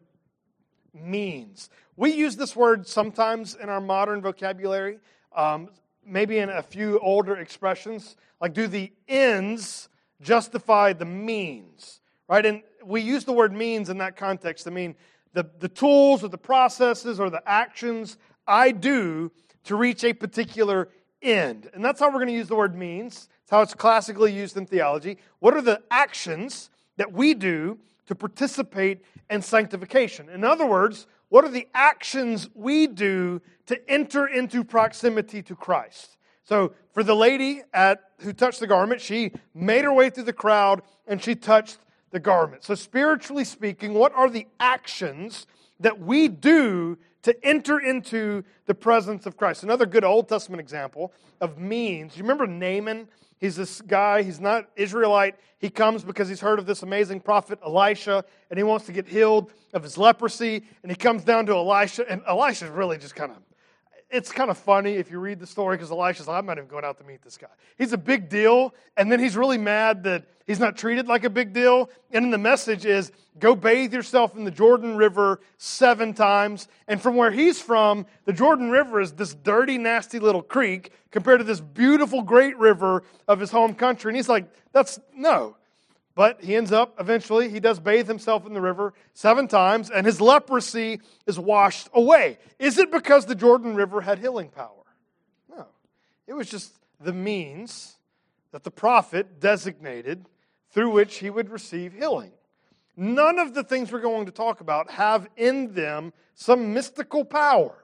means. 0.92 1.70
We 1.96 2.12
use 2.12 2.36
this 2.36 2.54
word 2.54 2.86
sometimes 2.86 3.54
in 3.54 3.68
our 3.68 3.80
modern 3.80 4.20
vocabulary, 4.20 4.98
um, 5.34 5.68
maybe 6.04 6.38
in 6.38 6.50
a 6.50 6.62
few 6.62 6.98
older 7.00 7.36
expressions, 7.36 8.16
like 8.40 8.54
do 8.54 8.66
the 8.66 8.92
ends 9.08 9.88
justify 10.20 10.92
the 10.92 11.04
means, 11.04 12.00
right? 12.28 12.44
And 12.44 12.62
we 12.84 13.00
use 13.00 13.24
the 13.24 13.32
word 13.32 13.52
means 13.52 13.88
in 13.88 13.98
that 13.98 14.16
context 14.16 14.64
to 14.64 14.70
mean 14.70 14.94
the, 15.32 15.48
the 15.58 15.68
tools 15.68 16.24
or 16.24 16.28
the 16.28 16.38
processes 16.38 17.20
or 17.20 17.30
the 17.30 17.42
actions 17.46 18.18
I 18.46 18.72
do 18.72 19.30
to 19.64 19.76
reach 19.76 20.04
a 20.04 20.12
particular 20.12 20.88
end. 21.22 21.70
And 21.74 21.84
that's 21.84 22.00
how 22.00 22.08
we're 22.08 22.14
going 22.14 22.28
to 22.28 22.34
use 22.34 22.48
the 22.48 22.56
word 22.56 22.76
means. 22.76 23.28
It's 23.42 23.50
how 23.50 23.62
it's 23.62 23.74
classically 23.74 24.32
used 24.32 24.56
in 24.56 24.66
theology. 24.66 25.18
What 25.38 25.54
are 25.54 25.62
the 25.62 25.82
actions 25.90 26.70
that 26.96 27.12
we 27.12 27.34
do 27.34 27.78
to 28.06 28.14
participate 28.14 29.04
in 29.28 29.42
sanctification? 29.42 30.28
In 30.28 30.44
other 30.44 30.66
words, 30.66 31.06
what 31.28 31.44
are 31.44 31.50
the 31.50 31.68
actions 31.74 32.48
we 32.54 32.86
do 32.86 33.40
to 33.66 33.90
enter 33.90 34.26
into 34.26 34.64
proximity 34.64 35.42
to 35.42 35.54
Christ? 35.54 36.16
So, 36.44 36.72
for 36.92 37.04
the 37.04 37.14
lady 37.14 37.62
at, 37.72 38.10
who 38.18 38.32
touched 38.32 38.58
the 38.58 38.66
garment, 38.66 39.00
she 39.00 39.30
made 39.54 39.84
her 39.84 39.92
way 39.92 40.10
through 40.10 40.24
the 40.24 40.32
crowd 40.32 40.82
and 41.06 41.22
she 41.22 41.36
touched 41.36 41.78
the 42.10 42.18
garment. 42.18 42.64
So, 42.64 42.74
spiritually 42.74 43.44
speaking, 43.44 43.94
what 43.94 44.12
are 44.14 44.28
the 44.28 44.48
actions 44.58 45.46
that 45.78 46.00
we 46.00 46.26
do 46.26 46.98
to 47.22 47.36
enter 47.44 47.78
into 47.78 48.44
the 48.66 48.74
presence 48.74 49.26
of 49.26 49.36
Christ. 49.36 49.62
Another 49.62 49.86
good 49.86 50.04
Old 50.04 50.28
Testament 50.28 50.60
example 50.60 51.12
of 51.40 51.58
means. 51.58 52.16
You 52.16 52.22
remember 52.22 52.46
Naaman? 52.46 53.08
He's 53.38 53.56
this 53.56 53.80
guy, 53.80 54.22
he's 54.22 54.40
not 54.40 54.68
Israelite. 54.76 55.36
He 55.58 55.70
comes 55.70 56.04
because 56.04 56.28
he's 56.28 56.40
heard 56.40 56.58
of 56.58 56.66
this 56.66 56.82
amazing 56.82 57.20
prophet 57.20 57.58
Elisha 57.64 58.24
and 58.50 58.58
he 58.58 58.62
wants 58.62 58.86
to 58.86 58.92
get 58.92 59.08
healed 59.08 59.52
of 59.72 59.82
his 59.82 59.96
leprosy. 59.96 60.64
And 60.82 60.92
he 60.92 60.96
comes 60.96 61.24
down 61.24 61.46
to 61.46 61.52
Elisha, 61.54 62.10
and 62.10 62.22
Elisha's 62.26 62.70
really 62.70 62.98
just 62.98 63.14
kind 63.14 63.32
of 63.32 63.38
it's 64.10 64.32
kind 64.32 64.50
of 64.50 64.58
funny 64.58 64.94
if 64.94 65.10
you 65.10 65.20
read 65.20 65.38
the 65.38 65.46
story 65.46 65.76
because 65.76 65.90
Elisha's 65.90 66.26
like, 66.26 66.38
I'm 66.38 66.46
not 66.46 66.58
even 66.58 66.68
going 66.68 66.84
out 66.84 66.98
to 66.98 67.04
meet 67.04 67.22
this 67.22 67.36
guy. 67.36 67.48
He's 67.78 67.92
a 67.92 67.98
big 67.98 68.28
deal, 68.28 68.74
and 68.96 69.10
then 69.10 69.20
he's 69.20 69.36
really 69.36 69.58
mad 69.58 70.02
that 70.04 70.24
he's 70.46 70.58
not 70.58 70.76
treated 70.76 71.06
like 71.06 71.24
a 71.24 71.30
big 71.30 71.52
deal. 71.52 71.90
And 72.10 72.24
then 72.24 72.30
the 72.30 72.38
message 72.38 72.84
is 72.84 73.12
go 73.38 73.54
bathe 73.54 73.94
yourself 73.94 74.36
in 74.36 74.44
the 74.44 74.50
Jordan 74.50 74.96
River 74.96 75.40
seven 75.58 76.12
times. 76.12 76.66
And 76.88 77.00
from 77.00 77.14
where 77.14 77.30
he's 77.30 77.60
from, 77.60 78.04
the 78.24 78.32
Jordan 78.32 78.70
River 78.70 79.00
is 79.00 79.12
this 79.12 79.34
dirty, 79.34 79.78
nasty 79.78 80.18
little 80.18 80.42
creek 80.42 80.92
compared 81.12 81.38
to 81.38 81.44
this 81.44 81.60
beautiful, 81.60 82.22
great 82.22 82.58
river 82.58 83.04
of 83.28 83.38
his 83.38 83.50
home 83.50 83.74
country. 83.74 84.10
And 84.10 84.16
he's 84.16 84.28
like, 84.28 84.52
that's 84.72 84.98
no. 85.14 85.56
But 86.14 86.42
he 86.42 86.56
ends 86.56 86.72
up, 86.72 86.96
eventually, 86.98 87.48
he 87.48 87.60
does 87.60 87.78
bathe 87.78 88.08
himself 88.08 88.44
in 88.46 88.52
the 88.52 88.60
river 88.60 88.94
seven 89.14 89.48
times, 89.48 89.90
and 89.90 90.04
his 90.04 90.20
leprosy 90.20 91.00
is 91.26 91.38
washed 91.38 91.88
away. 91.94 92.38
Is 92.58 92.78
it 92.78 92.90
because 92.90 93.26
the 93.26 93.34
Jordan 93.34 93.74
River 93.74 94.00
had 94.00 94.18
healing 94.18 94.48
power? 94.48 94.84
No. 95.48 95.66
It 96.26 96.34
was 96.34 96.50
just 96.50 96.74
the 97.00 97.12
means 97.12 97.96
that 98.52 98.64
the 98.64 98.70
prophet 98.70 99.40
designated 99.40 100.26
through 100.70 100.90
which 100.90 101.18
he 101.18 101.30
would 101.30 101.48
receive 101.48 101.92
healing. 101.92 102.32
None 102.96 103.38
of 103.38 103.54
the 103.54 103.64
things 103.64 103.92
we're 103.92 104.00
going 104.00 104.26
to 104.26 104.32
talk 104.32 104.60
about 104.60 104.90
have 104.90 105.28
in 105.36 105.74
them 105.74 106.12
some 106.34 106.74
mystical 106.74 107.24
power. 107.24 107.76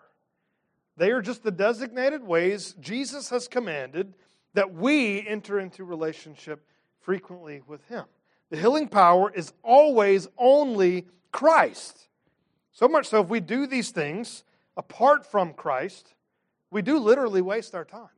They 0.97 1.11
are 1.11 1.23
just 1.23 1.43
the 1.43 1.51
designated 1.51 2.23
ways 2.23 2.75
Jesus 2.81 3.31
has 3.31 3.49
commanded 3.49 4.15
that 4.55 4.75
we 4.75 5.27
enter 5.27 5.61
into 5.61 5.85
relationship 5.85 6.67
frequently 7.01 7.63
with 7.67 7.87
him. 7.87 8.05
The 8.51 8.57
healing 8.57 8.89
power 8.89 9.31
is 9.31 9.53
always 9.63 10.29
only 10.39 11.07
Christ. 11.33 12.09
So 12.73 12.89
much 12.89 13.07
so, 13.07 13.23
if 13.23 13.29
we 13.29 13.41
do 13.41 13.67
these 13.67 13.91
things 13.91 14.45
apart 14.77 15.27
from 15.27 15.53
Christ, 15.53 16.15
we 16.71 16.83
do 16.83 16.99
literally 16.99 17.41
waste 17.41 17.75
our 17.75 17.85
time. 17.85 18.09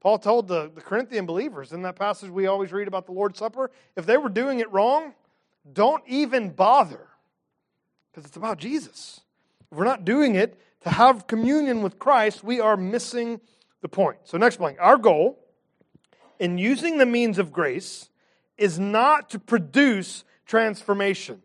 Paul 0.00 0.18
told 0.18 0.48
the, 0.48 0.70
the 0.74 0.82
Corinthian 0.82 1.24
believers 1.24 1.72
in 1.72 1.82
that 1.82 1.96
passage 1.96 2.28
we 2.28 2.46
always 2.46 2.72
read 2.72 2.88
about 2.88 3.06
the 3.06 3.12
Lord's 3.12 3.38
Supper 3.38 3.70
if 3.96 4.04
they 4.04 4.18
were 4.18 4.28
doing 4.28 4.60
it 4.60 4.70
wrong, 4.70 5.14
don't 5.72 6.02
even 6.06 6.50
bother 6.50 7.08
because 8.10 8.26
it's 8.28 8.36
about 8.36 8.58
Jesus. 8.58 9.20
If 9.72 9.78
we're 9.78 9.84
not 9.84 10.04
doing 10.04 10.34
it 10.34 10.60
to 10.82 10.90
have 10.90 11.26
communion 11.26 11.82
with 11.82 11.98
Christ, 11.98 12.44
we 12.44 12.60
are 12.60 12.76
missing 12.76 13.40
the 13.80 13.88
point. 13.88 14.18
So, 14.24 14.36
next 14.36 14.58
blank. 14.58 14.76
Our 14.80 14.98
goal 14.98 15.38
in 16.38 16.58
using 16.58 16.98
the 16.98 17.06
means 17.06 17.38
of 17.38 17.52
grace 17.52 18.10
is 18.56 18.78
not 18.78 19.30
to 19.30 19.38
produce 19.38 20.24
transformation 20.46 21.42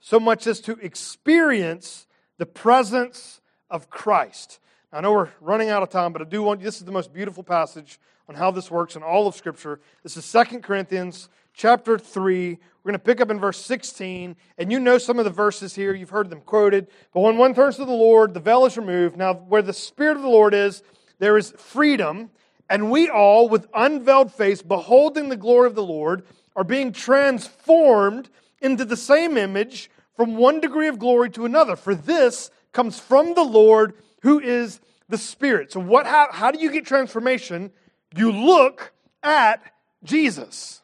so 0.00 0.20
much 0.20 0.46
as 0.46 0.60
to 0.60 0.72
experience 0.82 2.06
the 2.36 2.44
presence 2.44 3.40
of 3.70 3.88
Christ. 3.88 4.60
I 4.92 5.00
know 5.00 5.12
we're 5.12 5.30
running 5.40 5.70
out 5.70 5.82
of 5.82 5.88
time, 5.88 6.12
but 6.12 6.20
I 6.20 6.26
do 6.26 6.42
want 6.42 6.60
this 6.60 6.76
is 6.76 6.84
the 6.84 6.92
most 6.92 7.12
beautiful 7.12 7.42
passage 7.42 7.98
on 8.28 8.34
how 8.34 8.50
this 8.50 8.70
works 8.70 8.96
in 8.96 9.02
all 9.02 9.26
of 9.26 9.34
Scripture. 9.34 9.80
This 10.02 10.16
is 10.16 10.24
Second 10.26 10.62
Corinthians 10.62 11.30
chapter 11.54 11.98
3. 11.98 12.50
We're 12.50 12.90
going 12.90 12.92
to 12.92 13.04
pick 13.04 13.22
up 13.22 13.30
in 13.30 13.40
verse 13.40 13.64
16, 13.64 14.36
and 14.58 14.70
you 14.70 14.78
know 14.78 14.98
some 14.98 15.18
of 15.18 15.24
the 15.24 15.30
verses 15.30 15.74
here. 15.74 15.94
You've 15.94 16.10
heard 16.10 16.28
them 16.28 16.42
quoted. 16.42 16.88
But 17.14 17.20
when 17.20 17.38
one 17.38 17.54
turns 17.54 17.76
to 17.76 17.86
the 17.86 17.92
Lord, 17.92 18.34
the 18.34 18.40
veil 18.40 18.66
is 18.66 18.76
removed. 18.76 19.16
Now, 19.16 19.32
where 19.32 19.62
the 19.62 19.72
Spirit 19.72 20.16
of 20.16 20.22
the 20.22 20.28
Lord 20.28 20.52
is, 20.52 20.82
there 21.18 21.38
is 21.38 21.54
freedom. 21.56 22.30
And 22.68 22.90
we 22.90 23.10
all, 23.10 23.48
with 23.48 23.68
unveiled 23.74 24.32
face, 24.32 24.62
beholding 24.62 25.28
the 25.28 25.36
glory 25.36 25.66
of 25.66 25.74
the 25.74 25.84
Lord, 25.84 26.24
are 26.56 26.64
being 26.64 26.92
transformed 26.92 28.28
into 28.60 28.84
the 28.84 28.96
same 28.96 29.36
image 29.36 29.90
from 30.16 30.36
one 30.36 30.60
degree 30.60 30.88
of 30.88 30.98
glory 30.98 31.30
to 31.30 31.44
another. 31.44 31.76
For 31.76 31.94
this 31.94 32.50
comes 32.72 32.98
from 32.98 33.34
the 33.34 33.42
Lord 33.42 33.94
who 34.22 34.40
is 34.40 34.80
the 35.08 35.18
Spirit. 35.18 35.72
So, 35.72 35.80
what, 35.80 36.06
how, 36.06 36.28
how 36.30 36.50
do 36.50 36.58
you 36.58 36.70
get 36.70 36.86
transformation? 36.86 37.70
You 38.16 38.32
look 38.32 38.92
at 39.22 39.60
Jesus. 40.02 40.82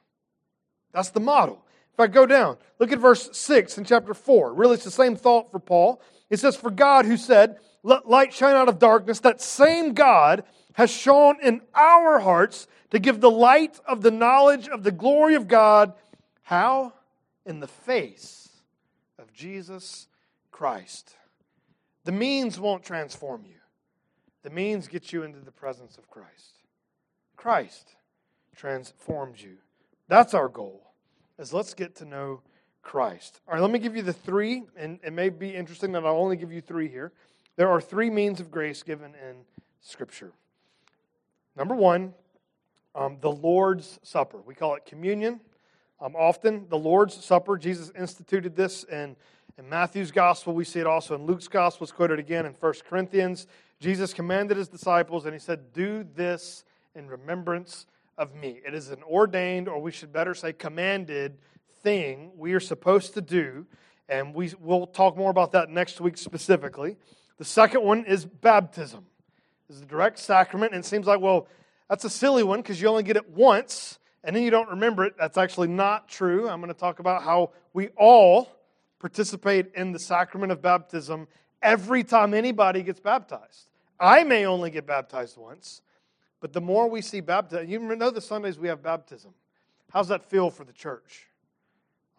That's 0.92 1.10
the 1.10 1.20
model. 1.20 1.64
If 1.94 2.00
I 2.00 2.06
go 2.06 2.26
down, 2.26 2.58
look 2.78 2.92
at 2.92 2.98
verse 2.98 3.30
6 3.32 3.78
in 3.78 3.84
chapter 3.84 4.14
4. 4.14 4.54
Really, 4.54 4.74
it's 4.74 4.84
the 4.84 4.90
same 4.90 5.16
thought 5.16 5.50
for 5.50 5.58
Paul. 5.58 6.00
It 6.28 6.38
says, 6.38 6.56
For 6.56 6.70
God 6.70 7.06
who 7.06 7.16
said, 7.16 7.58
Let 7.82 8.08
light 8.08 8.32
shine 8.32 8.56
out 8.56 8.68
of 8.68 8.78
darkness, 8.78 9.20
that 9.20 9.40
same 9.40 9.94
God 9.94 10.44
has 10.74 10.90
shone 10.90 11.38
in 11.42 11.60
our 11.74 12.20
hearts 12.20 12.66
to 12.90 12.98
give 12.98 13.20
the 13.20 13.30
light 13.30 13.78
of 13.86 14.02
the 14.02 14.10
knowledge 14.10 14.68
of 14.68 14.82
the 14.82 14.92
glory 14.92 15.34
of 15.34 15.48
God. 15.48 15.94
How? 16.42 16.92
In 17.46 17.60
the 17.60 17.68
face 17.68 18.48
of 19.18 19.32
Jesus 19.32 20.08
Christ. 20.50 21.16
The 22.04 22.12
means 22.12 22.58
won't 22.58 22.82
transform 22.82 23.44
you, 23.46 23.56
the 24.42 24.50
means 24.50 24.88
get 24.88 25.12
you 25.12 25.22
into 25.22 25.40
the 25.40 25.52
presence 25.52 25.98
of 25.98 26.08
Christ. 26.08 26.58
Christ 27.36 27.96
transforms 28.56 29.42
you. 29.42 29.56
That's 30.08 30.34
our 30.34 30.48
goal, 30.48 30.92
is 31.38 31.52
let's 31.52 31.74
get 31.74 31.96
to 31.96 32.04
know 32.04 32.42
Christ. 32.82 33.40
All 33.46 33.54
right, 33.54 33.60
let 33.60 33.70
me 33.70 33.78
give 33.78 33.96
you 33.96 34.02
the 34.02 34.12
three, 34.12 34.64
and 34.76 34.98
it 35.02 35.12
may 35.12 35.28
be 35.28 35.54
interesting 35.54 35.92
that 35.92 36.04
I'll 36.04 36.16
only 36.16 36.36
give 36.36 36.52
you 36.52 36.60
three 36.60 36.88
here. 36.88 37.12
There 37.56 37.70
are 37.70 37.80
three 37.80 38.10
means 38.10 38.40
of 38.40 38.50
grace 38.50 38.82
given 38.82 39.14
in 39.14 39.36
Scripture. 39.80 40.32
Number 41.57 41.74
one, 41.74 42.14
um, 42.94 43.18
the 43.20 43.30
Lord's 43.30 43.98
Supper. 44.03 44.40
We 44.44 44.55
call 44.55 44.74
it 44.74 44.84
communion. 44.86 45.40
Um, 46.01 46.16
often, 46.16 46.66
the 46.68 46.78
Lord's 46.78 47.14
Supper, 47.14 47.59
Jesus 47.59 47.92
instituted 47.96 48.57
this 48.57 48.84
in 48.84 49.16
In 49.59 49.68
Matthew's 49.68 50.11
gospel, 50.11 50.55
we 50.55 50.64
see 50.64 50.80
it 50.80 50.86
also 50.86 51.14
in 51.14 51.26
Luke's 51.26 51.48
gospel. 51.48 51.84
It's 51.84 51.92
quoted 51.92 52.18
again 52.18 52.46
in 52.46 52.53
1 52.53 52.72
Corinthians. 52.88 53.46
Jesus 53.78 54.14
commanded 54.14 54.57
his 54.57 54.68
disciples, 54.68 55.24
and 55.24 55.34
he 55.34 55.38
said, 55.38 55.72
Do 55.72 56.07
this 56.14 56.64
in 56.94 57.09
remembrance 57.09 57.86
of 58.16 58.34
me. 58.34 58.61
It 58.66 58.74
is 58.74 58.90
an 58.90 59.03
ordained, 59.03 59.68
or 59.68 59.80
we 59.80 59.90
should 59.90 60.12
better 60.12 60.34
say, 60.34 60.53
commanded 60.53 61.38
thing 61.82 62.32
we 62.36 62.53
are 62.53 62.61
supposed 62.61 63.14
to 63.14 63.20
do. 63.20 63.66
And 64.09 64.34
we, 64.34 64.53
we'll 64.61 64.86
talk 64.86 65.16
more 65.16 65.30
about 65.30 65.53
that 65.53 65.70
next 65.70 66.01
week 66.01 66.18
specifically. 66.18 66.96
The 67.38 67.44
second 67.44 67.82
one 67.82 68.05
is 68.05 68.24
baptism. 68.24 69.07
It's 69.70 69.80
a 69.80 69.86
direct 69.86 70.18
sacrament, 70.18 70.74
and 70.74 70.84
it 70.84 70.86
seems 70.86 71.06
like, 71.06 71.20
well, 71.20 71.46
that's 71.88 72.04
a 72.04 72.10
silly 72.10 72.42
one 72.42 72.60
because 72.60 72.80
you 72.80 72.88
only 72.88 73.04
get 73.04 73.16
it 73.16 73.30
once 73.30 73.98
and 74.22 74.36
then 74.36 74.42
you 74.42 74.50
don't 74.50 74.68
remember 74.68 75.04
it. 75.04 75.14
That's 75.18 75.38
actually 75.38 75.68
not 75.68 76.08
true. 76.08 76.48
I'm 76.48 76.60
going 76.60 76.72
to 76.72 76.78
talk 76.78 76.98
about 76.98 77.22
how 77.22 77.50
we 77.72 77.88
all 77.96 78.50
participate 78.98 79.74
in 79.74 79.92
the 79.92 79.98
sacrament 79.98 80.52
of 80.52 80.60
baptism 80.60 81.26
every 81.62 82.04
time 82.04 82.34
anybody 82.34 82.82
gets 82.82 83.00
baptized. 83.00 83.68
I 83.98 84.24
may 84.24 84.44
only 84.44 84.70
get 84.70 84.86
baptized 84.86 85.36
once, 85.36 85.82
but 86.40 86.52
the 86.52 86.60
more 86.60 86.88
we 86.88 87.00
see 87.00 87.20
baptism, 87.20 87.68
you 87.68 87.78
know 87.78 88.10
the 88.10 88.20
Sundays 88.20 88.58
we 88.58 88.68
have 88.68 88.82
baptism. 88.82 89.32
How's 89.90 90.08
that 90.08 90.28
feel 90.28 90.50
for 90.50 90.64
the 90.64 90.72
church? 90.72 91.26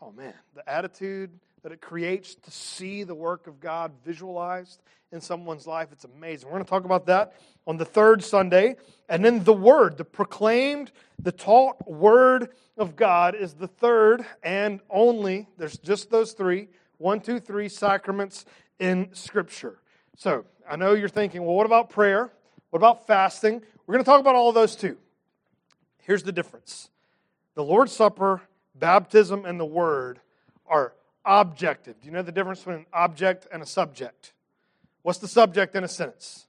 Oh 0.01 0.11
man, 0.11 0.33
the 0.55 0.67
attitude 0.67 1.31
that 1.63 1.71
it 1.71 1.81
creates 1.81 2.35
to 2.35 2.51
see 2.51 3.03
the 3.03 3.15
work 3.15 3.47
of 3.47 3.59
God 3.59 3.91
visualized 4.03 4.81
in 5.11 5.21
someone's 5.21 5.67
life, 5.67 5.89
it's 5.91 6.05
amazing. 6.05 6.47
We're 6.47 6.53
going 6.53 6.63
to 6.63 6.69
talk 6.69 6.85
about 6.85 7.05
that 7.07 7.33
on 7.67 7.77
the 7.77 7.85
third 7.85 8.23
Sunday. 8.23 8.77
And 9.09 9.23
then 9.23 9.43
the 9.43 9.53
Word, 9.53 9.97
the 9.97 10.05
proclaimed, 10.05 10.91
the 11.21 11.33
taught 11.33 11.85
Word 11.89 12.49
of 12.77 12.95
God 12.95 13.35
is 13.35 13.53
the 13.53 13.67
third 13.67 14.25
and 14.41 14.79
only, 14.89 15.49
there's 15.57 15.77
just 15.77 16.09
those 16.09 16.31
three 16.31 16.67
one, 17.01 17.19
two, 17.19 17.39
three 17.39 17.67
sacraments 17.67 18.45
in 18.79 19.09
Scripture. 19.13 19.79
So 20.17 20.45
I 20.69 20.75
know 20.75 20.93
you're 20.93 21.09
thinking, 21.09 21.43
well, 21.43 21.55
what 21.55 21.65
about 21.65 21.89
prayer? 21.89 22.31
What 22.69 22.77
about 22.77 23.07
fasting? 23.07 23.61
We're 23.85 23.93
going 23.93 24.05
to 24.05 24.09
talk 24.09 24.21
about 24.21 24.35
all 24.35 24.51
those 24.51 24.75
too. 24.75 24.97
Here's 26.03 26.23
the 26.23 26.31
difference 26.31 26.89
the 27.55 27.63
Lord's 27.63 27.91
Supper, 27.91 28.41
baptism, 28.75 29.45
and 29.45 29.59
the 29.59 29.65
Word 29.65 30.19
are 30.65 30.93
objective. 31.25 31.99
Do 32.01 32.07
you 32.07 32.11
know 32.11 32.21
the 32.21 32.31
difference 32.31 32.59
between 32.59 32.77
an 32.77 32.85
object 32.93 33.47
and 33.51 33.61
a 33.61 33.65
subject? 33.65 34.33
What's 35.01 35.19
the 35.19 35.27
subject 35.27 35.75
in 35.75 35.83
a 35.83 35.87
sentence? 35.87 36.45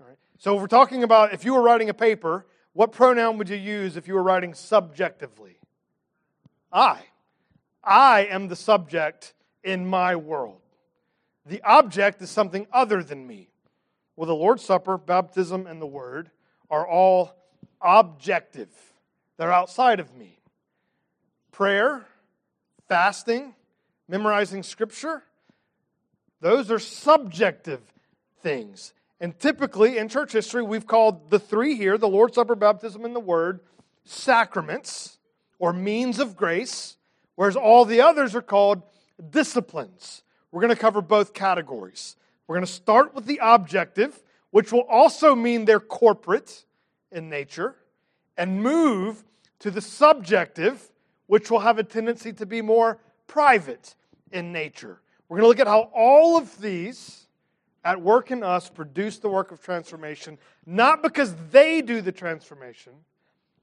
All 0.00 0.06
right. 0.06 0.16
So 0.38 0.54
if 0.54 0.60
we're 0.60 0.66
talking 0.66 1.02
about 1.02 1.32
if 1.32 1.44
you 1.44 1.54
were 1.54 1.62
writing 1.62 1.88
a 1.88 1.94
paper, 1.94 2.46
what 2.72 2.92
pronoun 2.92 3.38
would 3.38 3.48
you 3.48 3.56
use 3.56 3.96
if 3.96 4.08
you 4.08 4.14
were 4.14 4.22
writing 4.22 4.54
subjectively? 4.54 5.58
I. 6.72 7.00
I 7.82 8.26
am 8.26 8.48
the 8.48 8.56
subject 8.56 9.34
in 9.64 9.86
my 9.86 10.16
world. 10.16 10.60
The 11.46 11.62
object 11.62 12.22
is 12.22 12.30
something 12.30 12.66
other 12.72 13.02
than 13.02 13.26
me. 13.26 13.48
Well, 14.16 14.26
the 14.26 14.34
Lord's 14.34 14.64
Supper, 14.64 14.98
baptism, 14.98 15.66
and 15.66 15.80
the 15.80 15.86
Word 15.86 16.30
are 16.70 16.86
all 16.86 17.34
objective, 17.80 18.68
they're 19.36 19.52
outside 19.52 19.98
of 20.00 20.14
me. 20.14 20.38
Prayer, 21.50 22.06
fasting, 22.90 23.54
memorizing 24.08 24.64
Scripture, 24.64 25.22
those 26.40 26.72
are 26.72 26.80
subjective 26.80 27.80
things. 28.42 28.92
And 29.20 29.38
typically 29.38 29.96
in 29.96 30.08
church 30.08 30.32
history, 30.32 30.64
we've 30.64 30.88
called 30.88 31.30
the 31.30 31.38
three 31.38 31.76
here 31.76 31.96
the 31.96 32.08
Lord's 32.08 32.34
Supper, 32.34 32.56
baptism, 32.56 33.04
and 33.04 33.14
the 33.14 33.20
Word 33.20 33.60
sacraments 34.04 35.18
or 35.60 35.72
means 35.72 36.18
of 36.18 36.36
grace, 36.36 36.96
whereas 37.36 37.54
all 37.54 37.84
the 37.84 38.00
others 38.00 38.34
are 38.34 38.42
called 38.42 38.82
disciplines. 39.30 40.24
We're 40.50 40.62
going 40.62 40.74
to 40.74 40.80
cover 40.80 41.00
both 41.00 41.32
categories. 41.32 42.16
We're 42.48 42.56
going 42.56 42.66
to 42.66 42.72
start 42.72 43.14
with 43.14 43.26
the 43.26 43.38
objective, 43.40 44.20
which 44.50 44.72
will 44.72 44.86
also 44.90 45.36
mean 45.36 45.64
they're 45.64 45.78
corporate 45.78 46.64
in 47.12 47.28
nature, 47.28 47.76
and 48.36 48.60
move 48.60 49.22
to 49.60 49.70
the 49.70 49.80
subjective, 49.80 50.90
which 51.30 51.48
will 51.48 51.60
have 51.60 51.78
a 51.78 51.84
tendency 51.84 52.32
to 52.32 52.44
be 52.44 52.60
more 52.60 52.98
private 53.28 53.94
in 54.32 54.50
nature. 54.50 55.00
We're 55.28 55.36
going 55.36 55.44
to 55.44 55.48
look 55.48 55.60
at 55.60 55.68
how 55.68 55.88
all 55.94 56.36
of 56.36 56.60
these 56.60 57.28
at 57.84 58.02
work 58.02 58.32
in 58.32 58.42
us 58.42 58.68
produce 58.68 59.18
the 59.18 59.28
work 59.28 59.52
of 59.52 59.62
transformation, 59.62 60.38
not 60.66 61.04
because 61.04 61.36
they 61.52 61.82
do 61.82 62.00
the 62.00 62.10
transformation, 62.10 62.94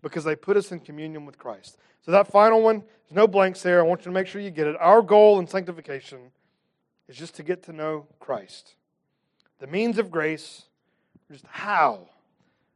because 0.01 0.24
they 0.24 0.34
put 0.34 0.55
us 0.55 0.72
in 0.72 0.80
communion 0.80 1.26
with 1.26 1.38
Christ. 1.38 1.78
So, 2.05 2.11
that 2.11 2.32
final 2.32 2.61
one, 2.61 2.80
there's 2.80 3.18
no 3.18 3.28
blanks 3.28 3.61
there. 3.63 3.82
I 3.82 3.84
want 3.84 3.99
you 3.99 4.05
to 4.05 4.11
make 4.11 4.28
sure 4.28 4.39
you 4.39 4.49
get 4.49 4.68
it. 4.68 4.78
Our 4.80 5.01
goal 5.01 5.38
in 5.39 5.45
sanctification 5.45 6.32
is 7.09 7.18
just 7.18 7.36
to 7.36 7.43
get 7.43 7.63
to 7.63 7.74
know 7.74 8.07
Christ. 8.22 8.76
The 9.59 9.68
means 9.68 9.97
of 9.97 10.09
grace, 10.09 10.63
just 11.30 11.43
how 11.47 12.07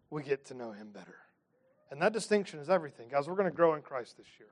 we 0.09 0.21
get 0.21 0.43
to 0.47 0.53
know 0.53 0.73
Him 0.73 0.89
better. 0.93 1.15
And 1.91 2.01
that 2.01 2.11
distinction 2.11 2.59
is 2.59 2.69
everything. 2.69 3.07
Guys, 3.09 3.29
we're 3.29 3.35
going 3.35 3.49
to 3.49 3.55
grow 3.55 3.73
in 3.75 3.81
Christ 3.81 4.17
this 4.17 4.27
year 4.37 4.49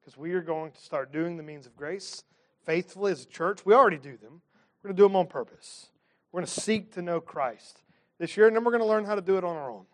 because 0.00 0.16
we 0.16 0.32
are 0.32 0.40
going 0.40 0.72
to 0.72 0.80
start 0.80 1.12
doing 1.12 1.36
the 1.36 1.42
means 1.42 1.66
of 1.66 1.76
grace 1.76 2.24
faithfully 2.64 3.12
as 3.12 3.24
a 3.24 3.26
church. 3.26 3.64
We 3.64 3.74
already 3.74 3.98
do 3.98 4.16
them. 4.16 4.40
We're 4.82 4.88
going 4.88 4.96
to 4.96 5.02
do 5.02 5.08
them 5.08 5.16
on 5.16 5.26
purpose. 5.26 5.88
We're 6.32 6.40
going 6.40 6.46
to 6.46 6.60
seek 6.60 6.92
to 6.94 7.02
know 7.02 7.20
Christ 7.20 7.82
this 8.18 8.36
year, 8.36 8.46
and 8.46 8.56
then 8.56 8.64
we're 8.64 8.72
going 8.72 8.82
to 8.82 8.88
learn 8.88 9.04
how 9.04 9.14
to 9.14 9.20
do 9.20 9.36
it 9.36 9.44
on 9.44 9.56
our 9.56 9.70
own, 9.70 9.86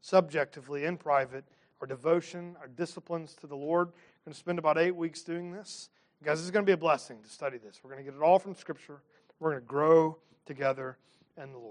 subjectively, 0.00 0.84
in 0.84 0.96
private. 0.96 1.44
Our 1.80 1.86
devotion, 1.86 2.56
our 2.60 2.68
disciplines 2.68 3.34
to 3.40 3.48
the 3.48 3.56
Lord. 3.56 3.88
We're 3.88 4.26
going 4.26 4.34
to 4.34 4.38
spend 4.38 4.58
about 4.60 4.78
eight 4.78 4.94
weeks 4.94 5.22
doing 5.22 5.52
this. 5.52 5.90
Guys, 6.22 6.38
this 6.38 6.44
is 6.44 6.52
going 6.52 6.64
to 6.64 6.70
be 6.70 6.74
a 6.74 6.76
blessing 6.76 7.18
to 7.22 7.28
study 7.28 7.58
this. 7.58 7.80
We're 7.82 7.90
going 7.90 8.04
to 8.04 8.08
get 8.08 8.16
it 8.16 8.22
all 8.22 8.38
from 8.38 8.54
Scripture. 8.54 9.02
We're 9.40 9.50
going 9.50 9.62
to 9.62 9.66
grow 9.66 10.18
together 10.46 10.96
in 11.36 11.50
the 11.50 11.58
Lord. 11.58 11.70